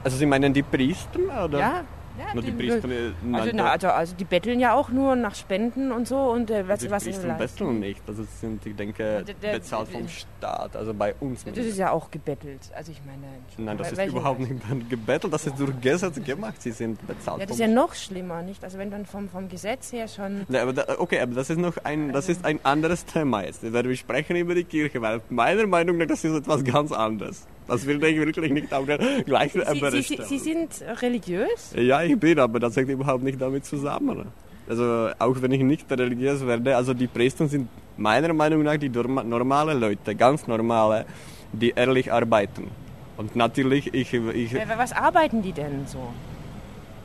Also 0.05 0.19
Sie 0.19 0.27
meinen 0.27 0.53
die 0.53 0.63
Priester? 0.63 1.45
Oder? 1.47 1.59
Ja, 1.59 1.85
ja, 2.19 2.35
Nur 2.35 2.43
die, 2.43 2.51
die- 2.53 2.57
Priester, 2.69 2.89
Also, 3.33 3.51
na, 3.55 3.71
also, 3.71 3.89
also 3.89 4.15
die 4.17 4.25
betteln 4.25 4.61
ja 4.61 4.75
auch 4.75 4.91
nur 4.91 5.17
nach 5.17 5.35
Spenden 5.35 5.93
und 5.93 6.09
so 6.09 6.17
und 6.31 6.51
äh, 6.51 6.67
was, 6.69 6.81
die 6.81 6.91
was 6.91 7.05
Priester 7.05 7.35
betteln 7.35 7.81
nicht. 7.81 8.03
Das 8.07 8.17
sind, 8.41 8.65
ich 8.67 8.75
denke, 8.77 9.25
Der- 9.25 9.35
der- 9.35 9.53
bezahlt 9.53 9.89
vom 9.89 10.09
Staat, 10.09 10.77
also 10.77 10.93
bei 10.95 11.15
uns. 11.21 11.45
Das 11.45 11.57
ist 11.57 11.79
ja 11.79 11.91
auch 11.93 12.11
gebettelt. 12.11 12.61
Also 12.75 12.93
ich 12.93 13.01
meine. 13.07 13.27
Nein, 13.57 13.79
das 13.79 13.93
ist 13.93 14.07
überhaupt 14.07 14.41
nicht 14.41 14.91
gebettelt, 14.91 15.33
das 15.33 15.47
ist 15.47 15.59
durch 15.59 15.81
Gesetz 15.81 16.23
gemacht. 16.25 16.61
Sie 16.61 16.73
sind 16.73 17.05
bezahlt 17.07 17.41
Ja, 17.41 17.47
das 17.47 17.55
ist 17.57 17.61
ja 17.61 17.69
noch 17.69 17.95
schlimmer, 17.95 18.43
nicht? 18.43 18.63
Also 18.65 18.79
wenn 18.79 18.91
dann 18.91 19.07
vom, 19.07 19.29
vom 19.29 19.49
Gesetz 19.49 19.93
her 19.93 20.09
schon. 20.09 20.47
Ja, 20.49 20.63
aber 20.63 20.73
da, 20.73 20.99
okay, 20.99 21.21
aber 21.21 21.35
das 21.35 21.51
ist 21.51 21.59
noch 21.59 21.77
ein, 21.85 22.13
das 22.13 22.29
ist 22.29 22.45
ein 22.45 22.59
anderes 22.65 23.05
Thema 23.05 23.45
jetzt. 23.45 23.63
Wir 23.63 23.97
sprechen 23.97 24.37
über 24.37 24.55
die 24.55 24.65
Kirche, 24.65 25.01
weil 25.01 25.21
meiner 25.29 25.67
Meinung 25.67 25.97
nach 25.99 26.07
das 26.07 26.25
ist 26.25 26.35
etwas 26.35 26.65
ganz 26.65 26.93
anderes. 26.93 27.47
Das 27.69 27.87
will 27.87 28.03
ich 28.03 28.17
wirklich 28.17 28.51
nicht 28.51 28.73
auf 28.73 28.87
der 28.87 28.99
gleichen 29.25 29.61
Ebene 29.63 29.91
Sie, 30.03 30.03
Sie. 30.03 30.23
Sie 30.27 30.39
sind 30.39 30.71
religiös? 31.03 31.73
Ja, 31.77 32.03
ich 32.03 32.19
bin, 32.19 32.39
aber 32.39 32.59
das 32.61 32.77
hängt 32.77 32.89
überhaupt 32.89 33.23
nicht 33.23 33.41
damit 33.41 33.65
zusammen. 33.67 34.27
Also 34.69 35.11
auch 35.19 35.37
wenn 35.41 35.53
ich 35.53 35.63
nicht 35.63 35.91
religiös 35.91 36.45
werde, 36.47 36.77
also 36.77 36.93
die 36.95 37.07
Priester 37.07 37.47
sind 37.47 37.69
meiner 37.97 38.33
Meinung 38.33 38.63
nach 38.63 38.77
die 38.77 38.89
norma- 38.89 39.23
normale 39.23 39.75
Leute, 39.75 40.15
ganz 40.15 40.47
normale, 40.47 41.05
die 41.53 41.71
ehrlich 41.71 42.13
arbeiten. 42.13 42.69
Und 43.17 43.35
natürlich, 43.37 43.93
ich, 43.95 44.13
ich, 44.15 44.55
Was 44.77 44.93
arbeiten 44.93 45.43
die 45.43 45.53
denn 45.53 45.87
so? 45.87 46.13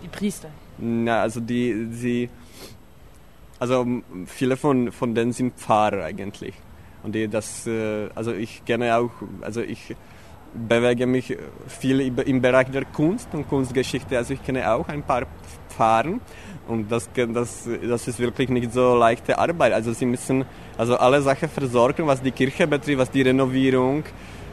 Die 0.04 0.08
Priester. 0.10 0.50
na, 0.78 1.22
also 1.22 1.40
die, 1.40 1.88
sie, 1.92 2.30
also 3.60 3.86
viele 4.26 4.58
von, 4.58 4.92
von 4.92 5.16
denen 5.16 5.32
sind 5.34 5.56
Pfarrer 5.58 6.04
eigentlich. 6.04 6.54
Und 7.04 7.16
die 7.16 7.28
das, 7.28 7.66
äh, 7.68 8.10
also 8.16 8.32
ich 8.34 8.64
kenne 8.66 8.96
auch, 8.98 9.12
also 9.42 9.62
ich 9.62 9.96
bewege 10.54 11.06
mich 11.06 11.36
viel 11.68 12.00
im 12.02 12.42
Bereich 12.42 12.70
der 12.70 12.86
Kunst 12.86 13.30
und 13.34 13.48
Kunstgeschichte. 13.48 14.18
Also 14.18 14.34
ich 14.34 14.44
kenne 14.44 14.72
auch 14.72 14.88
ein 14.88 15.04
paar 15.04 15.24
Pfarrer 15.70 16.20
und 16.68 16.92
das, 16.92 17.10
das, 17.14 17.68
das 17.88 18.08
ist 18.08 18.20
wirklich 18.20 18.50
nicht 18.50 18.72
so 18.72 18.96
leichte 18.96 19.38
Arbeit. 19.38 19.74
Also 19.74 19.94
sie 19.94 20.06
müssen 20.06 20.46
also 20.78 20.98
alle 20.98 21.22
Sachen 21.22 21.50
versorgen, 21.50 22.08
was 22.08 22.22
die 22.22 22.32
Kirche 22.32 22.68
betrifft, 22.68 23.00
was 23.00 23.12
die 23.12 23.24
Renovierung, 23.24 24.04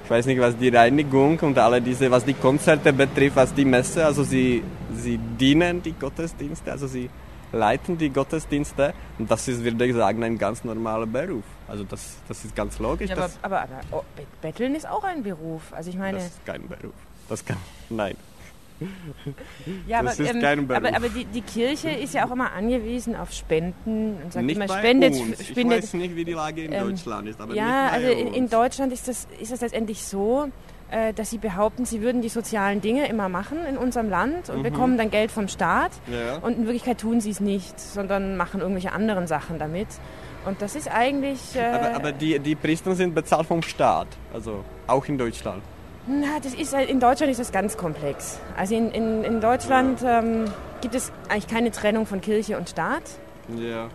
ich 0.05 0.11
weiß 0.11 0.26
nicht, 0.26 0.40
was 0.40 0.57
die 0.57 0.70
Reinigung 0.70 1.38
und 1.40 1.57
alle 1.59 1.80
diese, 1.80 2.11
was 2.11 2.24
die 2.24 2.34
Konzerte 2.34 2.92
betrifft, 2.92 3.36
was 3.36 3.55
die 3.55 3.64
Messe, 3.64 4.05
also 4.05 4.24
sie, 4.24 4.62
sie 4.92 5.18
dienen 5.18 5.82
die 5.82 5.92
Gottesdienste, 5.92 6.72
also 6.72 6.88
sie 6.88 7.09
leiten 7.53 7.98
die 7.98 8.11
Gottesdienste 8.11 8.94
und 9.18 9.30
das 9.30 9.48
ist, 9.48 9.62
würde 9.64 9.84
ich 9.86 9.94
sagen, 9.94 10.22
ein 10.22 10.38
ganz 10.38 10.64
normaler 10.64 11.07
Beruf. 11.07 11.44
Also 11.68 11.84
das, 11.84 12.16
das 12.28 12.44
ist 12.44 12.55
ganz 12.55 12.78
logisch. 12.78 13.11
Ja, 13.11 13.16
aber, 13.16 13.30
aber, 13.42 13.61
aber 13.62 13.80
oh, 13.92 14.03
Bet- 14.16 14.40
Betteln 14.40 14.74
ist 14.74 14.88
auch 14.88 15.05
ein 15.05 15.22
Beruf. 15.22 15.62
Also 15.72 15.90
ich 15.90 15.96
meine. 15.96 16.18
das 16.18 16.26
ist 16.26 16.46
kein 16.46 16.66
Beruf. 16.68 16.94
Das 17.28 17.44
kann, 17.44 17.57
nein. 17.88 18.16
Ja, 19.86 20.03
das 20.03 20.18
aber, 20.18 20.28
ist 20.28 20.34
ähm, 20.34 20.40
kein 20.40 20.66
Beruf. 20.66 20.84
aber, 20.84 20.96
aber 20.96 21.09
die, 21.11 21.26
die 21.26 21.42
Kirche 21.42 21.90
ist 21.90 22.14
ja 22.14 22.26
auch 22.26 22.30
immer 22.30 22.53
angewiesen 22.53 23.14
auf 23.14 23.30
Spenden 23.32 24.16
und 24.24 24.32
sagt 24.32 24.46
nicht 24.46 24.57
immer, 24.57 24.68
spendet, 24.68 25.14
uns. 25.20 25.40
Ich 25.40 25.48
spendet. 25.48 25.82
weiß 25.82 25.94
nicht, 25.94 26.16
wie 26.16 26.24
die 26.24 26.32
Lage 26.32 26.64
in 26.64 26.72
Ähm, 26.72 26.88
Deutschland 26.88 27.28
ist, 27.28 27.40
aber 27.40 27.55
ja, 27.55 27.64
nicht 27.64 27.90
bei 27.90 27.96
also 28.09 28.09
in, 28.09 28.34
in. 28.34 28.48
Deutschland 28.48 28.92
ist 28.92 29.07
das, 29.07 29.28
ist 29.38 29.53
das 29.53 29.61
letztendlich 29.61 30.03
so, 30.03 30.48
dass 31.14 31.30
sie 31.30 31.38
behaupten, 31.38 31.84
sie 31.84 32.03
würden 32.03 32.20
die 32.22 32.28
sozialen 32.28 32.80
Dinge 32.80 33.07
immer 33.09 33.28
machen 33.28 33.59
in 33.68 33.76
unserem 33.76 34.09
Land 34.11 34.51
und 34.51 34.59
Mhm. 34.59 34.62
bekommen 34.62 34.99
dann 34.99 35.11
Geld 35.11 35.30
vom 35.30 35.49
Staat. 35.49 35.93
Ja. 36.07 36.38
Und 36.38 36.59
in 36.59 36.64
Wirklichkeit 36.64 36.99
tun 36.99 37.20
sie 37.20 37.30
es 37.30 37.41
nicht, 37.41 37.78
sondern 37.78 38.36
machen 38.36 38.61
irgendwelche 38.61 38.93
anderen 38.93 39.26
Sachen 39.26 39.59
damit. 39.59 39.88
Und 40.47 40.62
das 40.62 40.74
ist 40.74 40.88
eigentlich. 40.91 41.55
Äh, 41.55 41.61
Aber, 41.64 41.95
aber 41.95 42.12
die, 42.12 42.38
die 42.38 42.55
Priester 42.55 42.95
sind 42.95 43.14
bezahlt 43.14 43.47
vom 43.47 43.62
Staat, 43.62 44.09
also 44.32 44.64
auch 44.86 45.05
in 45.07 45.18
Deutschland. 45.18 45.62
Na, 46.07 46.41
das 46.43 46.55
ist, 46.55 46.72
in 46.72 46.99
Deutschland 46.99 47.30
ist 47.30 47.38
das 47.41 47.53
ganz 47.53 47.76
komplex. 47.76 48.41
Also 48.57 48.74
in, 48.74 48.91
in, 48.91 49.22
in 49.22 49.41
Deutschland 49.41 50.01
ähm, 50.05 50.47
gibt 50.80 50.95
es 50.95 51.12
eigentlich 51.28 51.47
keine 51.47 51.70
Trennung 51.70 52.07
von 52.07 52.20
Kirche 52.22 52.57
und 52.57 52.68
Staat. 52.70 53.03
Ja. 53.55 53.88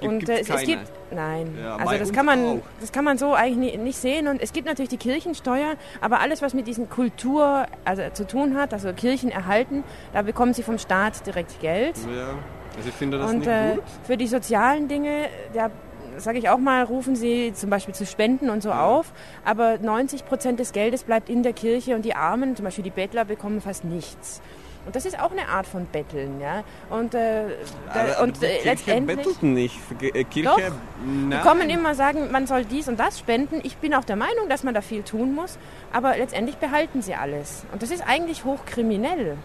Und 0.00 0.20
Gibt's 0.20 0.30
äh, 0.30 0.40
es, 0.42 0.48
es 0.48 0.62
gibt, 0.64 0.82
nein, 1.14 1.56
Ja, 1.60 1.76
also 1.76 1.96
das 1.96 2.12
kann, 2.12 2.26
man, 2.26 2.44
auch. 2.44 2.58
das 2.80 2.92
kann 2.92 3.04
man 3.04 3.18
so 3.18 3.34
eigentlich 3.34 3.78
nicht 3.78 3.98
sehen. 3.98 4.28
Und 4.28 4.42
es 4.42 4.52
gibt 4.52 4.66
natürlich 4.66 4.90
die 4.90 4.96
Kirchensteuer, 4.96 5.74
aber 6.00 6.20
alles, 6.20 6.42
was 6.42 6.54
mit 6.54 6.66
diesen 6.66 6.88
Kultur 6.88 7.66
also, 7.84 8.02
zu 8.12 8.26
tun 8.26 8.56
hat, 8.56 8.72
also 8.72 8.92
Kirchen 8.92 9.30
erhalten, 9.30 9.84
da 10.12 10.22
bekommen 10.22 10.54
sie 10.54 10.62
vom 10.62 10.78
Staat 10.78 11.26
direkt 11.26 11.60
Geld. 11.60 11.96
Ja. 12.14 12.34
Also 12.76 12.88
ich 12.88 12.94
finde 12.94 13.18
das 13.18 13.30
und 13.30 13.38
nicht 13.38 13.48
äh, 13.48 13.74
gut. 13.76 13.84
für 14.04 14.16
die 14.16 14.26
sozialen 14.26 14.88
Dinge, 14.88 15.28
ja, 15.54 15.70
sage 16.16 16.38
ich 16.38 16.48
auch 16.48 16.58
mal, 16.58 16.82
rufen 16.82 17.16
sie 17.16 17.52
zum 17.54 17.70
Beispiel 17.70 17.94
zu 17.94 18.06
Spenden 18.06 18.50
und 18.50 18.62
so 18.62 18.72
auf. 18.72 19.12
Aber 19.44 19.78
90 19.78 20.24
Prozent 20.24 20.60
des 20.60 20.72
Geldes 20.72 21.04
bleibt 21.04 21.28
in 21.28 21.42
der 21.42 21.52
Kirche 21.52 21.94
und 21.94 22.04
die 22.04 22.14
Armen, 22.14 22.56
zum 22.56 22.64
Beispiel 22.64 22.84
die 22.84 22.90
Bettler, 22.90 23.24
bekommen 23.24 23.60
fast 23.60 23.84
nichts. 23.84 24.40
Und 24.86 24.94
das 24.94 25.06
ist 25.06 25.18
auch 25.18 25.30
eine 25.30 25.48
Art 25.48 25.66
von 25.66 25.86
Betteln, 25.86 26.40
ja. 26.40 26.62
Und, 26.90 27.14
äh, 27.14 27.44
Aber, 27.88 28.22
und 28.22 28.36
aber 28.36 28.46
äh, 28.46 28.50
Kirche 28.50 28.68
letztendlich. 28.68 29.16
bettelt 29.16 29.42
nicht. 29.42 29.76
Äh, 30.00 30.24
Kirche, 30.24 30.48
Doch. 30.48 30.58
nein. 31.06 31.30
Die 31.30 31.48
kommen 31.48 31.70
immer 31.70 31.94
sagen, 31.94 32.30
man 32.30 32.46
soll 32.46 32.64
dies 32.64 32.88
und 32.88 33.00
das 33.00 33.18
spenden. 33.18 33.60
Ich 33.62 33.78
bin 33.78 33.94
auch 33.94 34.04
der 34.04 34.16
Meinung, 34.16 34.48
dass 34.48 34.62
man 34.62 34.74
da 34.74 34.82
viel 34.82 35.02
tun 35.02 35.34
muss, 35.34 35.58
aber 35.92 36.16
letztendlich 36.16 36.56
behalten 36.56 37.00
sie 37.02 37.14
alles. 37.14 37.64
Und 37.72 37.82
das 37.82 37.90
ist 37.90 38.02
eigentlich 38.06 38.44
hochkriminell. 38.44 39.36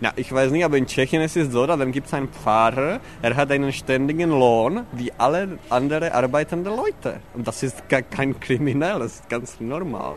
Ja, 0.00 0.12
ich 0.16 0.32
weiß 0.32 0.50
nicht, 0.50 0.64
aber 0.64 0.78
in 0.78 0.86
Tschechien 0.86 1.20
ist 1.22 1.36
es 1.36 1.52
so, 1.52 1.66
da 1.66 1.76
dann 1.76 1.92
gibt 1.92 2.06
es 2.06 2.14
einen 2.14 2.28
Pfarrer, 2.28 3.00
er 3.22 3.36
hat 3.36 3.50
einen 3.50 3.72
ständigen 3.72 4.30
Lohn 4.30 4.86
wie 4.92 5.12
alle 5.18 5.58
anderen 5.68 6.10
arbeitende 6.10 6.70
Leute. 6.70 7.20
Und 7.34 7.46
das 7.46 7.62
ist 7.62 7.82
kein 7.88 8.38
Kriminell, 8.40 9.00
das 9.00 9.16
ist 9.16 9.28
ganz 9.28 9.60
normal. 9.60 10.14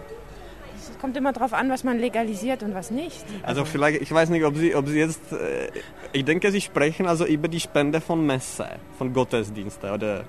Es 0.97 1.01
kommt 1.01 1.15
immer 1.15 1.31
darauf 1.31 1.53
an, 1.53 1.69
was 1.69 1.83
man 1.83 1.99
legalisiert 1.99 2.63
und 2.63 2.73
was 2.73 2.89
nicht. 2.89 3.23
Also 3.43 3.65
vielleicht, 3.65 4.01
ich 4.01 4.11
weiß 4.11 4.29
nicht, 4.29 4.43
ob 4.43 4.55
Sie, 4.57 4.73
ob 4.73 4.87
Sie 4.87 4.97
jetzt, 4.97 5.31
äh, 5.31 5.69
ich 6.11 6.25
denke, 6.25 6.49
Sie 6.51 6.59
sprechen 6.59 7.05
also 7.07 7.23
über 7.25 7.47
die 7.47 7.59
Spende 7.59 8.01
von 8.01 8.25
Messe, 8.25 8.67
von 8.97 9.13
Gottesdienste, 9.13 9.91
oder? 9.93 10.23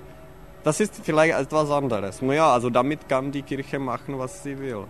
Das 0.64 0.78
ist 0.80 1.00
vielleicht 1.02 1.34
etwas 1.38 1.70
anderes. 1.70 2.20
Naja, 2.20 2.52
also 2.52 2.68
damit 2.68 3.08
kann 3.08 3.32
die 3.32 3.40
Kirche 3.42 3.78
machen, 3.78 4.18
was 4.18 4.42
sie 4.42 4.58
will. 4.58 4.84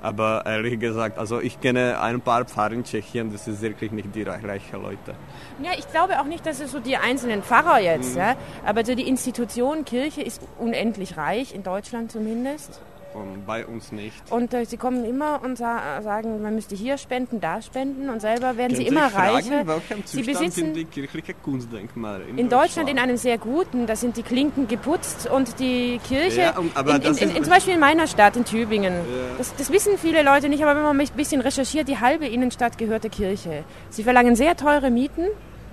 Aber 0.00 0.44
ehrlich 0.46 0.78
gesagt, 0.78 1.18
also 1.18 1.40
ich 1.40 1.60
kenne 1.60 2.00
ein 2.00 2.20
paar 2.20 2.44
Pfarrer 2.44 2.72
in 2.72 2.84
Tschechien, 2.84 3.32
das 3.32 3.48
ist 3.48 3.60
wirklich 3.60 3.90
nicht 3.90 4.14
die 4.14 4.22
reich- 4.22 4.44
reichen 4.44 4.82
Leute. 4.82 5.14
Ja, 5.62 5.70
ich 5.76 5.88
glaube 5.90 6.20
auch 6.20 6.24
nicht, 6.26 6.46
dass 6.46 6.60
es 6.60 6.70
so 6.70 6.78
die 6.78 6.96
einzelnen 6.96 7.42
Pfarrer 7.42 7.80
jetzt, 7.80 8.12
Mhm. 8.14 8.18
ja, 8.20 8.36
aber 8.64 8.84
so 8.84 8.94
die 8.94 9.08
Institution 9.08 9.84
Kirche 9.84 10.22
ist 10.22 10.42
unendlich 10.60 11.16
reich, 11.16 11.54
in 11.54 11.64
Deutschland 11.64 12.12
zumindest. 12.12 12.80
Und 13.14 13.46
bei 13.46 13.66
uns 13.66 13.92
nicht. 13.92 14.22
Und 14.30 14.54
äh, 14.54 14.64
sie 14.64 14.76
kommen 14.76 15.04
immer 15.04 15.40
und 15.42 15.56
sa 15.58 16.00
sagen, 16.02 16.40
man 16.42 16.54
müsste 16.54 16.74
hier 16.74 16.96
spenden, 16.98 17.40
da 17.40 17.60
spenden 17.60 18.08
und 18.08 18.20
selber 18.20 18.56
werden 18.56 18.74
sie 18.76 18.84
Können 18.84 18.96
immer 18.96 19.06
sich 19.08 19.14
fragen, 19.18 19.34
reicher. 19.64 19.80
Sie 20.04 20.22
besitzen 20.22 20.50
sind 20.50 20.76
die 20.76 20.84
kirchlichen 20.84 21.34
Kunstdenkmale 21.42 22.24
in, 22.24 22.38
in 22.38 22.48
Deutschland 22.48 22.88
in 22.88 22.98
einem 22.98 23.16
sehr 23.16 23.38
guten, 23.38 23.86
da 23.86 23.96
sind 23.96 24.16
die 24.16 24.22
Klinken 24.22 24.66
geputzt 24.68 25.28
und 25.30 25.58
die 25.58 26.00
Kirche, 26.08 26.40
Ja, 26.40 26.58
und- 26.58 26.74
in, 26.76 27.02
in, 27.16 27.36
in, 27.36 27.44
zum 27.44 27.52
Beispiel 27.52 27.74
in 27.74 27.80
meiner 27.80 28.06
Stadt, 28.06 28.36
in 28.36 28.44
Tübingen, 28.44 28.94
das, 29.38 29.54
das 29.56 29.70
wissen 29.70 29.98
viele 29.98 30.22
Leute 30.22 30.48
nicht, 30.48 30.62
aber 30.62 30.74
wenn 30.76 30.82
man 30.82 30.98
ein 31.00 31.08
bisschen 31.16 31.40
recherchiert, 31.40 31.88
die 31.88 31.98
halbe 31.98 32.26
Innenstadt 32.26 32.78
gehört 32.78 33.04
der 33.04 33.10
Kirche. 33.10 33.64
Sie 33.90 34.02
verlangen 34.04 34.36
sehr 34.36 34.56
teure 34.56 34.90
Mieten, 34.90 35.26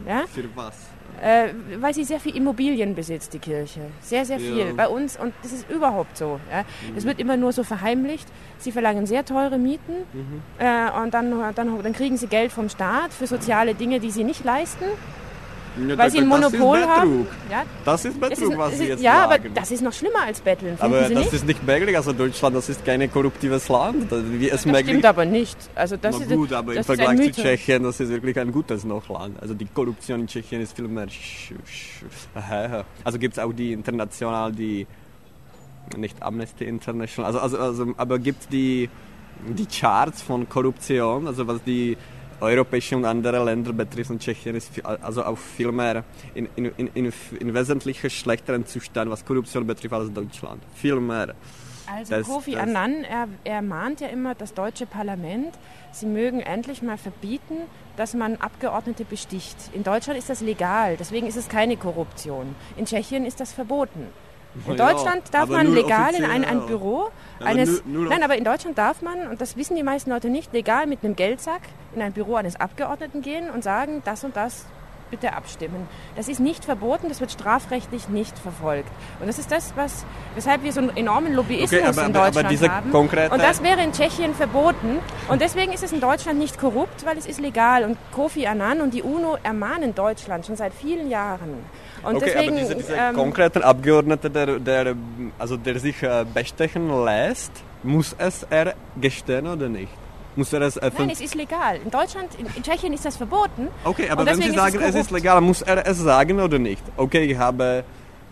ja, 0.08 0.24
Für 0.34 0.44
was? 0.56 0.74
Äh, 1.22 1.50
weil 1.80 1.94
sie 1.94 2.04
sehr 2.04 2.20
viel 2.20 2.36
Immobilien 2.36 2.96
besitzt, 2.96 3.34
die 3.34 3.40
Kirche. 3.40 3.82
Sehr, 4.02 4.26
sehr 4.26 4.40
viel. 4.40 4.68
Ja. 4.68 4.74
Bei 4.76 4.88
uns, 4.88 5.18
und 5.18 5.34
das 5.44 5.52
ist 5.54 5.70
überhaupt 5.70 6.18
so. 6.18 6.40
Ja. 6.52 6.64
Das 6.96 7.06
wird 7.06 7.20
immer 7.20 7.38
nur 7.38 7.52
so 7.52 7.64
verheimlicht. 7.64 8.28
Sie 8.58 8.72
verlangen 8.72 9.06
sehr 9.06 9.26
teure 9.26 9.58
Mieten 9.58 9.94
Mhm. 10.14 10.42
äh, 10.60 11.02
und 11.02 11.14
dann, 11.14 11.54
dann, 11.56 11.84
dann 11.84 11.94
kriegen 11.94 12.18
sie 12.18 12.28
Geld 12.28 12.52
vom 12.52 12.70
Staat 12.70 13.14
für 13.14 13.28
soziale 13.28 13.76
Dinge, 13.76 14.00
die 14.00 14.12
sie 14.12 14.24
nicht 14.24 14.44
leisten. 14.44 14.86
Ja, 15.88 15.98
weil 15.98 16.12
sie 16.12 16.18
ein 16.20 16.28
Monopol 16.28 16.80
haben. 16.86 17.28
Ja, 17.50 17.64
Das 17.86 18.04
ist 18.06 18.20
Betrug, 18.20 18.52
ist- 18.52 18.58
was 18.58 18.78
Sie 18.78 18.86
jetzt 18.88 19.02
Ja, 19.04 19.24
aber 19.26 19.34
sagen. 19.34 19.52
das 19.54 19.72
ist 19.72 19.82
noch 19.82 19.94
schlimmer 19.94 20.24
als 20.26 20.42
Betteln, 20.42 20.76
Aber 20.80 21.06
Sie 21.08 21.14
das 21.14 21.24
nicht? 21.26 21.34
ist 21.34 21.46
nicht 21.46 21.66
möglich. 21.66 21.96
Also 21.96 22.12
Deutschland, 22.14 22.56
das 22.56 22.70
ist 22.70 22.84
kein 22.84 23.12
korruptives 23.12 23.70
Land. 23.70 24.12
Das- 24.12 24.24
Wie 24.30 24.50
es 24.50 24.64
das 24.64 24.80
stimmt 24.82 25.06
aber 25.06 25.26
nicht. 25.26 25.58
Also 25.76 25.96
das 25.98 26.18
Na 26.20 26.26
ist, 26.26 26.32
gut, 26.32 26.52
aber 26.54 26.76
im 26.76 26.84
Vergleich 26.84 27.34
zu. 27.34 27.42
Tschechien, 27.42 27.84
das 27.84 28.00
ist 28.00 28.10
wirklich 28.10 28.38
ein 28.40 28.52
gutes 28.52 28.84
noch 28.84 29.08
Land. 29.10 29.42
Also 29.42 29.54
die 29.54 29.66
Korruption 29.66 30.22
in 30.22 30.28
Tschechien 30.28 30.62
ist 30.62 30.76
viel 30.76 30.88
mehr. 30.88 31.08
Also 33.04 33.20
gibt 33.20 33.34
es 33.36 33.40
auch 33.40 33.54
die 33.54 33.74
international, 33.74 34.52
die 34.52 34.88
nicht 35.98 36.22
Amnesty 36.22 36.66
International, 36.66 37.28
also, 37.34 37.40
also, 37.40 37.58
also 37.58 37.94
aber 37.98 38.20
gibt 38.20 38.52
die 38.52 38.90
die 39.48 39.66
Charts 39.66 40.22
von 40.22 40.48
Korruption, 40.50 41.26
also 41.26 41.48
was 41.48 41.64
die 41.64 41.96
europäische 42.42 42.96
und 42.96 43.06
andere 43.06 43.44
Länder 43.44 43.74
betrifft, 43.74 44.12
und 44.12 44.22
Tschechien 44.22 44.56
ist 44.56 44.74
viel, 44.74 44.84
also 44.86 45.24
auch 45.24 45.38
viel 45.38 45.72
mehr 45.72 46.04
in, 46.34 46.48
in, 46.56 46.66
in, 46.78 47.12
in, 47.40 47.54
wesentlich 47.54 48.00
schlechteren 48.18 48.66
Zustand, 48.66 49.12
was 49.12 49.26
Korruption 49.26 49.66
betrifft, 49.66 49.94
als 49.94 50.12
Deutschland. 50.14 50.62
Viel 50.76 51.00
mehr. 51.00 51.36
Also 51.92 52.16
Das- 52.16 52.28
Kofi 52.28 52.52
das- 52.52 52.62
Annan, 52.64 53.04
er, 53.04 53.28
er 53.44 53.62
mahnt 53.62 54.00
ja 54.02 54.08
immer 54.10 54.36
das 54.36 54.54
deutsche 54.54 54.86
Parlament, 54.86 55.56
sie 55.92 56.06
mögen 56.06 56.40
endlich 56.40 56.82
mal 56.84 56.98
verbieten, 56.98 57.56
dass 57.98 58.14
man 58.14 58.36
Abgeordnete 58.38 59.06
besticht. 59.06 59.58
In 59.74 59.84
Deutschland 59.84 60.18
ist 60.20 60.30
das 60.30 60.42
legal, 60.42 60.98
deswegen 60.98 61.26
ist 61.28 61.36
es 61.36 61.50
keine 61.50 61.78
Korruption. 61.78 62.56
In 62.78 62.86
Tschechien 62.86 63.26
ist 63.26 63.40
das 63.40 63.52
verboten. 63.54 64.02
In 64.56 64.62
Na 64.68 64.76
ja, 64.76 64.92
Deutschland 64.94 65.24
darf 65.32 65.50
man 65.50 65.74
legal 65.74 66.14
in 66.16 66.26
ein, 66.26 66.44
ein 66.46 66.66
Büro 66.66 67.10
Aber 67.40 67.46
eines. 67.50 67.84
nur- 67.86 68.02
nur 68.04 68.10
nein, 68.10 68.24
aber 68.24 68.36
in 68.38 68.44
Deutschland 68.44 68.78
darf 68.78 69.02
man, 69.02 69.28
und 69.28 69.42
das 69.42 69.58
wissen 69.58 69.76
die 69.76 69.84
meisten 69.84 70.10
Leute 70.12 70.30
nicht, 70.30 70.54
legal 70.54 70.88
mit 70.88 71.04
einem 71.04 71.16
Geldsack 71.16 71.62
in 71.96 72.02
ein 72.02 72.14
Büro 72.14 72.36
eines 72.36 72.60
Abgeordneten 72.60 73.22
gehen 73.22 73.50
und 73.50 73.64
sagen, 73.64 74.02
das 74.06 74.24
und 74.24 74.36
das 74.36 74.66
bitte 75.10 75.34
abstimmen. 75.34 75.88
Das 76.16 76.28
ist 76.28 76.40
nicht 76.40 76.66
verboten, 76.66 77.10
das 77.10 77.20
wird 77.20 77.32
strafrechtlich 77.32 78.10
nicht 78.10 78.38
verfolgt. 78.38 78.90
Und 79.20 79.28
das 79.28 79.40
ist 79.40 79.52
das, 79.52 79.74
was, 79.76 80.06
weshalb 80.36 80.64
wir 80.64 80.72
so 80.72 80.82
einen 80.82 80.96
enormen 80.96 81.34
Lobbyismus 81.34 81.74
Okay, 81.74 81.84
aber- 81.88 82.06
in 82.06 82.14
Deutschland 82.14 82.52
diese 82.52 82.72
haben. 82.72 82.92
Und 82.92 83.42
das 83.42 83.64
wäre 83.64 83.82
in 83.82 83.92
Tschechien 83.92 84.34
verboten. 84.34 85.00
Und 85.28 85.42
deswegen 85.42 85.72
ist 85.72 85.84
es 85.84 85.92
in 85.92 86.00
Deutschland 86.00 86.40
nicht 86.40 86.60
korrupt, 86.60 87.06
weil 87.06 87.18
es 87.18 87.26
ist 87.26 87.40
legal. 87.40 87.84
Und 87.84 87.98
Kofi 88.12 88.48
Annan 88.48 88.82
und 88.82 88.94
die 88.94 89.02
UNO 89.02 89.38
ermahnen 89.44 89.96
Deutschland 89.96 90.46
schon 90.46 90.56
seit 90.56 90.74
vielen 90.74 91.10
Jahren. 91.10 91.66
Und 92.04 92.16
okay, 92.16 92.26
deswegen, 92.34 92.58
aber 92.58 92.60
dieser, 92.60 92.76
dieser 92.76 93.10
ähm, 93.10 93.16
konkrete 93.16 93.64
Abgeordnete, 93.64 94.30
der, 94.30 94.60
der, 94.60 94.96
also 95.38 95.58
der 95.58 95.80
sich 95.80 96.02
äh, 96.02 96.26
bestechen 96.34 97.04
lässt, 97.04 97.52
muss 97.84 98.16
es 98.18 98.46
er 98.50 98.76
gestehen 99.00 99.48
oder 99.48 99.68
nicht? 99.68 99.92
Muss 100.40 100.54
er 100.54 100.62
es 100.62 100.78
Nein, 100.78 100.86
öffentlich... 100.86 101.20
es 101.20 101.26
ist 101.26 101.36
legal. 101.36 101.80
In 101.84 101.92
Deutschland, 101.92 102.30
in, 102.40 102.46
in 102.56 102.64
Tschechien 102.64 102.94
ist 102.94 103.04
das 103.04 103.18
verboten. 103.18 103.68
Okay, 103.84 104.10
aber 104.10 104.26
wenn 104.26 104.42
Sie 104.42 104.52
sagen, 104.52 104.80
es 104.80 104.96
ist 104.96 105.10
korrupt. 105.10 105.12
legal, 105.12 105.42
muss 105.42 105.62
er 105.62 105.86
es 105.86 105.98
sagen 106.00 106.40
oder 106.40 106.58
nicht? 106.58 106.82
Okay, 106.96 107.26
ich 107.26 107.38
habe... 107.38 107.84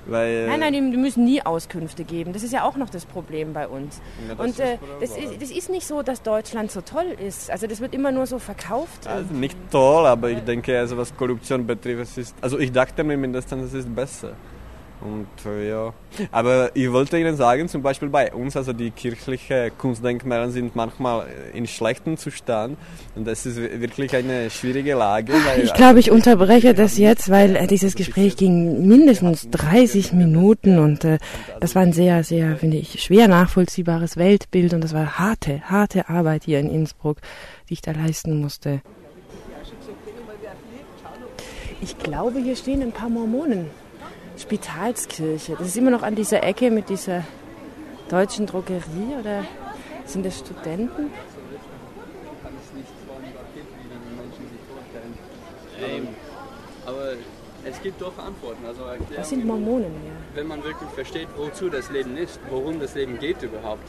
Weil, 0.09 0.47
Nein, 0.47 0.61
nein, 0.61 0.71
die 0.71 0.95
müssen 0.95 1.25
nie 1.25 1.41
Auskünfte 1.45 2.05
geben. 2.05 2.31
Das 2.31 2.41
ist 2.41 2.53
ja 2.53 2.63
auch 2.63 2.77
noch 2.77 2.89
das 2.89 3.05
Problem 3.05 3.51
bei 3.51 3.67
uns. 3.67 3.99
Ja, 4.25 4.35
das 4.35 4.39
und 4.39 4.49
ist 4.51 4.59
äh, 4.61 4.77
das, 5.01 5.09
ist, 5.17 5.41
das 5.41 5.51
ist 5.51 5.69
nicht 5.69 5.85
so, 5.85 6.01
dass 6.01 6.21
Deutschland 6.21 6.71
so 6.71 6.79
toll 6.79 7.13
ist. 7.19 7.51
Also 7.51 7.67
das 7.67 7.81
wird 7.81 7.93
immer 7.93 8.13
nur 8.13 8.25
so 8.25 8.39
verkauft. 8.39 9.05
Also 9.05 9.33
nicht 9.33 9.57
toll, 9.69 10.05
aber 10.05 10.29
ich 10.29 10.39
denke, 10.45 10.79
also 10.79 10.95
was 10.95 11.13
Korruption 11.13 11.67
betrifft, 11.67 12.03
es 12.03 12.17
ist, 12.17 12.35
also 12.39 12.57
ich 12.57 12.71
dachte 12.71 13.03
mir 13.03 13.17
mindestens, 13.17 13.65
es 13.65 13.73
ist 13.73 13.93
besser. 13.93 14.31
Und 14.99 15.27
äh, 15.45 15.69
ja, 15.69 15.93
aber 16.31 16.75
ich 16.75 16.91
wollte 16.91 17.19
Ihnen 17.19 17.35
sagen, 17.37 17.67
zum 17.67 17.83
Beispiel 17.83 18.09
bei 18.09 18.33
uns, 18.33 18.57
also 18.57 18.73
die 18.73 18.89
kirchlichen 18.89 19.71
Kunstdenkmäler 19.77 20.49
sind 20.49 20.75
manchmal 20.75 21.27
in 21.53 21.67
schlechtem 21.67 22.17
Zustand 22.17 22.77
und 23.15 23.27
das 23.27 23.45
ist 23.45 23.57
wirklich 23.57 24.15
eine 24.15 24.49
schwierige 24.49 24.95
Lage. 24.95 25.33
Weil, 25.33 25.63
Ich 25.63 25.73
glaube, 25.75 25.99
ich 25.99 26.09
unterbreche 26.09 26.73
das 26.73 26.97
jetzt, 26.97 27.29
weil 27.29 27.55
äh, 27.55 27.67
dieses 27.67 27.95
Gespräch 27.95 28.37
ging 28.37 28.87
mindestens 28.87 29.49
30 29.51 30.13
Minuten 30.13 30.79
und 30.79 31.05
äh, 31.05 31.19
das 31.59 31.75
war 31.75 31.83
ein 31.83 31.93
sehr, 31.93 32.23
sehr, 32.23 32.57
finde 32.57 32.77
ich, 32.77 33.03
schwer 33.03 33.27
nachvollziehbares 33.27 34.17
Weltbild 34.17 34.73
und 34.73 34.83
das 34.83 34.95
war 34.95 35.19
harte, 35.19 35.61
harte 35.65 36.09
Arbeit 36.09 36.45
hier 36.45 36.59
in 36.59 36.71
Innsbruck, 36.71 37.17
die 37.69 37.73
ich 37.73 37.81
da 37.81 37.91
leisten 37.91 38.41
musste. 38.41 38.81
Ich 41.81 41.99
glaube, 41.99 42.39
hier 42.39 42.55
stehen 42.55 42.81
ein 42.81 42.91
paar 42.91 43.09
Mormonen. 43.09 43.67
Spitalskirche. 44.37 45.55
Das 45.57 45.67
ist 45.67 45.77
immer 45.77 45.91
noch 45.91 46.03
an 46.03 46.15
dieser 46.15 46.43
Ecke 46.43 46.71
mit 46.71 46.89
dieser 46.89 47.23
deutschen 48.09 48.45
Drogerie 48.45 49.15
oder 49.19 49.43
sind 50.05 50.25
das 50.25 50.39
Studenten? 50.39 51.11
Ähm, 55.79 56.07
aber 56.85 57.13
es 57.65 57.81
gibt 57.81 58.01
doch 58.01 58.17
Antworten. 58.17 58.65
Also 58.65 58.83
Das 59.15 59.29
sind 59.29 59.45
Mormonen, 59.45 59.93
ja. 60.05 60.11
Wenn 60.35 60.47
man 60.47 60.63
wirklich 60.63 60.89
versteht, 60.91 61.27
wozu 61.35 61.69
das 61.69 61.91
Leben 61.91 62.15
ist, 62.17 62.39
worum 62.49 62.79
das 62.79 62.95
Leben 62.95 63.19
geht 63.19 63.41
überhaupt, 63.43 63.87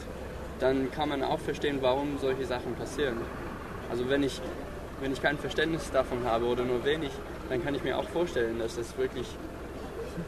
dann 0.59 0.91
kann 0.91 1.09
man 1.09 1.23
auch 1.23 1.39
verstehen, 1.39 1.77
warum 1.81 2.17
solche 2.19 2.45
Sachen 2.45 2.75
passieren. 2.75 3.17
Also 3.89 4.09
wenn 4.09 4.23
ich, 4.23 4.41
wenn 5.01 5.13
ich 5.13 5.21
kein 5.21 5.37
Verständnis 5.37 5.89
davon 5.91 6.25
habe 6.25 6.45
oder 6.45 6.63
nur 6.63 6.83
wenig, 6.83 7.11
dann 7.49 7.63
kann 7.63 7.73
ich 7.73 7.83
mir 7.83 7.97
auch 7.97 8.09
vorstellen, 8.09 8.59
dass 8.59 8.77
es 8.77 8.97
wirklich, 8.97 9.27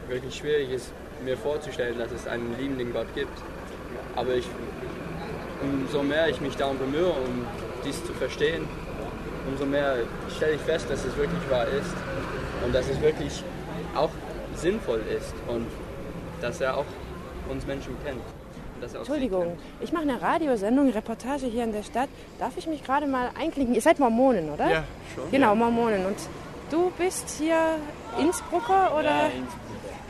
wirklich 0.08 0.36
schwierig 0.36 0.72
ist, 0.72 0.92
mir 1.24 1.38
vorzustellen, 1.38 1.98
dass 2.00 2.12
es 2.12 2.28
einen 2.28 2.56
liebenden 2.60 2.94
Gott 2.94 3.08
gibt. 3.16 3.38
Aber 4.16 4.34
ich, 4.36 4.48
umso 5.62 6.04
mehr 6.04 6.28
ich 6.30 6.42
mich 6.42 6.56
darum 6.56 6.78
bemühe, 6.78 7.08
um 7.10 7.46
dies 7.86 8.04
zu 8.06 8.14
verstehen, 8.14 8.68
umso 9.48 9.66
mehr 9.66 9.98
stelle 10.36 10.54
ich 10.54 10.62
fest, 10.62 10.88
dass 10.90 11.06
es 11.06 11.16
wirklich 11.18 11.50
wahr 11.50 11.68
ist 11.68 11.94
und 12.66 12.74
dass 12.74 12.88
es 12.90 13.00
wirklich 13.02 13.44
auch 13.96 14.10
sinnvoll 14.56 15.02
ist 15.18 15.34
und 15.48 15.68
dass 16.42 16.62
er 16.62 16.78
auch 16.78 16.86
uns 17.50 17.66
Menschen 17.66 17.96
kennt. 18.04 18.22
Entschuldigung, 18.96 19.60
ich 19.80 19.94
mache 19.94 20.04
eine 20.04 20.20
Radiosendung, 20.20 20.90
Reportage 20.90 21.46
hier 21.46 21.64
in 21.64 21.72
der 21.72 21.84
Stadt. 21.84 22.10
Darf 22.40 22.58
ich 22.58 22.66
mich 22.66 22.84
gerade 22.84 23.06
mal 23.06 23.30
einklinken? 23.40 23.76
Ihr 23.76 23.82
seid 23.82 24.00
Mormonen, 24.00 24.50
oder? 24.50 24.70
Ja, 24.72 24.84
schon, 25.14 25.30
Genau, 25.30 25.50
ja. 25.50 25.56
Mormonen. 25.56 26.06
Und 26.08 26.18
du 26.72 26.92
bist 26.98 27.30
hier 27.38 27.60
Innsbrucker 28.20 28.98
oder? 28.98 29.30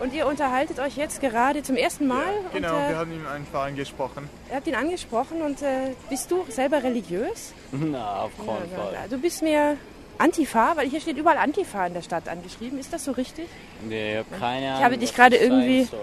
Und 0.02 0.14
ihr 0.14 0.26
unterhaltet 0.26 0.80
euch 0.80 0.97
jetzt 0.97 1.22
gerade 1.22 1.62
zum 1.62 1.76
ersten 1.76 2.08
Mal? 2.08 2.24
Genau, 2.54 2.76
und, 2.76 2.82
äh, 2.82 2.89
wir 2.89 2.97
haben 2.97 3.12
ihn 3.14 3.26
einfach 3.28 3.66
angesprochen. 3.66 4.28
Ihr 4.49 4.56
habt 4.56 4.66
ihn 4.68 4.76
angesprochen 4.76 5.41
und 5.43 5.62
äh, 5.62 5.93
bist 6.10 6.32
du 6.32 6.43
selber 6.49 6.82
religiös? 6.82 7.54
Na, 7.72 8.24
auf 8.24 8.32
Ja, 8.47 8.54
ja, 8.93 9.08
Du 9.10 9.20
bist 9.20 9.43
mir 9.43 9.78
Antifa, 10.18 10.76
weil 10.76 10.89
hier 10.89 11.02
steht 11.02 11.18
überall 11.18 11.38
Antifa 11.38 11.86
in 11.86 11.93
der 11.93 12.02
Stadt 12.02 12.28
angeschrieben. 12.28 12.80
Ist 12.80 12.91
das 12.91 13.06
so 13.06 13.12
richtig? 13.12 13.47
Nee, 13.88 14.14
ich 14.14 14.18
habe 14.18 14.39
keine 14.39 14.66
Ahnung. 14.68 14.80
Ich 14.80 14.84
habe 14.86 14.97
dich 14.97 15.14
gerade 15.16 15.36
irgendwie- 15.38 15.84
soll. 15.84 15.99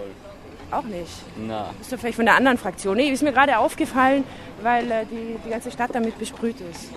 Auch 0.71 0.83
nicht. 0.83 1.11
Na. 1.35 1.71
Bist 1.79 1.91
du 1.91 1.97
vielleicht 1.97 2.15
von 2.15 2.25
der 2.25 2.35
anderen 2.35 2.57
Fraktion? 2.59 2.95
Nee, 2.95 3.09
ist 3.09 3.23
mir 3.23 3.31
gerade 3.33 3.57
aufgefallen, 3.57 4.23
weil 4.61 4.89
äh, 4.91 5.05
die, 5.11 5.37
die 5.43 5.49
ganze 5.49 5.71
Stadt 5.71 5.89
damit 5.93 6.17
besprüht 6.19 6.57
ist. 6.61 6.89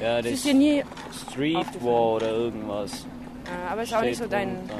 Ja, 0.00 0.16
Das 0.16 0.24
das 0.24 0.32
ist 0.34 0.44
dir 0.44 0.52
nie 0.54 0.84
Street 1.30 1.82
War 1.82 2.12
oder 2.16 2.30
irgendwas. 2.30 2.92
Äh, 3.46 3.72
aber 3.72 3.82
ist 3.84 3.94
auch 3.94 4.02
nicht 4.02 4.18
so 4.18 4.26
dein. 4.26 4.56
drunter. 4.68 4.74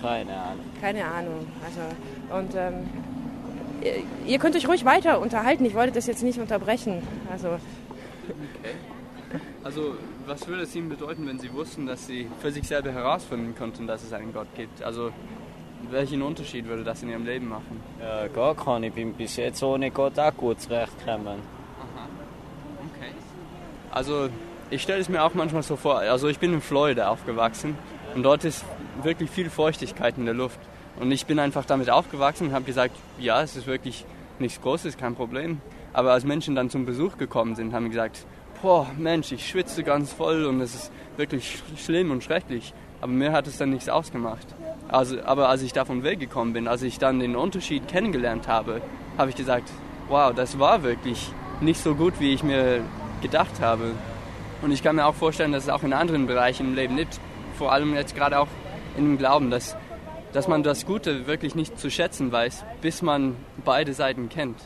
Keine 0.00 0.36
Ahnung. 0.36 0.64
Keine 0.80 1.04
Ahnung. 1.04 1.46
Also, 1.64 2.38
und 2.38 2.54
ähm, 2.54 2.88
ihr, 3.82 4.02
ihr 4.26 4.38
könnt 4.38 4.56
euch 4.56 4.68
ruhig 4.68 4.84
weiter 4.84 5.20
unterhalten. 5.20 5.64
Ich 5.64 5.74
wollte 5.74 5.92
das 5.92 6.06
jetzt 6.06 6.22
nicht 6.22 6.38
unterbrechen. 6.38 7.02
Also, 7.30 7.58
Okay. 8.30 9.40
Also, 9.62 9.94
was 10.26 10.46
würde 10.48 10.62
es 10.62 10.74
Ihnen 10.74 10.88
bedeuten, 10.88 11.26
wenn 11.26 11.38
Sie 11.38 11.52
wussten, 11.52 11.86
dass 11.86 12.06
Sie 12.06 12.28
für 12.40 12.50
sich 12.50 12.66
selber 12.66 12.90
herausfinden 12.92 13.54
konnten, 13.56 13.86
dass 13.86 14.02
es 14.02 14.12
einen 14.12 14.32
Gott 14.32 14.48
gibt? 14.56 14.82
Also, 14.82 15.10
welchen 15.90 16.22
Unterschied 16.22 16.66
würde 16.66 16.84
das 16.84 17.02
in 17.02 17.10
Ihrem 17.10 17.24
Leben 17.24 17.48
machen? 17.48 17.80
Ja, 18.00 18.26
gar 18.28 18.54
keinen. 18.54 18.84
Ich 18.84 18.92
bin 18.92 19.12
bis 19.12 19.36
jetzt 19.36 19.62
ohne 19.62 19.90
Gott 19.90 20.18
auch 20.18 20.34
gut 20.36 20.60
zurechtgekommen. 20.60 21.38
Okay. 22.94 23.12
Also, 23.90 24.28
ich 24.70 24.82
stelle 24.82 25.00
es 25.00 25.08
mir 25.08 25.22
auch 25.22 25.34
manchmal 25.34 25.62
so 25.62 25.76
vor. 25.76 25.98
Also, 25.98 26.28
ich 26.28 26.38
bin 26.38 26.52
in 26.54 26.60
Florida 26.60 27.08
aufgewachsen 27.08 27.76
und 28.14 28.22
dort 28.22 28.44
ist 28.44 28.64
wirklich 29.02 29.30
viel 29.30 29.50
Feuchtigkeit 29.50 30.16
in 30.18 30.24
der 30.24 30.34
Luft. 30.34 30.60
Und 30.98 31.10
ich 31.12 31.26
bin 31.26 31.38
einfach 31.38 31.64
damit 31.64 31.90
aufgewachsen 31.90 32.48
und 32.48 32.52
habe 32.52 32.64
gesagt, 32.64 32.94
ja, 33.18 33.42
es 33.42 33.56
ist 33.56 33.66
wirklich 33.66 34.04
nichts 34.38 34.60
Großes, 34.60 34.96
kein 34.98 35.14
Problem. 35.14 35.60
Aber 35.92 36.12
als 36.12 36.24
Menschen 36.24 36.54
dann 36.54 36.70
zum 36.70 36.84
Besuch 36.86 37.16
gekommen 37.18 37.54
sind, 37.54 37.72
haben 37.72 37.88
gesagt, 37.88 38.26
boah, 38.62 38.86
Mensch, 38.98 39.32
ich 39.32 39.48
schwitze 39.48 39.82
ganz 39.82 40.12
voll 40.12 40.44
und 40.44 40.60
es 40.60 40.74
ist 40.74 40.92
wirklich 41.16 41.62
sch- 41.76 41.84
schlimm 41.84 42.10
und 42.10 42.22
schrecklich. 42.22 42.74
Aber 43.00 43.12
mir 43.12 43.32
hat 43.32 43.46
es 43.46 43.56
dann 43.56 43.70
nichts 43.70 43.88
ausgemacht. 43.88 44.46
Also, 44.88 45.22
aber 45.24 45.48
als 45.48 45.62
ich 45.62 45.72
davon 45.72 46.02
weggekommen 46.02 46.52
bin, 46.52 46.68
als 46.68 46.82
ich 46.82 46.98
dann 46.98 47.20
den 47.20 47.36
Unterschied 47.36 47.88
kennengelernt 47.88 48.48
habe, 48.48 48.82
habe 49.16 49.30
ich 49.30 49.36
gesagt, 49.36 49.70
wow, 50.08 50.34
das 50.34 50.58
war 50.58 50.82
wirklich 50.82 51.32
nicht 51.60 51.80
so 51.82 51.94
gut, 51.94 52.14
wie 52.18 52.34
ich 52.34 52.42
mir 52.42 52.82
gedacht 53.22 53.60
habe. 53.60 53.92
Und 54.62 54.72
ich 54.72 54.82
kann 54.82 54.96
mir 54.96 55.06
auch 55.06 55.14
vorstellen, 55.14 55.52
dass 55.52 55.64
es 55.64 55.68
auch 55.70 55.82
in 55.82 55.92
anderen 55.92 56.26
Bereichen 56.26 56.66
im 56.68 56.74
Leben 56.74 56.96
gibt, 56.96 57.18
vor 57.56 57.72
allem 57.72 57.94
jetzt 57.94 58.14
gerade 58.14 58.38
auch 58.38 58.48
in 58.96 59.04
dem 59.04 59.18
Glauben, 59.18 59.50
dass, 59.50 59.76
dass 60.32 60.48
man 60.48 60.62
das 60.62 60.86
Gute 60.86 61.26
wirklich 61.26 61.54
nicht 61.54 61.78
zu 61.78 61.90
schätzen 61.90 62.32
weiß, 62.32 62.64
bis 62.80 63.02
man 63.02 63.36
beide 63.64 63.94
Seiten 63.94 64.28
kennt. 64.28 64.58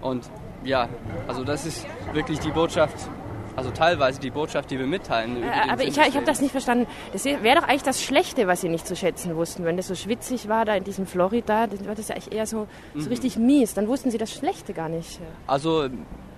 Und 0.00 0.30
ja, 0.64 0.88
also 1.28 1.44
das 1.44 1.66
ist 1.66 1.86
wirklich 2.12 2.38
die 2.40 2.50
Botschaft, 2.50 2.96
also 3.56 3.70
teilweise 3.70 4.20
die 4.20 4.30
Botschaft, 4.30 4.70
die 4.70 4.78
wir 4.78 4.86
mitteilen. 4.86 5.42
äh, 5.42 5.46
aber 5.70 5.82
ich, 5.82 5.96
ich 5.96 6.14
habe 6.16 6.24
das 6.24 6.40
nicht 6.40 6.52
verstanden. 6.52 6.86
Das 7.12 7.24
wäre 7.24 7.56
doch 7.60 7.64
eigentlich 7.68 7.82
das 7.82 8.02
Schlechte, 8.02 8.46
was 8.46 8.60
sie 8.60 8.68
nicht 8.68 8.86
zu 8.86 8.96
schätzen 8.96 9.36
wussten. 9.36 9.64
Wenn 9.64 9.76
das 9.76 9.88
so 9.88 9.94
schwitzig 9.94 10.48
war 10.48 10.64
da 10.64 10.74
in 10.74 10.84
diesem 10.84 11.06
Florida, 11.06 11.66
dann 11.66 11.86
war 11.86 11.94
das 11.94 12.08
ja 12.08 12.14
eigentlich 12.14 12.32
eher 12.32 12.46
so, 12.46 12.66
so 12.94 13.00
Mhm. 13.02 13.06
richtig 13.08 13.36
mies. 13.36 13.74
Dann 13.74 13.88
wussten 13.88 14.10
sie 14.10 14.18
das 14.18 14.32
Schlechte 14.32 14.72
gar 14.72 14.88
nicht. 14.88 15.18
Also 15.46 15.88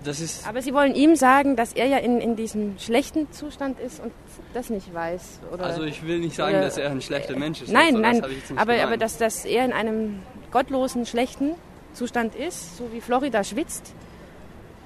das 0.03 0.19
ist 0.19 0.45
Aber 0.47 0.61
sie 0.61 0.73
wollen 0.73 0.95
ihm 0.95 1.15
sagen, 1.15 1.55
dass 1.55 1.71
er 1.73 1.85
ja 1.87 1.97
in, 1.97 2.19
in 2.19 2.35
diesem 2.35 2.77
schlechten 2.77 3.31
Zustand 3.31 3.79
ist 3.79 4.01
und 4.01 4.11
das 4.53 4.69
nicht 4.69 4.93
weiß. 4.93 5.39
Oder, 5.53 5.63
Also 5.65 5.83
ich 5.83 6.05
will 6.05 6.19
nicht 6.19 6.35
sagen, 6.35 6.55
oder- 6.55 6.65
dass 6.65 6.77
er 6.77 6.91
ein 6.91 7.01
schlechter 7.01 7.37
Mensch 7.37 7.61
ist. 7.61 7.71
Nein, 7.71 8.03
also, 8.03 8.21
nein, 8.21 8.57
aber, 8.57 8.83
aber 8.83 8.97
dass, 8.97 9.17
dass 9.17 9.45
er 9.45 9.63
in 9.63 9.71
einem 9.71 10.19
gottlosen, 10.51 11.05
schlechten 11.05 11.51
Zustand 11.93 12.35
ist, 12.35 12.75
so 12.77 12.91
wie 12.91 12.99
Florida 12.99 13.43
schwitzt, 13.43 13.93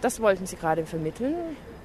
das 0.01 0.21
wollten 0.21 0.45
sie 0.45 0.55
gerade 0.55 0.85
vermitteln. 0.85 1.33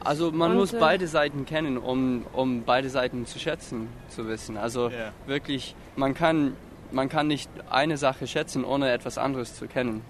Also 0.05 0.31
man 0.33 0.53
Und, 0.53 0.57
muss 0.59 0.73
äh, 0.73 0.79
beide 0.81 1.07
Seiten 1.09 1.45
kennen, 1.47 1.79
um, 1.79 2.25
um 2.33 2.65
beide 2.65 2.89
Seiten 2.91 3.27
zu 3.27 3.39
schätzen 3.39 3.89
zu 4.09 4.27
wissen. 4.29 4.57
Also 4.57 4.91
wirklich, 5.27 5.75
man 5.97 6.15
kann, 6.15 6.57
man 6.91 7.09
kann 7.09 7.27
nicht 7.29 7.51
eine 7.71 7.97
Sache 7.97 8.27
schätzen, 8.27 8.65
ohne 8.65 8.91
etwas 8.91 9.19
anderes 9.19 9.55
zu 9.57 9.67
kennen. 9.67 10.03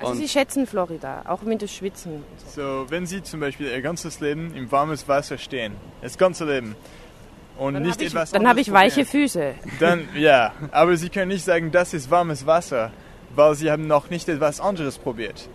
Also 0.00 0.12
Und- 0.12 0.18
sie 0.18 0.28
schätzen 0.28 0.66
Florida, 0.66 1.22
auch 1.28 1.42
mit 1.42 1.62
dem 1.62 1.68
Schwitzen. 1.68 2.24
So, 2.48 2.86
wenn 2.88 3.06
Sie 3.06 3.22
zum 3.22 3.40
Beispiel 3.40 3.68
Ihr 3.68 3.80
ganzes 3.80 4.18
Leben 4.20 4.52
im 4.54 4.70
warmes 4.72 5.06
Wasser 5.08 5.38
stehen, 5.38 5.74
das 6.02 6.18
ganze 6.18 6.44
Leben, 6.44 6.74
und 7.56 7.74
Dann 7.74 7.84
nicht 7.84 8.00
ich- 8.00 8.08
etwas 8.08 8.32
dann 8.32 8.40
anderes 8.44 8.50
hab 8.50 8.60
ich 8.60 8.72
weiche 8.72 9.04
probieren, 9.04 9.28
Füße. 9.28 9.54
Dann, 9.78 10.08
ja, 10.16 10.52
aber 10.72 10.96
Sie 10.96 11.08
können 11.10 11.28
nicht 11.28 11.44
sagen, 11.44 11.70
das 11.70 11.94
ist 11.94 12.10
warmes 12.10 12.44
Wasser, 12.44 12.90
weil 13.36 13.54
Sie 13.54 13.70
haben 13.70 13.86
noch 13.86 14.10
nicht 14.10 14.28
etwas 14.28 14.60
anderes 14.60 14.98
probiert. 14.98 15.48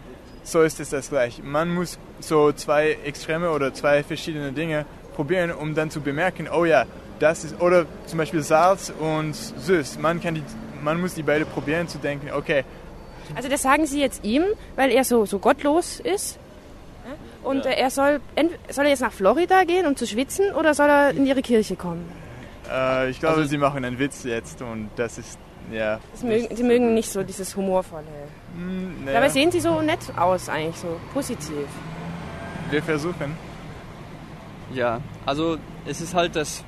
So 0.49 0.63
ist 0.63 0.79
es 0.79 0.89
das 0.89 1.09
gleich. 1.09 1.43
Man 1.43 1.69
muss 1.69 1.99
so 2.19 2.51
zwei 2.51 2.97
Extreme 3.05 3.51
oder 3.51 3.71
zwei 3.71 4.01
verschiedene 4.03 4.51
Dinge 4.51 4.87
probieren, 5.15 5.51
um 5.51 5.75
dann 5.75 5.91
zu 5.91 6.01
bemerken, 6.01 6.47
oh 6.51 6.65
ja, 6.65 6.85
das 7.19 7.43
ist, 7.43 7.61
oder 7.61 7.85
zum 8.07 8.17
Beispiel 8.17 8.41
Salz 8.41 8.91
und 8.99 9.35
süß. 9.35 9.99
Man, 9.99 10.19
kann 10.19 10.33
die, 10.33 10.43
man 10.81 10.99
muss 10.99 11.13
die 11.13 11.21
beide 11.21 11.45
probieren 11.45 11.87
zu 11.87 11.99
denken, 11.99 12.31
okay, 12.31 12.63
Also 13.35 13.47
das 13.47 13.61
sagen 13.61 13.85
sie 13.85 14.01
jetzt 14.01 14.23
ihm, 14.23 14.43
weil 14.75 14.91
er 14.91 15.03
so, 15.03 15.27
so 15.27 15.37
gottlos 15.37 15.99
ist. 15.99 16.39
Ja? 17.05 17.47
Und 17.47 17.67
äh, 17.67 17.73
er 17.73 17.91
soll, 17.91 18.19
soll 18.69 18.85
er 18.85 18.89
jetzt 18.89 19.01
nach 19.01 19.13
Florida 19.13 19.65
gehen, 19.65 19.85
um 19.85 19.95
zu 19.95 20.07
schwitzen, 20.07 20.51
oder 20.55 20.73
soll 20.73 20.89
er 20.89 21.11
in 21.11 21.27
ihre 21.27 21.43
Kirche 21.43 21.75
kommen? 21.75 22.11
Äh, 22.71 23.09
ich 23.09 23.19
glaube, 23.19 23.37
Also- 23.37 23.49
Sie 23.49 23.57
machen 23.57 23.83
einen 23.85 23.99
Witz 23.99 24.23
jetzt 24.23 24.61
und 24.61 24.89
das 24.95 25.17
ist, 25.17 25.39
ja. 25.71 25.99
Das 26.11 26.23
mögen, 26.23 26.55
sie 26.55 26.63
mögen 26.63 26.93
nicht 26.93 27.11
so 27.11 27.23
dieses 27.23 27.55
Humorvolle. 27.55 28.05
Hm, 28.55 29.05
naja. 29.05 29.19
Dabei 29.19 29.29
sehen 29.29 29.51
sie 29.51 29.59
so 29.59 29.81
nett 29.81 29.99
aus 30.17 30.49
eigentlich, 30.49 30.77
so 30.77 30.99
positiv. 31.13 31.67
Wir 32.71 32.81
versuchen. 32.83 33.35
Ja, 34.73 35.01
also 35.25 35.57
es 35.85 36.01
ist 36.01 36.13
halt, 36.13 36.35
dass 36.35 36.63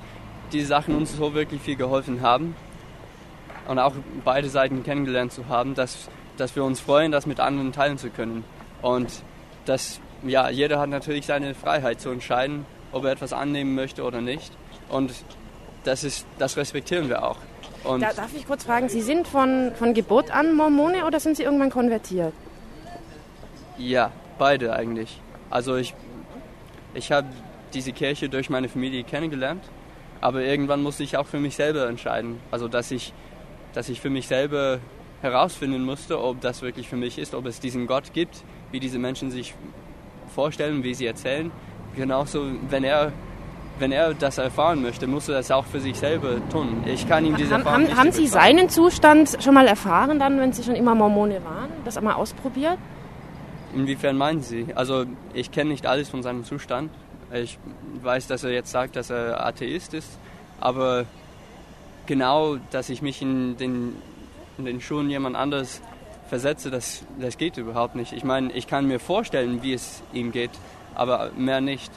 die 0.51 0.61
Sachen 0.63 0.95
uns 0.95 1.15
so 1.15 1.33
wirklich 1.33 1.61
viel 1.61 1.75
geholfen 1.75 2.21
haben 2.21 2.55
und 3.67 3.79
auch 3.79 3.93
beide 4.25 4.49
Seiten 4.49 4.83
kennengelernt 4.83 5.31
zu 5.31 5.47
haben, 5.47 5.75
dass, 5.75 6.09
dass 6.37 6.55
wir 6.55 6.63
uns 6.63 6.79
freuen, 6.79 7.11
das 7.11 7.25
mit 7.25 7.39
anderen 7.39 7.71
teilen 7.71 7.97
zu 7.97 8.09
können. 8.09 8.43
Und 8.81 9.23
dass, 9.65 9.99
ja, 10.23 10.49
jeder 10.49 10.79
hat 10.79 10.89
natürlich 10.89 11.25
seine 11.27 11.53
Freiheit 11.53 12.01
zu 12.01 12.09
entscheiden, 12.09 12.65
ob 12.91 13.05
er 13.05 13.11
etwas 13.11 13.33
annehmen 13.33 13.75
möchte 13.75 14.03
oder 14.03 14.19
nicht. 14.21 14.51
Und 14.89 15.13
das, 15.83 16.03
ist, 16.03 16.25
das 16.37 16.57
respektieren 16.57 17.09
wir 17.09 17.23
auch. 17.23 17.37
Und 17.83 18.01
Da, 18.01 18.13
darf 18.13 18.33
ich 18.35 18.45
kurz 18.45 18.63
fragen, 18.63 18.89
Sie 18.89 19.01
sind 19.01 19.27
von, 19.27 19.71
von 19.75 19.93
Geburt 19.93 20.31
an 20.31 20.55
Mormone 20.55 21.05
oder 21.05 21.19
sind 21.19 21.37
Sie 21.37 21.43
irgendwann 21.43 21.71
konvertiert? 21.71 22.33
Ja, 23.77 24.11
beide 24.37 24.73
eigentlich. 24.73 25.19
Also 25.49 25.75
ich, 25.75 25.95
ich 26.93 27.11
habe 27.11 27.27
diese 27.73 27.91
Kirche 27.93 28.29
durch 28.29 28.49
meine 28.49 28.69
Familie 28.69 29.03
kennengelernt, 29.03 29.63
aber 30.19 30.43
irgendwann 30.43 30.83
musste 30.83 31.03
ich 31.03 31.17
auch 31.17 31.25
für 31.25 31.39
mich 31.39 31.55
selber 31.55 31.87
entscheiden. 31.87 32.39
Also 32.51 32.67
dass 32.67 32.91
ich, 32.91 33.13
dass 33.73 33.89
ich 33.89 33.99
für 34.01 34.09
mich 34.09 34.27
selber 34.27 34.79
herausfinden 35.21 35.83
musste, 35.83 36.21
ob 36.21 36.41
das 36.41 36.61
wirklich 36.61 36.87
für 36.87 36.95
mich 36.95 37.17
ist, 37.17 37.33
ob 37.33 37.45
es 37.45 37.59
diesen 37.59 37.87
Gott 37.87 38.13
gibt, 38.13 38.43
wie 38.71 38.79
diese 38.79 38.99
Menschen 38.99 39.31
sich 39.31 39.53
vorstellen, 40.33 40.83
wie 40.83 40.93
sie 40.93 41.05
erzählen. 41.05 41.51
Genauso, 41.95 42.45
wenn 42.69 42.83
er, 42.83 43.11
wenn 43.81 43.91
er 43.91 44.13
das 44.13 44.37
erfahren 44.37 44.81
möchte, 44.81 45.07
muss 45.07 45.27
er 45.27 45.35
das 45.35 45.51
auch 45.51 45.65
für 45.65 45.79
sich 45.79 45.97
selber 45.97 46.37
tun. 46.49 46.83
Ich 46.85 47.09
kann 47.09 47.25
ihm 47.25 47.35
diese 47.35 47.53
Haben, 47.53 47.61
Erfahrung 47.61 47.73
haben, 47.73 47.83
nicht 47.83 47.97
haben 47.97 48.11
Sie 48.11 48.25
übertragen. 48.25 48.57
seinen 48.57 48.69
Zustand 48.69 49.37
schon 49.41 49.53
mal 49.53 49.67
erfahren, 49.67 50.19
dann, 50.19 50.39
wenn 50.39 50.53
Sie 50.53 50.63
schon 50.63 50.75
immer 50.75 50.95
Mormone 50.95 51.43
waren? 51.43 51.69
Das 51.83 51.97
einmal 51.97 52.13
ausprobiert? 52.13 52.77
Inwiefern 53.75 54.17
meinen 54.17 54.41
Sie? 54.41 54.67
Also 54.75 55.05
ich 55.33 55.51
kenne 55.51 55.71
nicht 55.71 55.87
alles 55.87 56.09
von 56.09 56.21
seinem 56.23 56.45
Zustand. 56.45 56.91
Ich 57.33 57.57
weiß, 58.01 58.27
dass 58.27 58.43
er 58.43 58.51
jetzt 58.51 58.71
sagt, 58.71 58.95
dass 58.95 59.09
er 59.09 59.45
Atheist 59.45 59.93
ist, 59.93 60.09
aber 60.59 61.05
genau, 62.05 62.57
dass 62.71 62.89
ich 62.89 63.01
mich 63.01 63.21
in 63.21 63.57
den, 63.57 63.95
in 64.57 64.65
den 64.65 64.81
Schuhen 64.81 65.09
jemand 65.09 65.35
anderes 65.35 65.81
versetze, 66.27 66.69
das, 66.69 67.03
das 67.19 67.37
geht 67.37 67.57
überhaupt 67.57 67.95
nicht. 67.95 68.13
Ich 68.13 68.23
meine, 68.23 68.51
ich 68.53 68.67
kann 68.67 68.85
mir 68.85 68.99
vorstellen, 68.99 69.63
wie 69.63 69.73
es 69.73 70.03
ihm 70.13 70.31
geht, 70.31 70.51
aber 70.93 71.31
mehr 71.37 71.61
nicht. 71.61 71.91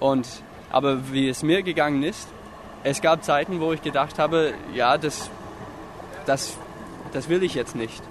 Und, 0.00 0.26
aber 0.74 1.12
wie 1.12 1.28
es 1.28 1.42
mir 1.44 1.62
gegangen 1.62 2.02
ist, 2.02 2.28
es 2.82 3.00
gab 3.00 3.22
Zeiten, 3.22 3.60
wo 3.60 3.72
ich 3.72 3.80
gedacht 3.80 4.18
habe, 4.18 4.52
ja, 4.74 4.98
das, 4.98 5.30
das, 6.26 6.58
das 7.12 7.28
will 7.28 7.42
ich 7.44 7.54
jetzt 7.54 7.76
nicht. 7.76 8.02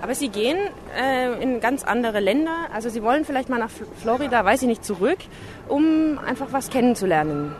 Aber 0.00 0.14
Sie 0.14 0.28
gehen 0.28 0.56
äh, 0.96 1.40
in 1.42 1.60
ganz 1.60 1.84
andere 1.84 2.20
Länder. 2.20 2.68
Also 2.72 2.88
Sie 2.88 3.02
wollen 3.02 3.24
vielleicht 3.24 3.48
mal 3.48 3.58
nach 3.58 3.68
Fl- 3.68 3.86
Florida, 4.00 4.44
weiß 4.44 4.62
ich 4.62 4.68
nicht, 4.68 4.84
zurück, 4.84 5.18
um 5.68 6.18
einfach 6.24 6.46
was 6.50 6.70
kennenzulernen. 6.70 7.54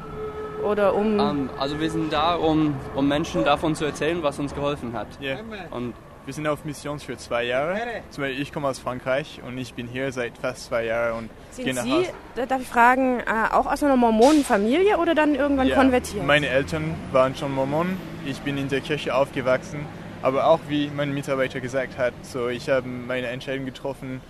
Oder 0.64 0.94
um... 0.94 1.20
Ähm, 1.20 1.50
also 1.58 1.78
wir 1.78 1.90
sind 1.90 2.12
da, 2.12 2.34
um, 2.34 2.74
um 2.94 3.06
Menschen 3.06 3.44
davon 3.44 3.74
zu 3.74 3.84
erzählen, 3.84 4.22
was 4.22 4.38
uns 4.38 4.54
geholfen 4.54 4.94
hat. 4.94 5.08
Und 5.70 5.94
wir 6.28 6.34
sind 6.34 6.46
auf 6.46 6.66
Mission 6.66 7.00
für 7.00 7.16
zwei 7.16 7.44
Jahre. 7.44 7.80
Zum 8.10 8.22
Beispiel 8.22 8.42
ich 8.42 8.52
komme 8.52 8.68
aus 8.68 8.78
Frankreich 8.78 9.40
und 9.46 9.56
ich 9.56 9.72
bin 9.72 9.88
hier 9.88 10.12
seit 10.12 10.36
fast 10.36 10.66
zwei 10.66 10.84
Jahren 10.84 11.20
und 11.20 11.30
gehe 11.56 11.64
Sind 11.64 11.76
nach 11.76 11.84
Sie, 11.84 11.90
Hause. 11.90 12.12
da 12.34 12.44
darf 12.44 12.60
ich 12.60 12.68
fragen, 12.68 13.20
äh, 13.20 13.24
auch 13.50 13.64
aus 13.64 13.82
einer 13.82 13.96
Mormonenfamilie 13.96 14.98
oder 14.98 15.14
dann 15.14 15.34
irgendwann 15.34 15.68
Ja, 15.68 15.76
konvertiert? 15.76 16.26
Meine 16.26 16.48
Eltern 16.48 16.94
waren 17.12 17.34
schon 17.34 17.54
Mormonen. 17.54 17.98
Ich 18.26 18.40
bin 18.40 18.58
in 18.58 18.68
der 18.68 18.82
Kirche 18.82 19.14
aufgewachsen. 19.14 19.86
Aber 20.20 20.48
auch 20.48 20.60
wie 20.68 20.90
mein 20.94 21.14
Mitarbeiter 21.14 21.60
gesagt 21.60 21.96
hat, 21.96 22.12
so 22.20 22.48
ich 22.48 22.68
habe 22.68 22.86
meine 22.86 23.28
Entscheidung 23.28 23.64
getroffen, 23.64 24.20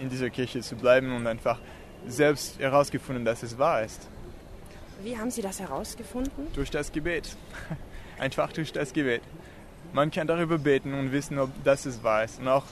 in 0.00 0.08
dieser 0.08 0.30
Kirche 0.30 0.62
zu 0.62 0.74
bleiben 0.74 1.14
und 1.14 1.28
einfach 1.28 1.60
selbst 2.08 2.58
herausgefunden, 2.58 3.24
dass 3.24 3.44
es 3.44 3.56
wahr 3.56 3.84
ist. 3.84 4.08
Wie 5.04 5.16
haben 5.16 5.30
Sie 5.30 5.42
das 5.42 5.60
herausgefunden? 5.60 6.48
Durch 6.54 6.70
das 6.70 6.90
Gebet. 6.90 7.36
Einfach 8.18 8.52
durch 8.52 8.72
das 8.72 8.92
Gebet. 8.92 9.22
Man 9.92 10.10
kann 10.10 10.26
darüber 10.26 10.58
beten 10.58 10.94
und 10.94 11.10
wissen, 11.10 11.38
ob 11.38 11.50
das 11.64 11.84
es 11.84 12.02
wahr 12.04 12.24
ist. 12.24 12.40
Und 12.40 12.48
auch, 12.48 12.64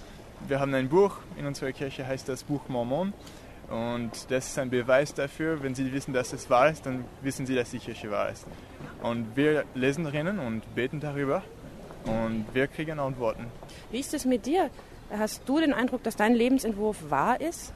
wir 0.47 0.61
haben 0.61 0.73
ein 0.75 0.89
Buch 0.89 1.17
in 1.37 1.47
unserer 1.47 1.73
Kirche, 1.73 2.07
heißt 2.07 2.29
das 2.29 2.45
Buch 2.45 2.69
Mormon. 2.69 3.13
Und 3.69 4.31
das 4.31 4.47
ist 4.47 4.59
ein 4.59 4.71
Beweis 4.71 5.13
dafür, 5.13 5.63
wenn 5.63 5.75
Sie 5.75 5.93
wissen, 5.93 6.15
dass 6.15 6.33
es 6.33 6.49
wahr 6.49 6.71
ist, 6.71 6.87
dann 6.87 7.05
wissen 7.21 7.45
Sie, 7.45 7.55
dass 7.55 7.71
die 7.71 7.79
Kirche 7.79 8.11
wahr 8.11 8.31
ist. 8.31 8.47
Und 9.03 9.37
wir 9.37 9.65
lesen 9.75 10.05
drinnen 10.05 10.39
und 10.39 10.75
beten 10.75 11.01
darüber 11.01 11.43
und 12.05 12.47
wir 12.55 12.67
kriegen 12.67 12.99
Antworten. 12.99 13.47
Wie 13.91 14.01
ist 14.01 14.15
es 14.15 14.25
mit 14.25 14.47
dir? 14.47 14.71
Hast 15.11 15.43
du 15.47 15.61
den 15.61 15.75
Eindruck, 15.75 16.03
dass 16.03 16.17
dein 16.17 16.35
Lebensentwurf 16.35 17.11
wahr 17.11 17.41
ist? 17.41 17.73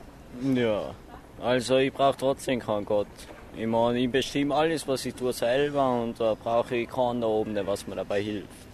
Ja, 0.54 0.94
also 1.42 1.76
ich 1.76 1.92
brauche 1.92 2.16
trotzdem 2.16 2.60
keinen 2.60 2.86
Gott. 2.86 3.08
Ich 3.54 3.66
meine, 3.66 3.98
ich 3.98 4.10
bestimme 4.10 4.54
alles, 4.54 4.88
was 4.88 5.04
ich 5.04 5.14
tue, 5.14 5.32
selber 5.32 6.00
und 6.00 6.18
da 6.18 6.34
brauche 6.34 6.74
ich 6.76 6.88
keinen 6.88 7.20
da 7.20 7.26
oben, 7.26 7.54
der 7.54 7.66
was 7.66 7.86
mir 7.86 7.96
dabei 7.96 8.22
hilft. 8.22 8.71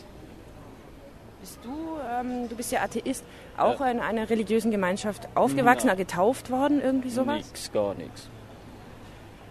Bist 1.49 1.65
du, 1.65 1.99
ähm, 2.13 2.47
du 2.51 2.57
bist 2.57 2.71
ja 2.73 2.83
Atheist, 2.83 3.25
auch 3.57 3.81
Ja. 3.81 3.91
in 3.91 4.01
einer 4.01 4.29
religiösen 4.29 4.71
Gemeinschaft 4.71 5.29
aufgewachsen, 5.35 5.89
Ja. 5.89 5.95
getauft 5.95 6.51
worden, 6.51 6.83
irgendwie 6.83 7.09
sowas? 7.09 7.37
Nix, 7.37 7.73
gar 7.73 7.95
nichts. 7.95 8.29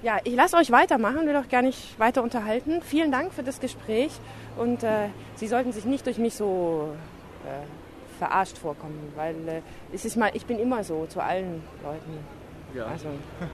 Ja, 0.03 0.17
ich 0.23 0.35
lasse 0.35 0.57
euch 0.57 0.69
weitermachen, 0.71 1.25
will 1.25 1.35
auch 1.35 1.49
gar 1.49 1.63
nicht 1.63 1.99
weiter 1.99 2.21
unterhalten. 2.21 2.83
Vielen 2.83 3.11
Dank 3.11 3.33
für 3.33 3.41
das 3.41 3.59
Gespräch 3.59 4.11
und 4.57 4.83
äh, 4.83 5.07
Sie 5.37 5.47
sollten 5.47 5.71
sich 5.71 5.85
nicht 5.85 6.05
durch 6.05 6.19
mich 6.19 6.35
so 6.35 6.89
äh, 7.45 8.19
verarscht 8.19 8.59
vorkommen, 8.59 9.11
weil 9.15 9.35
äh, 9.47 9.61
es 9.91 10.05
ist 10.05 10.17
mal, 10.17 10.29
ich 10.35 10.45
bin 10.45 10.59
immer 10.59 10.83
so 10.83 11.07
zu 11.07 11.19
allen 11.19 11.63
Leuten. 11.83 12.19
Ja. 12.75 12.85
Also, 12.85 13.07